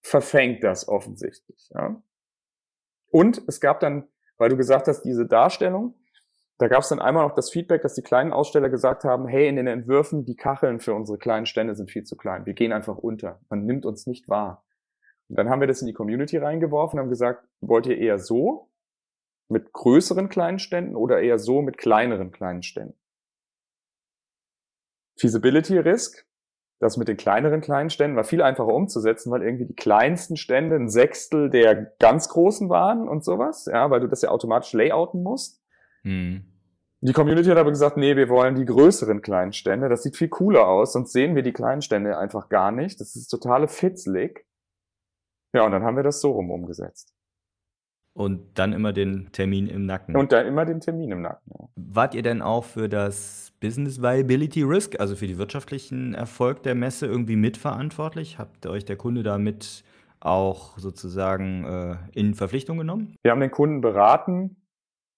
verfängt 0.00 0.64
das 0.64 0.88
offensichtlich. 0.88 1.68
Ja. 1.74 2.02
Und 3.10 3.42
es 3.46 3.60
gab 3.60 3.80
dann, 3.80 4.08
weil 4.38 4.48
du 4.48 4.56
gesagt 4.56 4.88
hast, 4.88 5.02
diese 5.02 5.26
Darstellung, 5.26 5.94
da 6.58 6.68
gab 6.68 6.80
es 6.80 6.88
dann 6.88 7.00
einmal 7.00 7.26
noch 7.26 7.34
das 7.34 7.50
Feedback, 7.50 7.82
dass 7.82 7.94
die 7.94 8.02
kleinen 8.02 8.32
Aussteller 8.32 8.68
gesagt 8.68 9.04
haben, 9.04 9.26
hey, 9.26 9.48
in 9.48 9.56
den 9.56 9.66
Entwürfen, 9.66 10.24
die 10.24 10.36
Kacheln 10.36 10.78
für 10.78 10.94
unsere 10.94 11.18
kleinen 11.18 11.46
Stände 11.46 11.74
sind 11.74 11.90
viel 11.90 12.04
zu 12.04 12.16
klein. 12.16 12.46
Wir 12.46 12.54
gehen 12.54 12.72
einfach 12.72 12.96
unter. 12.96 13.40
Man 13.48 13.64
nimmt 13.64 13.84
uns 13.86 14.06
nicht 14.06 14.28
wahr. 14.28 14.64
Und 15.28 15.38
dann 15.38 15.48
haben 15.48 15.60
wir 15.60 15.66
das 15.66 15.80
in 15.80 15.86
die 15.86 15.92
Community 15.92 16.36
reingeworfen 16.36 16.98
und 16.98 17.04
haben 17.04 17.10
gesagt, 17.10 17.44
wollt 17.60 17.86
ihr 17.86 17.98
eher 17.98 18.18
so 18.18 18.70
mit 19.48 19.72
größeren 19.72 20.28
kleinen 20.28 20.58
Ständen 20.58 20.96
oder 20.96 21.20
eher 21.20 21.38
so 21.38 21.60
mit 21.60 21.76
kleineren 21.76 22.30
kleinen 22.30 22.62
Ständen? 22.62 22.98
Feasibility 25.18 25.78
Risk, 25.78 26.24
das 26.80 26.96
mit 26.96 27.08
den 27.08 27.16
kleineren 27.16 27.60
kleinen 27.60 27.90
Ständen 27.90 28.16
war 28.16 28.24
viel 28.24 28.42
einfacher 28.42 28.72
umzusetzen, 28.72 29.30
weil 29.32 29.42
irgendwie 29.42 29.66
die 29.66 29.74
kleinsten 29.74 30.36
Stände 30.36 30.76
ein 30.76 30.88
Sechstel 30.88 31.50
der 31.50 31.94
ganz 31.98 32.28
großen 32.28 32.68
waren 32.68 33.08
und 33.08 33.24
sowas, 33.24 33.66
ja, 33.66 33.90
weil 33.90 34.00
du 34.00 34.08
das 34.08 34.22
ja 34.22 34.30
automatisch 34.30 34.72
layouten 34.72 35.22
musst. 35.22 35.63
Mhm. 36.04 36.44
Die 37.00 37.12
Community 37.12 37.50
hat 37.50 37.58
aber 37.58 37.70
gesagt, 37.70 37.98
nee, 37.98 38.16
wir 38.16 38.30
wollen 38.30 38.54
die 38.54 38.64
größeren 38.64 39.20
kleinen 39.20 39.52
Stände. 39.52 39.90
Das 39.90 40.02
sieht 40.02 40.16
viel 40.16 40.28
cooler 40.28 40.66
aus, 40.66 40.94
sonst 40.94 41.12
sehen 41.12 41.34
wir 41.34 41.42
die 41.42 41.52
kleinen 41.52 41.82
Stände 41.82 42.16
einfach 42.16 42.48
gar 42.48 42.72
nicht. 42.72 42.98
Das 42.98 43.14
ist 43.14 43.28
totale 43.28 43.68
Fitzlig. 43.68 44.46
Ja, 45.54 45.66
und 45.66 45.72
dann 45.72 45.82
haben 45.82 45.96
wir 45.96 46.02
das 46.02 46.22
so 46.22 46.32
rum 46.32 46.50
umgesetzt. 46.50 47.12
Und 48.14 48.58
dann 48.58 48.72
immer 48.72 48.92
den 48.92 49.30
Termin 49.32 49.66
im 49.66 49.84
Nacken. 49.84 50.16
Und 50.16 50.32
dann 50.32 50.46
immer 50.46 50.64
den 50.64 50.80
Termin 50.80 51.10
im 51.10 51.20
Nacken. 51.20 51.52
Ja. 51.52 51.68
Wart 51.76 52.14
ihr 52.14 52.22
denn 52.22 52.40
auch 52.40 52.64
für 52.64 52.88
das 52.88 53.52
Business 53.60 54.00
Viability 54.00 54.62
Risk, 54.62 54.98
also 54.98 55.14
für 55.14 55.26
die 55.26 55.36
wirtschaftlichen 55.36 56.14
Erfolg 56.14 56.62
der 56.62 56.74
Messe 56.74 57.06
irgendwie 57.06 57.36
mitverantwortlich? 57.36 58.38
Habt 58.38 58.66
euch 58.66 58.84
der 58.84 58.96
Kunde 58.96 59.22
damit 59.22 59.84
auch 60.20 60.78
sozusagen 60.78 61.64
äh, 61.64 61.96
in 62.12 62.34
Verpflichtung 62.34 62.78
genommen? 62.78 63.14
Wir 63.22 63.32
haben 63.32 63.40
den 63.40 63.50
Kunden 63.50 63.80
beraten, 63.80 64.56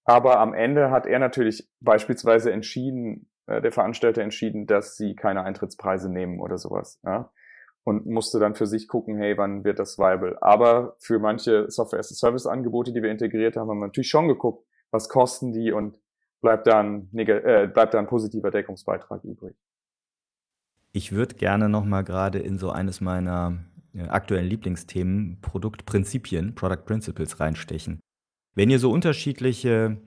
aber 0.06 0.38
am 0.38 0.54
Ende 0.54 0.90
hat 0.90 1.06
er 1.06 1.18
natürlich 1.18 1.68
beispielsweise 1.80 2.52
entschieden, 2.52 3.28
äh, 3.46 3.60
der 3.60 3.72
Veranstalter 3.72 4.22
entschieden, 4.22 4.66
dass 4.66 4.96
sie 4.96 5.16
keine 5.16 5.42
Eintrittspreise 5.42 6.10
nehmen 6.10 6.40
oder 6.40 6.58
sowas. 6.58 7.00
Ja? 7.04 7.32
Und 7.82 8.06
musste 8.06 8.38
dann 8.38 8.54
für 8.54 8.66
sich 8.66 8.88
gucken, 8.88 9.16
hey, 9.16 9.36
wann 9.36 9.64
wird 9.64 9.80
das 9.80 9.98
viable? 9.98 10.40
Aber 10.40 10.96
für 10.98 11.18
manche 11.18 11.68
Software-as-a-Service-Angebote, 11.68 12.92
die 12.92 13.02
wir 13.02 13.10
integriert 13.10 13.56
haben, 13.56 13.68
haben 13.68 13.78
wir 13.78 13.86
natürlich 13.86 14.08
schon 14.08 14.28
geguckt, 14.28 14.64
was 14.92 15.08
kosten 15.08 15.52
die 15.52 15.72
und 15.72 15.94
bleibt 16.40 16.68
dann, 16.68 17.10
äh, 17.14 17.66
bleibt 17.66 17.94
dann 17.94 18.06
positiver 18.06 18.52
Deckungsbeitrag 18.52 19.24
übrig. 19.24 19.56
Ich 20.92 21.12
würde 21.12 21.34
gerne 21.34 21.68
noch 21.68 21.84
mal 21.84 22.02
gerade 22.02 22.38
in 22.38 22.58
so 22.58 22.70
eines 22.70 23.00
meiner 23.00 23.58
äh, 23.92 24.02
aktuellen 24.06 24.46
Lieblingsthemen 24.46 25.40
Produktprinzipien, 25.40 26.54
Product 26.54 26.84
Principles 26.86 27.40
reinstechen. 27.40 28.00
Wenn 28.56 28.70
ihr 28.70 28.78
so 28.78 28.90
unterschiedliche 28.90 29.98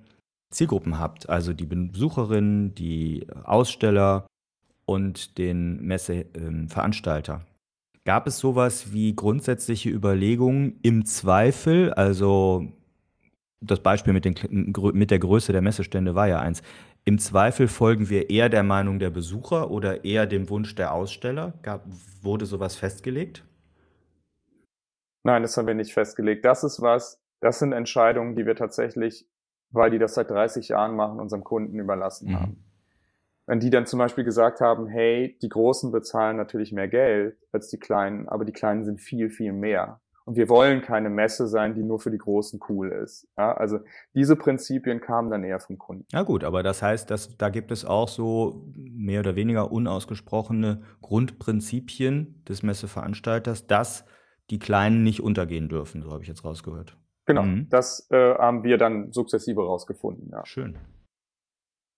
Zielgruppen 0.51 0.99
habt, 0.99 1.29
also 1.29 1.53
die 1.53 1.67
Besucherinnen, 1.67 2.73
die 2.73 3.27
Aussteller 3.43 4.25
und 4.85 5.37
den 5.37 5.81
Messeveranstalter, 5.85 7.33
ähm, 7.33 7.41
gab 8.05 8.25
es 8.25 8.39
sowas 8.39 8.91
wie 8.91 9.15
grundsätzliche 9.15 9.91
Überlegungen 9.91 10.79
im 10.81 11.05
Zweifel, 11.05 11.93
also 11.93 12.67
das 13.61 13.81
Beispiel 13.81 14.13
mit, 14.13 14.25
den, 14.25 14.73
mit 14.93 15.11
der 15.11 15.19
Größe 15.19 15.51
der 15.51 15.61
Messestände 15.61 16.15
war 16.15 16.27
ja 16.27 16.39
eins, 16.39 16.63
Im 17.05 17.19
Zweifel 17.19 17.67
folgen 17.67 18.09
wir 18.09 18.31
eher 18.31 18.49
der 18.49 18.63
Meinung 18.63 18.97
der 18.97 19.11
Besucher 19.11 19.69
oder 19.69 20.05
eher 20.05 20.25
dem 20.25 20.49
Wunsch 20.49 20.73
der 20.73 20.93
Aussteller? 20.93 21.53
Gab, 21.61 21.85
wurde 22.21 22.47
sowas 22.47 22.75
festgelegt? 22.75 23.43
Nein, 25.23 25.43
das 25.43 25.55
haben 25.55 25.67
wir 25.67 25.75
nicht 25.75 25.93
festgelegt. 25.93 26.45
Das 26.45 26.63
ist 26.63 26.81
was, 26.81 27.18
das 27.39 27.59
sind 27.59 27.71
Entscheidungen, 27.71 28.35
die 28.35 28.45
wir 28.45 28.55
tatsächlich, 28.55 29.27
weil 29.71 29.91
die 29.91 29.99
das 29.99 30.15
seit 30.15 30.29
30 30.29 30.69
Jahren 30.69 30.95
machen, 30.95 31.19
unserem 31.19 31.43
Kunden 31.43 31.79
überlassen 31.79 32.31
mhm. 32.31 32.39
haben. 32.39 32.65
Wenn 33.45 33.59
die 33.59 33.71
dann 33.71 33.87
zum 33.87 33.97
Beispiel 33.97 34.23
gesagt 34.23 34.61
haben, 34.61 34.87
hey, 34.87 35.37
die 35.41 35.49
Großen 35.49 35.91
bezahlen 35.91 36.37
natürlich 36.37 36.71
mehr 36.71 36.87
Geld 36.87 37.35
als 37.51 37.67
die 37.67 37.79
Kleinen, 37.79 38.29
aber 38.29 38.45
die 38.45 38.51
Kleinen 38.51 38.83
sind 38.83 39.01
viel, 39.01 39.29
viel 39.29 39.53
mehr. 39.53 39.99
Und 40.29 40.35
wir 40.35 40.47
wollen 40.47 40.83
keine 40.83 41.09
Messe 41.09 41.47
sein, 41.47 41.73
die 41.73 41.81
nur 41.81 41.99
für 41.99 42.11
die 42.11 42.19
Großen 42.19 42.59
cool 42.69 42.91
ist. 42.91 43.27
Ja, 43.35 43.53
also 43.53 43.79
diese 44.13 44.35
Prinzipien 44.35 45.01
kamen 45.01 45.31
dann 45.31 45.43
eher 45.43 45.59
vom 45.59 45.79
Kunden. 45.79 46.05
Ja 46.11 46.21
gut, 46.21 46.43
aber 46.43 46.61
das 46.61 46.83
heißt, 46.83 47.09
dass 47.09 47.35
da 47.35 47.49
gibt 47.49 47.71
es 47.71 47.83
auch 47.83 48.07
so 48.07 48.67
mehr 48.75 49.21
oder 49.21 49.35
weniger 49.35 49.71
unausgesprochene 49.71 50.83
Grundprinzipien 51.01 52.43
des 52.47 52.61
Messeveranstalters, 52.61 53.65
dass 53.65 54.05
die 54.51 54.59
Kleinen 54.59 55.01
nicht 55.01 55.23
untergehen 55.23 55.67
dürfen, 55.67 56.03
so 56.03 56.11
habe 56.11 56.21
ich 56.21 56.29
jetzt 56.29 56.45
rausgehört. 56.45 56.95
Genau, 57.29 57.43
mhm. 57.43 57.67
das 57.69 58.09
äh, 58.09 58.33
haben 58.39 58.63
wir 58.63 58.79
dann 58.79 59.11
sukzessive 59.11 59.61
rausgefunden. 59.61 60.31
Ja. 60.31 60.43
Schön. 60.47 60.79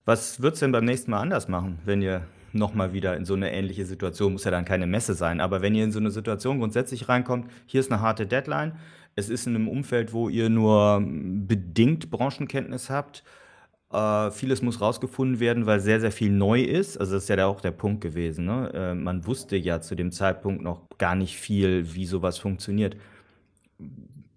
Was 0.04 0.42
wird's 0.42 0.60
denn 0.60 0.72
beim 0.72 0.84
nächsten 0.84 1.10
Mal 1.10 1.20
anders 1.20 1.48
machen, 1.48 1.78
wenn 1.86 2.02
ihr 2.02 2.26
nochmal 2.52 2.92
wieder 2.92 3.16
in 3.16 3.24
so 3.24 3.32
eine 3.32 3.50
ähnliche 3.50 3.86
Situation, 3.86 4.32
muss 4.32 4.44
ja 4.44 4.50
dann 4.50 4.66
keine 4.66 4.86
Messe 4.86 5.14
sein, 5.14 5.40
aber 5.40 5.62
wenn 5.62 5.74
ihr 5.74 5.84
in 5.84 5.90
so 5.90 6.00
eine 6.00 6.10
Situation 6.10 6.58
grundsätzlich 6.58 7.08
reinkommt, 7.08 7.50
hier 7.64 7.80
ist 7.80 7.90
eine 7.90 8.02
harte 8.02 8.26
Deadline, 8.26 8.74
es 9.16 9.30
ist 9.30 9.46
in 9.46 9.54
einem 9.54 9.68
Umfeld, 9.68 10.12
wo 10.12 10.28
ihr 10.28 10.50
nur 10.50 11.02
bedingt 11.02 12.10
Branchenkenntnis 12.10 12.90
habt, 12.90 13.24
äh, 13.90 14.30
vieles 14.32 14.60
muss 14.60 14.82
rausgefunden 14.82 15.40
werden, 15.40 15.64
weil 15.64 15.80
sehr, 15.80 16.00
sehr 16.00 16.12
viel 16.12 16.30
neu 16.30 16.60
ist. 16.60 16.98
Also 16.98 17.14
das 17.14 17.22
ist 17.22 17.28
ja 17.30 17.46
auch 17.46 17.62
der 17.62 17.70
Punkt 17.70 18.02
gewesen. 18.02 18.44
Ne? 18.44 18.70
Äh, 18.74 18.94
man 18.94 19.26
wusste 19.26 19.56
ja 19.56 19.80
zu 19.80 19.94
dem 19.94 20.12
Zeitpunkt 20.12 20.62
noch 20.62 20.90
gar 20.98 21.14
nicht 21.14 21.38
viel, 21.38 21.94
wie 21.94 22.04
sowas 22.04 22.36
funktioniert. 22.36 22.96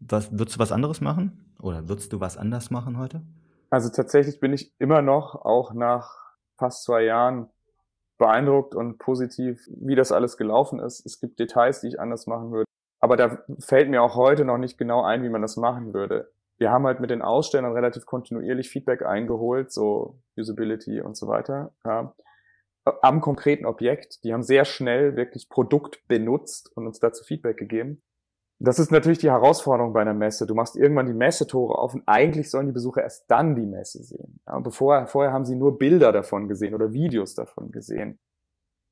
Was, 0.07 0.31
würdest 0.31 0.55
du 0.55 0.59
was 0.59 0.71
anderes 0.71 1.01
machen? 1.01 1.53
Oder 1.61 1.87
würdest 1.87 2.13
du 2.13 2.19
was 2.19 2.37
anders 2.37 2.71
machen 2.71 2.97
heute? 2.97 3.21
Also 3.69 3.89
tatsächlich 3.89 4.39
bin 4.39 4.53
ich 4.53 4.73
immer 4.79 5.01
noch, 5.01 5.35
auch 5.35 5.73
nach 5.73 6.35
fast 6.57 6.83
zwei 6.83 7.03
Jahren, 7.03 7.49
beeindruckt 8.17 8.75
und 8.75 8.97
positiv, 8.97 9.67
wie 9.67 9.95
das 9.95 10.11
alles 10.11 10.37
gelaufen 10.37 10.79
ist. 10.79 11.05
Es 11.05 11.19
gibt 11.19 11.39
Details, 11.39 11.81
die 11.81 11.89
ich 11.89 11.99
anders 11.99 12.27
machen 12.27 12.51
würde. 12.51 12.65
Aber 13.01 13.17
da 13.17 13.43
fällt 13.59 13.89
mir 13.89 14.01
auch 14.01 14.15
heute 14.15 14.45
noch 14.45 14.57
nicht 14.57 14.77
genau 14.77 15.03
ein, 15.03 15.23
wie 15.23 15.29
man 15.29 15.41
das 15.41 15.57
machen 15.57 15.93
würde. 15.93 16.31
Wir 16.57 16.71
haben 16.71 16.85
halt 16.85 17.01
mit 17.01 17.09
den 17.09 17.21
Ausstellern 17.21 17.73
relativ 17.73 18.05
kontinuierlich 18.05 18.69
Feedback 18.69 19.05
eingeholt, 19.05 19.73
so 19.73 20.21
Usability 20.37 21.01
und 21.01 21.17
so 21.17 21.27
weiter, 21.27 21.73
ja, 21.83 22.15
am 23.01 23.19
konkreten 23.19 23.65
Objekt. 23.65 24.23
Die 24.23 24.31
haben 24.31 24.43
sehr 24.43 24.63
schnell 24.63 25.15
wirklich 25.15 25.49
Produkt 25.49 26.07
benutzt 26.07 26.71
und 26.75 26.87
uns 26.87 26.99
dazu 26.99 27.23
Feedback 27.23 27.57
gegeben. 27.57 28.01
Das 28.59 28.79
ist 28.79 28.91
natürlich 28.91 29.17
die 29.17 29.29
Herausforderung 29.29 29.91
bei 29.91 30.01
einer 30.01 30.13
Messe. 30.13 30.47
Du 30.47 30.55
machst 30.55 30.77
irgendwann 30.77 31.07
die 31.07 31.13
Messetore 31.13 31.77
auf 31.77 31.93
und 31.93 32.03
eigentlich 32.05 32.49
sollen 32.49 32.67
die 32.67 32.71
Besucher 32.71 33.03
erst 33.03 33.29
dann 33.29 33.55
die 33.55 33.65
Messe 33.65 34.03
sehen. 34.03 34.39
Ja, 34.47 34.59
bevor, 34.59 35.07
vorher 35.07 35.33
haben 35.33 35.45
sie 35.45 35.55
nur 35.55 35.77
Bilder 35.77 36.13
davon 36.13 36.47
gesehen 36.47 36.73
oder 36.73 36.93
Videos 36.93 37.35
davon 37.35 37.71
gesehen. 37.71 38.17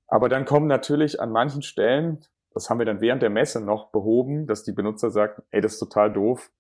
Aber 0.08 0.28
dann 0.28 0.46
kommen 0.46 0.68
natürlich 0.68 1.22
an 1.22 1.32
manchen 1.32 1.62
Stellen, 1.62 2.20
das 2.54 2.70
haben 2.70 2.80
wir 2.80 2.86
dann 2.86 3.02
während 3.02 3.22
der 3.22 3.30
Messe 3.30 3.62
noch 3.62 3.90
behoben, 3.92 4.48
dass 4.48 4.64
die 4.64 4.74
Benutzer 4.74 5.10
sagen, 5.10 5.42
ey, 5.52 5.62
das 5.62 5.74
ist 5.74 5.80
total 5.80 6.12
doof, 6.12 6.52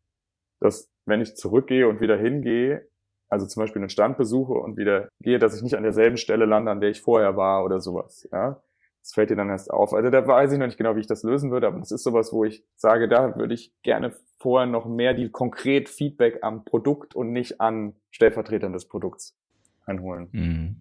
dass 0.60 0.89
wenn 1.06 1.22
ich 1.22 1.36
zurückgehe 1.36 1.88
und 1.88 1.99
wieder 1.99 2.18
hingehe, 2.18 2.88
also 3.30 3.45
zum 3.45 3.62
Beispiel 3.62 3.82
einen 3.82 3.89
Stand 3.89 4.18
besuche 4.18 4.54
und 4.54 4.78
wieder 4.78 5.10
gehe, 5.20 5.39
dass 5.39 5.56
ich 5.56 5.62
nicht 5.62 5.76
an 5.76 5.84
derselben 5.84 6.18
Stelle 6.18 6.45
lande, 6.45 6.72
an 6.72 6.80
der 6.80 6.89
ich 6.89 7.01
vorher 7.01 7.36
war 7.36 7.66
oder 7.66 7.80
sowas. 7.80 8.28
Ja? 8.32 8.62
Das 9.04 9.14
fällt 9.14 9.30
dir 9.30 9.36
dann 9.36 9.49
erst 9.49 9.70
auf. 9.70 9.93
Also 9.93 10.10
da 10.10 10.26
weiß 10.26 10.54
ich 10.54 10.58
noch 10.58 10.66
nicht 10.66 10.78
genau, 10.78 10.95
wie 10.95 11.01
ich 11.01 11.08
das 11.08 11.24
lösen 11.24 11.51
würde, 11.51 11.68
aber 11.68 11.78
das 11.78 11.91
ist 11.91 12.04
sowas, 12.04 12.32
wo 12.32 12.45
ich 12.45 12.64
sage, 12.78 13.10
da 13.10 13.36
würde 13.36 13.54
ich 13.54 13.74
gerne 13.84 14.14
vorher 14.39 14.66
noch 14.66 14.86
mehr 14.86 15.14
die 15.14 15.30
konkret 15.30 15.89
Feedback 15.89 16.39
am 16.41 16.64
Produkt 16.64 17.14
und 17.14 17.34
nicht 17.34 17.60
an 17.60 17.95
Stellvertretern 18.12 18.72
des 18.72 18.88
Produkts 18.88 19.38
einholen. 19.86 20.30
Mhm. 20.32 20.76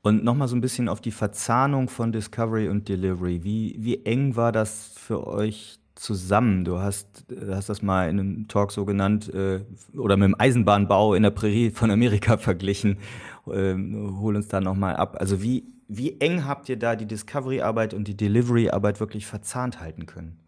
Und 0.00 0.24
nochmal 0.24 0.48
so 0.48 0.56
ein 0.56 0.62
bisschen 0.62 0.88
auf 0.88 1.02
die 1.02 1.10
Verzahnung 1.10 1.90
von 1.90 2.12
Discovery 2.12 2.70
und 2.70 2.88
Delivery. 2.88 3.44
Wie, 3.44 3.76
wie 3.78 4.06
eng 4.06 4.36
war 4.36 4.52
das 4.52 4.94
für 4.96 5.26
euch 5.26 5.78
zusammen? 5.94 6.64
Du 6.64 6.78
hast, 6.78 7.26
hast 7.50 7.68
das 7.68 7.82
mal 7.82 8.08
in 8.08 8.18
einem 8.18 8.48
Talk 8.48 8.72
so 8.72 8.86
genannt 8.86 9.28
äh, 9.34 9.60
oder 9.94 10.16
mit 10.16 10.28
dem 10.28 10.36
Eisenbahnbau 10.38 11.12
in 11.12 11.22
der 11.22 11.30
Prärie 11.30 11.68
von 11.68 11.90
Amerika 11.90 12.36
verglichen. 12.38 12.96
Ähm, 13.52 14.18
hol 14.18 14.36
uns 14.36 14.48
da 14.48 14.62
nochmal 14.62 14.96
ab. 14.96 15.18
Also 15.20 15.42
wie, 15.42 15.64
wie 15.90 16.20
eng 16.20 16.46
habt 16.46 16.68
ihr 16.68 16.78
da 16.78 16.94
die 16.94 17.06
Discovery-Arbeit 17.06 17.94
und 17.94 18.06
die 18.06 18.16
Delivery-Arbeit 18.16 19.00
wirklich 19.00 19.26
verzahnt 19.26 19.80
halten 19.80 20.06
können? 20.06 20.38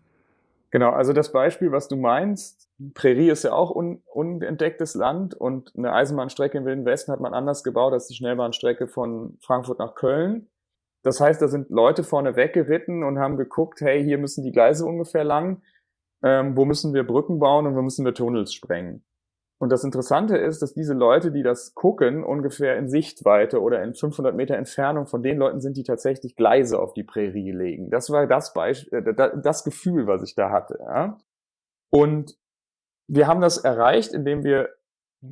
Genau, 0.71 0.91
also 0.91 1.13
das 1.13 1.33
Beispiel, 1.33 1.73
was 1.73 1.89
du 1.89 1.97
meinst, 1.97 2.71
Prärie 2.95 3.29
ist 3.29 3.43
ja 3.43 3.53
auch 3.53 3.75
un 3.75 4.03
unentdecktes 4.07 4.95
Land 4.95 5.35
und 5.35 5.73
eine 5.77 5.93
Eisenbahnstrecke 5.93 6.57
im 6.57 6.65
Wilden 6.65 6.85
Westen 6.85 7.13
hat 7.13 7.21
man 7.21 7.35
anders 7.35 7.65
gebaut 7.65 7.93
als 7.93 8.07
die 8.07 8.15
Schnellbahnstrecke 8.15 8.87
von 8.87 9.37
Frankfurt 9.41 9.81
nach 9.81 9.95
Köln. 9.95 10.49
Das 11.03 11.21
heißt, 11.21 11.43
da 11.43 11.49
sind 11.49 11.69
Leute 11.71 12.05
vorne 12.05 12.37
weggeritten 12.37 13.03
und 13.03 13.19
haben 13.19 13.37
geguckt, 13.37 13.81
hey, 13.81 14.03
hier 14.03 14.19
müssen 14.19 14.45
die 14.45 14.53
Gleise 14.53 14.87
ungefähr 14.87 15.25
lang, 15.25 15.61
ähm, 16.23 16.57
wo 16.57 16.65
müssen 16.65 16.95
wir 16.95 17.05
Brücken 17.05 17.41
bauen 17.41 17.67
und 17.67 17.75
wo 17.75 17.83
müssen 17.83 18.05
wir 18.05 18.15
Tunnels 18.15 18.55
sprengen. 18.55 19.05
Und 19.63 19.71
das 19.71 19.85
Interessante 19.85 20.37
ist, 20.37 20.61
dass 20.61 20.75
diese 20.75 20.93
Leute, 20.93 21.31
die 21.31 21.45
das 21.45 21.77
gucken, 21.77 22.25
ungefähr 22.25 22.77
in 22.77 22.89
Sichtweite 22.89 23.63
oder 23.63 23.81
in 23.85 23.95
500 23.95 24.35
Meter 24.35 24.57
Entfernung 24.57 25.07
von 25.07 25.23
den 25.23 25.39
Leuten 25.39 25.61
sind, 25.61 25.77
die 25.77 25.85
tatsächlich 25.85 26.35
Gleise 26.35 26.81
auf 26.81 26.95
die 26.95 27.05
Prärie 27.05 27.53
legen. 27.53 27.89
Das 27.89 28.11
war 28.11 28.27
das 28.27 28.55
Beispiel, 28.55 29.07
äh, 29.07 29.41
das 29.41 29.63
Gefühl, 29.63 30.09
was 30.09 30.25
ich 30.25 30.35
da 30.35 30.51
hatte. 30.51 30.81
Ja? 30.81 31.17
Und 31.93 32.37
wir 33.07 33.29
haben 33.29 33.41
das 33.41 33.59
erreicht, 33.59 34.13
indem 34.15 34.43
wir 34.43 34.69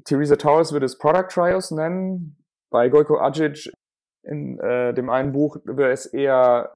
Theresa 0.05 0.37
Towers 0.37 0.73
würde 0.73 0.87
es 0.87 0.97
Product 0.97 1.27
Trials 1.29 1.73
nennen. 1.73 2.37
Bei 2.71 2.89
Goiko 2.89 3.19
Ajic 3.19 3.73
in 4.23 4.61
äh, 4.61 4.95
dem 4.95 5.11
einen 5.11 5.33
Buch 5.33 5.57
wäre 5.65 5.91
es 5.91 6.07
eher 6.07 6.73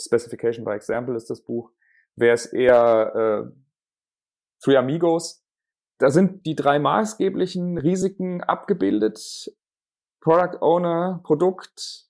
Specification 0.00 0.64
by 0.64 0.70
Example 0.70 1.14
ist 1.14 1.28
das 1.28 1.42
Buch, 1.42 1.72
wäre 2.16 2.32
es 2.32 2.46
eher 2.46 3.44
äh, 3.44 3.52
Three 4.64 4.78
Amigos, 4.78 5.39
da 6.00 6.10
sind 6.10 6.46
die 6.46 6.54
drei 6.56 6.78
maßgeblichen 6.78 7.76
Risiken 7.76 8.42
abgebildet. 8.42 9.54
Product 10.22 10.62
Owner, 10.62 11.20
Produkt, 11.24 12.06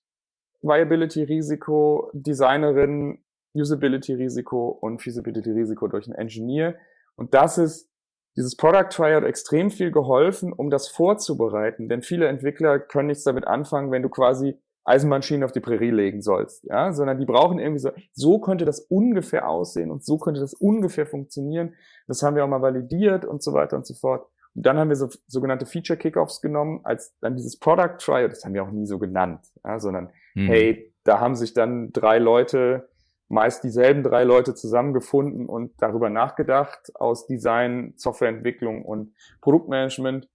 Viability 0.61 1.23
Risiko, 1.23 2.09
Designerin, 2.13 3.23
Usability 3.53 4.13
Risiko 4.13 4.69
und 4.69 5.01
Feasibility 5.01 5.51
Risiko 5.51 5.87
durch 5.87 6.07
einen 6.07 6.15
Engineer. 6.15 6.77
Und 7.15 7.33
das 7.33 7.57
ist 7.57 7.89
dieses 8.37 8.55
Product 8.55 8.87
Triad 8.89 9.25
extrem 9.25 9.69
viel 9.69 9.91
geholfen, 9.91 10.53
um 10.53 10.69
das 10.69 10.87
vorzubereiten. 10.87 11.89
Denn 11.89 12.01
viele 12.01 12.27
Entwickler 12.27 12.79
können 12.79 13.07
nichts 13.07 13.25
damit 13.25 13.45
anfangen, 13.45 13.91
wenn 13.91 14.03
du 14.03 14.09
quasi 14.09 14.57
Eisenbahnschienen 14.83 15.43
auf 15.43 15.51
die 15.51 15.59
Prärie 15.59 15.91
legen 15.91 16.21
sollst, 16.21 16.63
ja, 16.63 16.91
sondern 16.91 17.19
die 17.19 17.25
brauchen 17.25 17.59
irgendwie 17.59 17.79
so, 17.79 17.91
so 18.13 18.39
könnte 18.39 18.65
das 18.65 18.79
ungefähr 18.79 19.47
aussehen 19.47 19.91
und 19.91 20.03
so 20.03 20.17
könnte 20.17 20.39
das 20.39 20.53
ungefähr 20.53 21.05
funktionieren. 21.05 21.75
Das 22.07 22.23
haben 22.23 22.35
wir 22.35 22.43
auch 22.43 22.49
mal 22.49 22.61
validiert 22.61 23.25
und 23.25 23.43
so 23.43 23.53
weiter 23.53 23.77
und 23.77 23.85
so 23.85 23.93
fort. 23.93 24.27
Und 24.55 24.65
dann 24.65 24.77
haben 24.77 24.89
wir 24.89 24.95
so 24.95 25.09
sogenannte 25.27 25.65
Feature 25.65 25.97
Kickoffs 25.97 26.41
genommen, 26.41 26.81
als 26.83 27.15
dann 27.21 27.35
dieses 27.35 27.57
Product 27.57 27.97
Trial, 27.99 28.27
das 28.27 28.43
haben 28.43 28.53
wir 28.53 28.63
auch 28.63 28.71
nie 28.71 28.85
so 28.85 28.99
genannt, 28.99 29.41
ja, 29.63 29.79
sondern 29.79 30.09
mhm. 30.33 30.47
hey, 30.47 30.93
da 31.03 31.19
haben 31.19 31.35
sich 31.35 31.53
dann 31.53 31.91
drei 31.93 32.19
Leute, 32.19 32.89
meist 33.29 33.63
dieselben 33.63 34.03
drei 34.03 34.23
Leute 34.23 34.55
zusammengefunden 34.55 35.47
und 35.47 35.71
darüber 35.81 36.09
nachgedacht 36.09 36.91
aus 36.95 37.27
Design, 37.27 37.93
Softwareentwicklung 37.95 38.83
und 38.83 39.13
Produktmanagement 39.39 40.27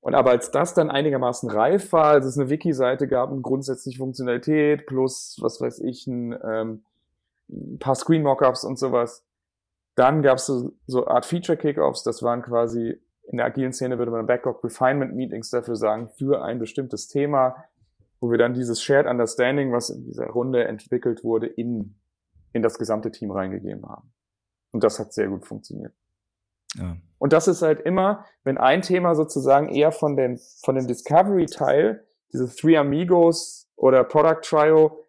und 0.00 0.14
aber 0.14 0.30
als 0.30 0.50
das 0.50 0.74
dann 0.74 0.90
einigermaßen 0.90 1.50
reif 1.50 1.92
war, 1.92 2.06
als 2.06 2.26
es 2.26 2.38
eine 2.38 2.50
Wiki-Seite 2.50 3.08
gab, 3.08 3.30
eine 3.30 3.40
grundsätzliche 3.40 3.98
Funktionalität 3.98 4.86
plus, 4.86 5.38
was 5.40 5.60
weiß 5.60 5.80
ich, 5.80 6.06
ein, 6.06 6.32
ähm, 6.44 6.84
ein 7.50 7.78
paar 7.78 7.94
Screen-Mockups 7.94 8.64
und 8.64 8.78
sowas, 8.78 9.24
dann 9.96 10.22
gab 10.22 10.38
es 10.38 10.46
so, 10.46 10.72
so 10.86 11.06
Art 11.08 11.26
Feature-Kickoffs, 11.26 12.04
das 12.04 12.22
waren 12.22 12.42
quasi, 12.42 13.00
in 13.24 13.38
der 13.38 13.46
agilen 13.46 13.72
Szene 13.72 13.98
würde 13.98 14.12
man 14.12 14.26
Backlog 14.26 14.62
Refinement 14.62 15.14
Meetings 15.14 15.50
dafür 15.50 15.74
sagen, 15.74 16.08
für 16.08 16.42
ein 16.42 16.60
bestimmtes 16.60 17.08
Thema, 17.08 17.64
wo 18.20 18.30
wir 18.30 18.38
dann 18.38 18.54
dieses 18.54 18.80
Shared 18.80 19.06
Understanding, 19.06 19.72
was 19.72 19.90
in 19.90 20.04
dieser 20.04 20.26
Runde 20.26 20.64
entwickelt 20.64 21.24
wurde, 21.24 21.46
in, 21.46 21.96
in 22.52 22.62
das 22.62 22.78
gesamte 22.78 23.10
Team 23.10 23.32
reingegeben 23.32 23.88
haben. 23.88 24.12
Und 24.70 24.84
das 24.84 24.98
hat 25.00 25.12
sehr 25.12 25.28
gut 25.28 25.44
funktioniert. 25.46 25.92
Ja. 26.74 26.96
Und 27.18 27.32
das 27.32 27.48
ist 27.48 27.62
halt 27.62 27.80
immer, 27.80 28.24
wenn 28.44 28.58
ein 28.58 28.82
Thema 28.82 29.14
sozusagen 29.14 29.68
eher 29.68 29.92
von 29.92 30.16
den, 30.16 30.38
von 30.62 30.76
dem 30.76 30.86
Discovery-Teil, 30.86 32.06
diese 32.32 32.54
Three 32.54 32.76
Amigos 32.76 33.68
oder 33.76 34.04
Product 34.04 34.40
Trio, 34.42 35.04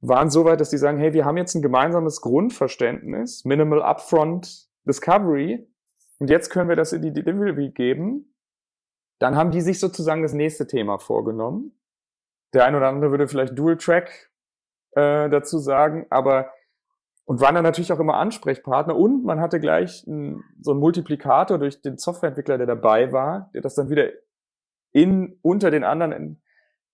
waren 0.00 0.28
so 0.28 0.44
weit, 0.44 0.60
dass 0.60 0.70
die 0.70 0.76
sagen, 0.76 0.98
hey, 0.98 1.14
wir 1.14 1.24
haben 1.24 1.38
jetzt 1.38 1.54
ein 1.54 1.62
gemeinsames 1.62 2.20
Grundverständnis, 2.20 3.44
Minimal 3.44 3.82
Upfront 3.82 4.68
Discovery, 4.86 5.66
und 6.18 6.30
jetzt 6.30 6.50
können 6.50 6.68
wir 6.68 6.76
das 6.76 6.92
in 6.92 7.02
die 7.02 7.12
Delivery 7.12 7.70
geben. 7.70 8.34
Dann 9.18 9.36
haben 9.36 9.50
die 9.50 9.60
sich 9.60 9.80
sozusagen 9.80 10.22
das 10.22 10.32
nächste 10.32 10.66
Thema 10.66 10.98
vorgenommen. 10.98 11.78
Der 12.52 12.64
ein 12.64 12.74
oder 12.74 12.88
andere 12.88 13.10
würde 13.10 13.28
vielleicht 13.28 13.58
Dual 13.58 13.76
Track 13.76 14.30
äh, 14.92 15.28
dazu 15.28 15.58
sagen, 15.58 16.06
aber 16.10 16.50
und 17.24 17.40
waren 17.40 17.54
dann 17.54 17.64
natürlich 17.64 17.92
auch 17.92 18.00
immer 18.00 18.16
Ansprechpartner. 18.16 18.96
Und 18.96 19.24
man 19.24 19.40
hatte 19.40 19.60
gleich 19.60 20.06
ein, 20.06 20.42
so 20.60 20.72
einen 20.72 20.80
Multiplikator 20.80 21.58
durch 21.58 21.80
den 21.80 21.96
Softwareentwickler, 21.96 22.58
der 22.58 22.66
dabei 22.66 23.12
war, 23.12 23.50
der 23.54 23.62
das 23.62 23.74
dann 23.74 23.88
wieder 23.88 24.08
in 24.92 25.38
unter 25.42 25.70
den 25.70 25.84
anderen 25.84 26.42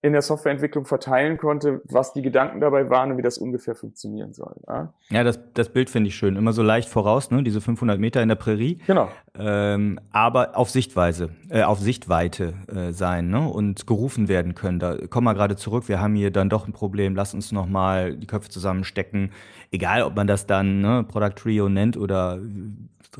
in, 0.01 0.13
der 0.13 0.21
Softwareentwicklung 0.21 0.85
verteilen 0.85 1.37
konnte, 1.37 1.81
was 1.85 2.13
die 2.13 2.21
Gedanken 2.21 2.59
dabei 2.59 2.89
waren 2.89 3.11
und 3.11 3.17
wie 3.17 3.21
das 3.21 3.37
ungefähr 3.37 3.75
funktionieren 3.75 4.33
soll. 4.33 4.55
Ja, 4.67 4.93
ja 5.09 5.23
das, 5.23 5.39
das 5.53 5.69
Bild 5.69 5.89
finde 5.89 6.09
ich 6.09 6.15
schön. 6.15 6.35
Immer 6.35 6.53
so 6.53 6.63
leicht 6.63 6.89
voraus, 6.89 7.31
ne? 7.31 7.43
diese 7.43 7.61
500 7.61 7.99
Meter 7.99 8.21
in 8.21 8.29
der 8.29 8.35
Prärie. 8.35 8.79
Genau. 8.87 9.09
Ähm, 9.37 9.99
aber 10.11 10.57
auf 10.57 10.69
Sichtweise, 10.69 11.29
äh, 11.49 11.63
auf 11.63 11.79
Sichtweite 11.79 12.53
äh, 12.67 12.91
sein 12.91 13.29
ne? 13.29 13.47
und 13.47 13.87
gerufen 13.87 14.27
werden 14.27 14.55
können. 14.55 14.79
Da 14.79 14.97
kommen 15.07 15.25
wir 15.25 15.33
gerade 15.33 15.55
zurück. 15.55 15.87
Wir 15.87 16.01
haben 16.01 16.15
hier 16.15 16.31
dann 16.31 16.49
doch 16.49 16.67
ein 16.67 16.73
Problem. 16.73 17.15
Lass 17.15 17.33
uns 17.33 17.51
noch 17.51 17.67
mal 17.67 18.15
die 18.15 18.27
Köpfe 18.27 18.49
zusammenstecken. 18.49 19.31
Egal, 19.71 20.03
ob 20.03 20.15
man 20.15 20.27
das 20.27 20.47
dann 20.47 20.81
ne, 20.81 21.05
Product 21.07 21.35
Trio 21.35 21.69
nennt 21.69 21.97
oder 21.97 22.39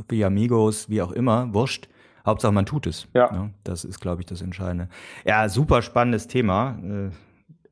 wie 0.10 0.26
Amigos, 0.26 0.90
wie 0.90 1.02
auch 1.02 1.12
immer, 1.12 1.54
wurscht. 1.54 1.88
Hauptsache, 2.26 2.52
man 2.52 2.66
tut 2.66 2.88
es. 2.88 3.08
Ja. 3.14 3.34
ja 3.34 3.50
das 3.64 3.84
ist, 3.84 4.00
glaube 4.00 4.22
ich, 4.22 4.26
das 4.26 4.42
Entscheidende. 4.42 4.90
Ja, 5.26 5.48
super 5.50 5.82
spannendes 5.82 6.28
Thema. 6.28 6.78
Äh, 6.84 7.10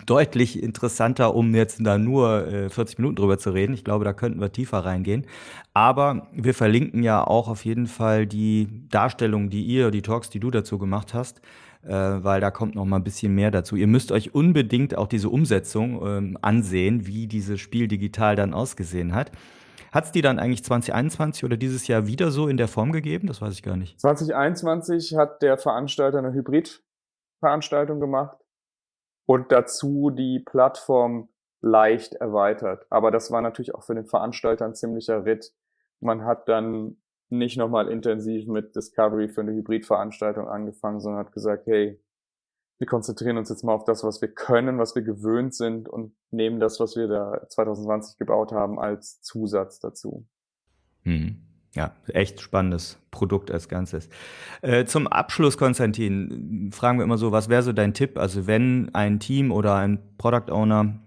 deutlich 0.06 0.62
interessanter, 0.62 1.34
um 1.34 1.54
jetzt 1.54 1.78
da 1.84 1.98
nur 1.98 2.46
äh, 2.46 2.68
40 2.68 2.98
Minuten 2.98 3.16
drüber 3.16 3.38
zu 3.38 3.50
reden. 3.50 3.72
Ich 3.72 3.84
glaube, 3.84 4.04
da 4.04 4.12
könnten 4.12 4.40
wir 4.40 4.52
tiefer 4.52 4.84
reingehen. 4.84 5.26
Aber 5.74 6.28
wir 6.32 6.54
verlinken 6.54 7.02
ja 7.02 7.26
auch 7.26 7.48
auf 7.48 7.64
jeden 7.64 7.86
Fall 7.86 8.26
die 8.26 8.86
Darstellungen, 8.90 9.50
die 9.50 9.64
ihr, 9.64 9.90
die 9.90 10.02
Talks, 10.02 10.30
die 10.30 10.40
du 10.40 10.50
dazu 10.50 10.78
gemacht 10.78 11.14
hast, 11.14 11.40
äh, 11.82 11.90
weil 11.90 12.40
da 12.40 12.50
kommt 12.50 12.74
noch 12.74 12.84
mal 12.84 12.96
ein 12.96 13.04
bisschen 13.04 13.34
mehr 13.34 13.50
dazu. 13.50 13.76
Ihr 13.76 13.86
müsst 13.86 14.12
euch 14.12 14.34
unbedingt 14.34 14.96
auch 14.96 15.08
diese 15.08 15.30
Umsetzung 15.30 16.06
ähm, 16.06 16.38
ansehen, 16.42 17.06
wie 17.06 17.26
dieses 17.26 17.60
Spiel 17.60 17.88
digital 17.88 18.36
dann 18.36 18.52
ausgesehen 18.54 19.14
hat. 19.14 19.32
Hat 19.92 20.04
es 20.04 20.12
die 20.12 20.22
dann 20.22 20.38
eigentlich 20.38 20.64
2021 20.64 21.44
oder 21.44 21.58
dieses 21.58 21.86
Jahr 21.86 22.06
wieder 22.06 22.30
so 22.30 22.48
in 22.48 22.56
der 22.56 22.66
Form 22.66 22.92
gegeben? 22.92 23.26
Das 23.26 23.42
weiß 23.42 23.52
ich 23.52 23.62
gar 23.62 23.76
nicht. 23.76 24.00
2021 24.00 25.16
hat 25.16 25.42
der 25.42 25.58
Veranstalter 25.58 26.18
eine 26.18 26.32
Hybrid-Veranstaltung 26.32 28.00
gemacht 28.00 28.38
und 29.26 29.52
dazu 29.52 30.10
die 30.10 30.40
Plattform 30.40 31.28
leicht 31.60 32.14
erweitert. 32.14 32.86
Aber 32.88 33.10
das 33.10 33.30
war 33.30 33.42
natürlich 33.42 33.74
auch 33.74 33.84
für 33.84 33.94
den 33.94 34.06
Veranstalter 34.06 34.64
ein 34.64 34.74
ziemlicher 34.74 35.26
Ritt. 35.26 35.52
Man 36.00 36.24
hat 36.24 36.48
dann 36.48 36.96
nicht 37.28 37.58
nochmal 37.58 37.88
intensiv 37.88 38.46
mit 38.46 38.74
Discovery 38.74 39.28
für 39.28 39.42
eine 39.42 39.52
Hybrid-Veranstaltung 39.52 40.48
angefangen, 40.48 41.00
sondern 41.00 41.26
hat 41.26 41.32
gesagt, 41.32 41.66
hey, 41.66 42.01
wir 42.82 42.86
konzentrieren 42.88 43.36
uns 43.36 43.48
jetzt 43.48 43.62
mal 43.62 43.74
auf 43.74 43.84
das, 43.84 44.02
was 44.02 44.20
wir 44.20 44.26
können, 44.26 44.76
was 44.80 44.96
wir 44.96 45.02
gewöhnt 45.02 45.54
sind 45.54 45.88
und 45.88 46.16
nehmen 46.32 46.58
das, 46.58 46.80
was 46.80 46.96
wir 46.96 47.06
da 47.06 47.46
2020 47.48 48.18
gebaut 48.18 48.50
haben, 48.50 48.80
als 48.80 49.22
Zusatz 49.22 49.78
dazu. 49.78 50.26
Hm. 51.04 51.36
Ja, 51.76 51.92
echt 52.08 52.40
spannendes 52.40 52.98
Produkt 53.12 53.52
als 53.52 53.68
Ganzes. 53.68 54.08
Äh, 54.62 54.84
zum 54.84 55.06
Abschluss, 55.06 55.56
Konstantin, 55.56 56.70
fragen 56.72 56.98
wir 56.98 57.04
immer 57.04 57.18
so, 57.18 57.30
was 57.30 57.48
wäre 57.48 57.62
so 57.62 57.72
dein 57.72 57.94
Tipp? 57.94 58.18
Also 58.18 58.48
wenn 58.48 58.92
ein 58.96 59.20
Team 59.20 59.52
oder 59.52 59.76
ein 59.76 60.00
Product 60.18 60.50
Owner 60.50 60.98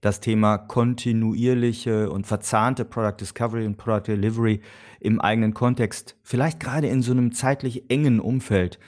das 0.00 0.18
Thema 0.18 0.58
kontinuierliche 0.58 2.10
und 2.10 2.26
verzahnte 2.26 2.84
Product 2.84 3.20
Discovery 3.20 3.64
und 3.64 3.76
Product 3.76 4.08
Delivery 4.08 4.60
im 4.98 5.20
eigenen 5.20 5.54
Kontext, 5.54 6.16
vielleicht 6.24 6.58
gerade 6.58 6.88
in 6.88 7.00
so 7.00 7.12
einem 7.12 7.30
zeitlich 7.30 7.88
engen 7.92 8.18
Umfeld, 8.18 8.80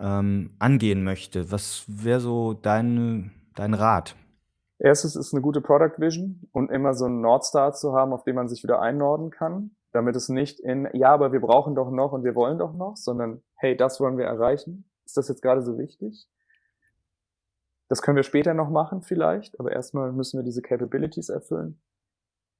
ähm, 0.00 0.50
angehen 0.58 1.04
möchte, 1.04 1.50
was 1.50 1.84
wäre 1.88 2.20
so 2.20 2.54
dein, 2.54 3.32
dein 3.54 3.74
Rat? 3.74 4.16
Erstes 4.78 5.16
ist 5.16 5.32
eine 5.32 5.40
gute 5.40 5.60
Product 5.60 5.98
Vision 5.98 6.48
und 6.52 6.70
immer 6.70 6.94
so 6.94 7.06
einen 7.06 7.20
Nordstar 7.20 7.72
zu 7.72 7.94
haben, 7.94 8.12
auf 8.12 8.24
den 8.24 8.34
man 8.34 8.48
sich 8.48 8.62
wieder 8.62 8.80
einnorden 8.80 9.30
kann, 9.30 9.70
damit 9.92 10.16
es 10.16 10.28
nicht 10.28 10.60
in, 10.60 10.88
ja, 10.92 11.12
aber 11.12 11.32
wir 11.32 11.40
brauchen 11.40 11.74
doch 11.74 11.90
noch 11.90 12.12
und 12.12 12.24
wir 12.24 12.34
wollen 12.34 12.58
doch 12.58 12.74
noch, 12.74 12.96
sondern 12.96 13.42
hey, 13.54 13.76
das 13.76 14.00
wollen 14.00 14.18
wir 14.18 14.26
erreichen. 14.26 14.84
Ist 15.04 15.16
das 15.16 15.28
jetzt 15.28 15.42
gerade 15.42 15.62
so 15.62 15.78
wichtig? 15.78 16.28
Das 17.88 18.02
können 18.02 18.16
wir 18.16 18.24
später 18.24 18.54
noch 18.54 18.70
machen 18.70 19.02
vielleicht, 19.02 19.60
aber 19.60 19.72
erstmal 19.72 20.10
müssen 20.12 20.38
wir 20.38 20.44
diese 20.44 20.62
Capabilities 20.62 21.28
erfüllen. 21.28 21.80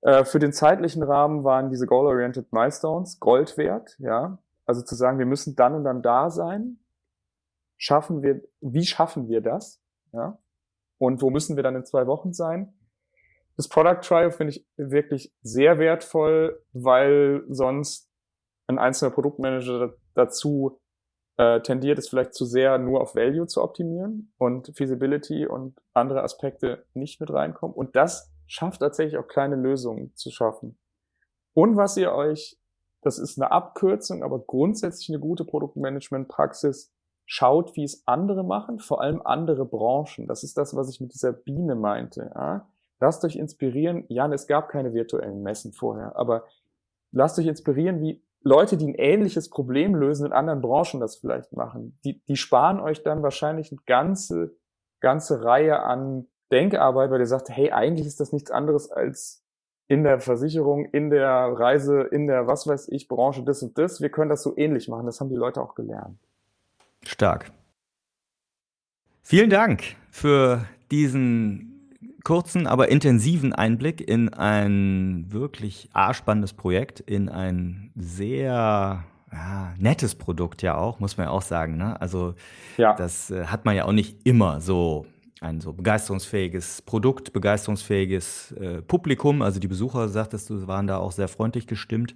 Äh, 0.03 0.24
für 0.24 0.39
den 0.39 0.53
zeitlichen 0.53 1.03
Rahmen 1.03 1.45
waren 1.45 1.70
diese 1.70 1.87
Goal-Oriented 1.87 2.53
Milestones 2.53 3.18
Gold 3.18 3.57
wert, 3.57 3.97
ja. 3.99 4.39
Also 4.66 4.82
zu 4.82 4.95
sagen, 4.95 5.18
wir 5.18 5.26
müssen 5.26 5.57
dann 5.57 5.74
und 5.74 5.85
dann 5.85 6.03
da 6.03 6.30
sein, 6.30 6.78
schaffen 7.76 8.22
wir, 8.22 8.42
wie 8.60 8.84
schaffen 8.84 9.28
wir 9.28 9.40
das? 9.40 9.82
Ja? 10.12 10.38
Und 10.98 11.22
wo 11.22 11.30
müssen 11.30 11.56
wir 11.56 11.62
dann 11.62 11.76
in 11.76 11.84
zwei 11.84 12.06
Wochen 12.06 12.32
sein? 12.32 12.74
Das 13.56 13.68
Product 13.68 14.00
Trial 14.02 14.30
finde 14.30 14.54
ich 14.54 14.66
wirklich 14.76 15.32
sehr 15.42 15.78
wertvoll, 15.78 16.62
weil 16.72 17.44
sonst 17.48 18.10
ein 18.66 18.78
einzelner 18.78 19.12
Produktmanager 19.12 19.94
dazu 20.14 20.80
äh, 21.36 21.60
tendiert, 21.60 21.98
es 21.98 22.08
vielleicht 22.08 22.34
zu 22.34 22.44
sehr 22.44 22.78
nur 22.78 23.00
auf 23.00 23.14
Value 23.14 23.46
zu 23.46 23.62
optimieren 23.62 24.32
und 24.38 24.72
Feasibility 24.76 25.46
und 25.46 25.80
andere 25.92 26.22
Aspekte 26.22 26.84
nicht 26.94 27.20
mit 27.20 27.32
reinkommen. 27.32 27.74
Und 27.74 27.96
das 27.96 28.32
schafft 28.46 28.80
tatsächlich 28.80 29.18
auch 29.18 29.26
kleine 29.26 29.56
Lösungen 29.56 30.14
zu 30.14 30.30
schaffen. 30.30 30.78
Und 31.52 31.76
was 31.76 31.96
ihr 31.96 32.12
euch, 32.12 32.58
das 33.02 33.18
ist 33.18 33.38
eine 33.38 33.50
Abkürzung, 33.50 34.22
aber 34.22 34.38
grundsätzlich 34.40 35.10
eine 35.10 35.20
gute 35.20 35.44
Produktmanagement-Praxis, 35.44 36.93
schaut, 37.26 37.76
wie 37.76 37.84
es 37.84 38.06
andere 38.06 38.44
machen, 38.44 38.78
vor 38.78 39.00
allem 39.00 39.22
andere 39.24 39.64
Branchen. 39.64 40.26
Das 40.26 40.42
ist 40.42 40.58
das, 40.58 40.76
was 40.76 40.90
ich 40.90 41.00
mit 41.00 41.14
dieser 41.14 41.32
Biene 41.32 41.74
meinte. 41.74 42.32
Ja? 42.34 42.68
Lasst 43.00 43.24
euch 43.24 43.36
inspirieren. 43.36 44.04
Jan, 44.08 44.32
es 44.32 44.46
gab 44.46 44.68
keine 44.68 44.94
virtuellen 44.94 45.42
Messen 45.42 45.72
vorher, 45.72 46.16
aber 46.16 46.44
lasst 47.12 47.38
euch 47.38 47.46
inspirieren, 47.46 48.00
wie 48.00 48.22
Leute, 48.42 48.76
die 48.76 48.88
ein 48.88 48.94
ähnliches 48.94 49.48
Problem 49.48 49.94
lösen, 49.94 50.26
in 50.26 50.32
anderen 50.32 50.60
Branchen 50.60 51.00
das 51.00 51.16
vielleicht 51.16 51.54
machen. 51.54 51.98
Die, 52.04 52.22
die 52.26 52.36
sparen 52.36 52.78
euch 52.78 53.02
dann 53.02 53.22
wahrscheinlich 53.22 53.72
eine 53.72 53.80
ganze, 53.86 54.54
ganze 55.00 55.42
Reihe 55.42 55.80
an 55.80 56.26
Denkarbeit, 56.52 57.10
weil 57.10 57.20
ihr 57.20 57.26
sagt, 57.26 57.48
hey, 57.48 57.72
eigentlich 57.72 58.06
ist 58.06 58.20
das 58.20 58.32
nichts 58.32 58.50
anderes 58.50 58.90
als 58.90 59.42
in 59.88 60.04
der 60.04 60.20
Versicherung, 60.20 60.84
in 60.86 61.10
der 61.10 61.28
Reise, 61.28 62.02
in 62.02 62.26
der 62.26 62.46
was 62.46 62.66
weiß 62.66 62.88
ich 62.88 63.08
Branche 63.08 63.42
das 63.42 63.62
und 63.62 63.78
das. 63.78 64.00
Wir 64.00 64.10
können 64.10 64.30
das 64.30 64.42
so 64.42 64.56
ähnlich 64.56 64.88
machen. 64.88 65.06
Das 65.06 65.20
haben 65.20 65.30
die 65.30 65.36
Leute 65.36 65.62
auch 65.62 65.74
gelernt. 65.74 66.18
Stark. 67.09 67.50
Vielen 69.22 69.50
Dank 69.50 69.96
für 70.11 70.66
diesen 70.90 71.74
kurzen, 72.24 72.66
aber 72.66 72.88
intensiven 72.88 73.52
Einblick 73.52 74.00
in 74.00 74.32
ein 74.32 75.26
wirklich 75.28 75.88
arschspannendes 75.92 76.55
Projekt, 76.55 77.00
in 77.00 77.28
ein 77.28 77.90
sehr 77.94 79.05
ja, 79.32 79.74
nettes 79.78 80.14
Produkt 80.14 80.62
ja 80.62 80.76
auch, 80.76 81.00
muss 81.00 81.16
man 81.16 81.26
ja 81.26 81.32
auch 81.32 81.42
sagen. 81.42 81.76
Ne? 81.76 82.00
Also 82.00 82.34
ja. 82.76 82.94
das 82.94 83.30
äh, 83.30 83.46
hat 83.46 83.64
man 83.64 83.76
ja 83.76 83.84
auch 83.84 83.92
nicht 83.92 84.26
immer 84.26 84.61
so 84.61 85.07
ein 85.40 85.61
so 85.61 85.72
begeisterungsfähiges 85.72 86.82
Produkt, 86.82 87.32
begeisterungsfähiges 87.32 88.52
äh, 88.52 88.82
Publikum. 88.82 89.42
Also 89.42 89.61
die 89.61 89.68
Besucher, 89.68 90.09
sagtest 90.09 90.48
du, 90.48 90.66
waren 90.66 90.86
da 90.86 90.98
auch 90.98 91.12
sehr 91.12 91.28
freundlich 91.28 91.66
gestimmt. 91.66 92.14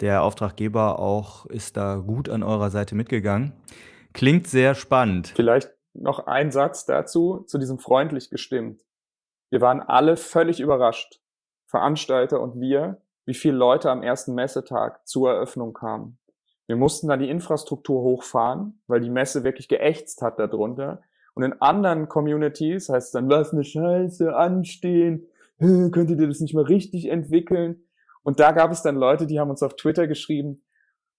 Der 0.00 0.22
Auftraggeber 0.22 0.98
auch 0.98 1.46
ist 1.46 1.76
da 1.76 1.96
gut 1.96 2.28
an 2.28 2.42
eurer 2.42 2.70
Seite 2.70 2.94
mitgegangen. 2.94 3.52
Klingt 4.12 4.46
sehr 4.46 4.74
spannend. 4.74 5.32
Vielleicht 5.34 5.70
noch 5.94 6.26
ein 6.26 6.50
Satz 6.50 6.84
dazu, 6.86 7.44
zu 7.46 7.58
diesem 7.58 7.78
freundlich 7.78 8.30
gestimmt. 8.30 8.82
Wir 9.50 9.60
waren 9.60 9.80
alle 9.80 10.16
völlig 10.16 10.60
überrascht, 10.60 11.20
Veranstalter 11.66 12.40
und 12.40 12.60
wir, 12.60 13.02
wie 13.26 13.34
viele 13.34 13.56
Leute 13.56 13.90
am 13.90 14.02
ersten 14.02 14.34
Messetag 14.34 15.06
zur 15.06 15.30
Eröffnung 15.30 15.72
kamen. 15.72 16.18
Wir 16.66 16.76
mussten 16.76 17.08
dann 17.08 17.18
die 17.18 17.28
Infrastruktur 17.28 18.02
hochfahren, 18.02 18.80
weil 18.86 19.00
die 19.00 19.10
Messe 19.10 19.42
wirklich 19.42 19.68
geächtzt 19.68 20.22
hat 20.22 20.38
darunter. 20.38 21.02
Und 21.34 21.42
in 21.42 21.60
anderen 21.60 22.08
Communities 22.08 22.88
heißt 22.88 23.08
es 23.08 23.12
dann, 23.12 23.28
lass 23.28 23.52
eine 23.52 23.64
Scheiße 23.64 24.34
anstehen, 24.34 25.26
könnt 25.58 26.10
ihr 26.10 26.28
das 26.28 26.40
nicht 26.40 26.54
mal 26.54 26.64
richtig 26.64 27.06
entwickeln? 27.06 27.84
Und 28.22 28.38
da 28.38 28.52
gab 28.52 28.70
es 28.70 28.82
dann 28.82 28.96
Leute, 28.96 29.26
die 29.26 29.40
haben 29.40 29.50
uns 29.50 29.62
auf 29.62 29.74
Twitter 29.76 30.06
geschrieben, 30.06 30.62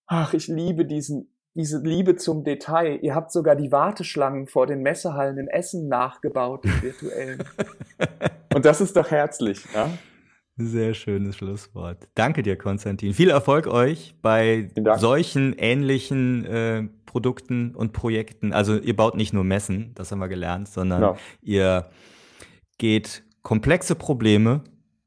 ach, 0.06 0.34
ich 0.34 0.48
liebe 0.48 0.86
diesen 0.86 1.31
diese 1.54 1.80
Liebe 1.80 2.16
zum 2.16 2.44
Detail. 2.44 3.00
Ihr 3.02 3.16
habt 3.16 3.32
sogar 3.32 3.56
die 3.56 3.72
Warteschlangen 3.72 4.48
vor 4.48 4.68
den 4.68 4.82
Messehallen 4.82 5.38
in 5.38 5.48
Essen 5.48 5.88
nachgebaut, 5.88 6.64
die 6.64 6.82
virtuellen. 6.82 7.44
Und 8.54 8.66
das 8.66 8.82
ist 8.82 8.96
doch 8.96 9.12
herzlich, 9.12 9.66
ja? 9.74 9.90
Sehr 10.58 10.94
schönes 10.94 11.38
Schlusswort. 11.38 12.08
Danke 12.14 12.44
dir, 12.44 12.58
Konstantin. 12.58 13.14
Viel 13.14 13.30
Erfolg 13.30 13.68
euch 13.68 14.16
bei 14.22 14.70
solchen 14.98 15.54
ähnlichen 15.58 16.46
äh, 16.46 16.84
Produkten 17.06 17.74
und 17.74 17.94
Projekten. 17.94 18.54
Also 18.54 18.78
ihr 18.78 18.96
baut 18.96 19.16
nicht 19.16 19.34
nur 19.34 19.44
Messen, 19.44 19.92
das 19.96 20.12
haben 20.12 20.20
wir 20.20 20.28
gelernt, 20.28 20.68
sondern 20.68 21.02
no. 21.02 21.18
ihr 21.42 21.90
geht 22.78 23.24
komplexe 23.42 23.96
Probleme 23.96 24.62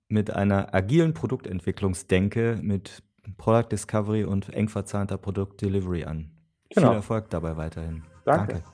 mit 0.09 0.31
einer 0.31 0.75
agilen 0.75 1.15
Produktentwicklungsdenke, 1.15 2.59
mit 2.63 3.03
Product 3.37 3.69
Discovery 3.71 4.25
und 4.25 4.53
eng 4.53 4.69
verzahnter 4.69 5.19
Produkt 5.19 5.61
Delivery 5.63 6.05
an. 6.05 6.34
Genau. 6.71 6.89
Viel 6.89 6.97
Erfolg 6.97 7.31
dabei 7.31 7.57
weiterhin. 7.57 8.03
Danke. 8.25 8.55
Danke. 8.55 8.74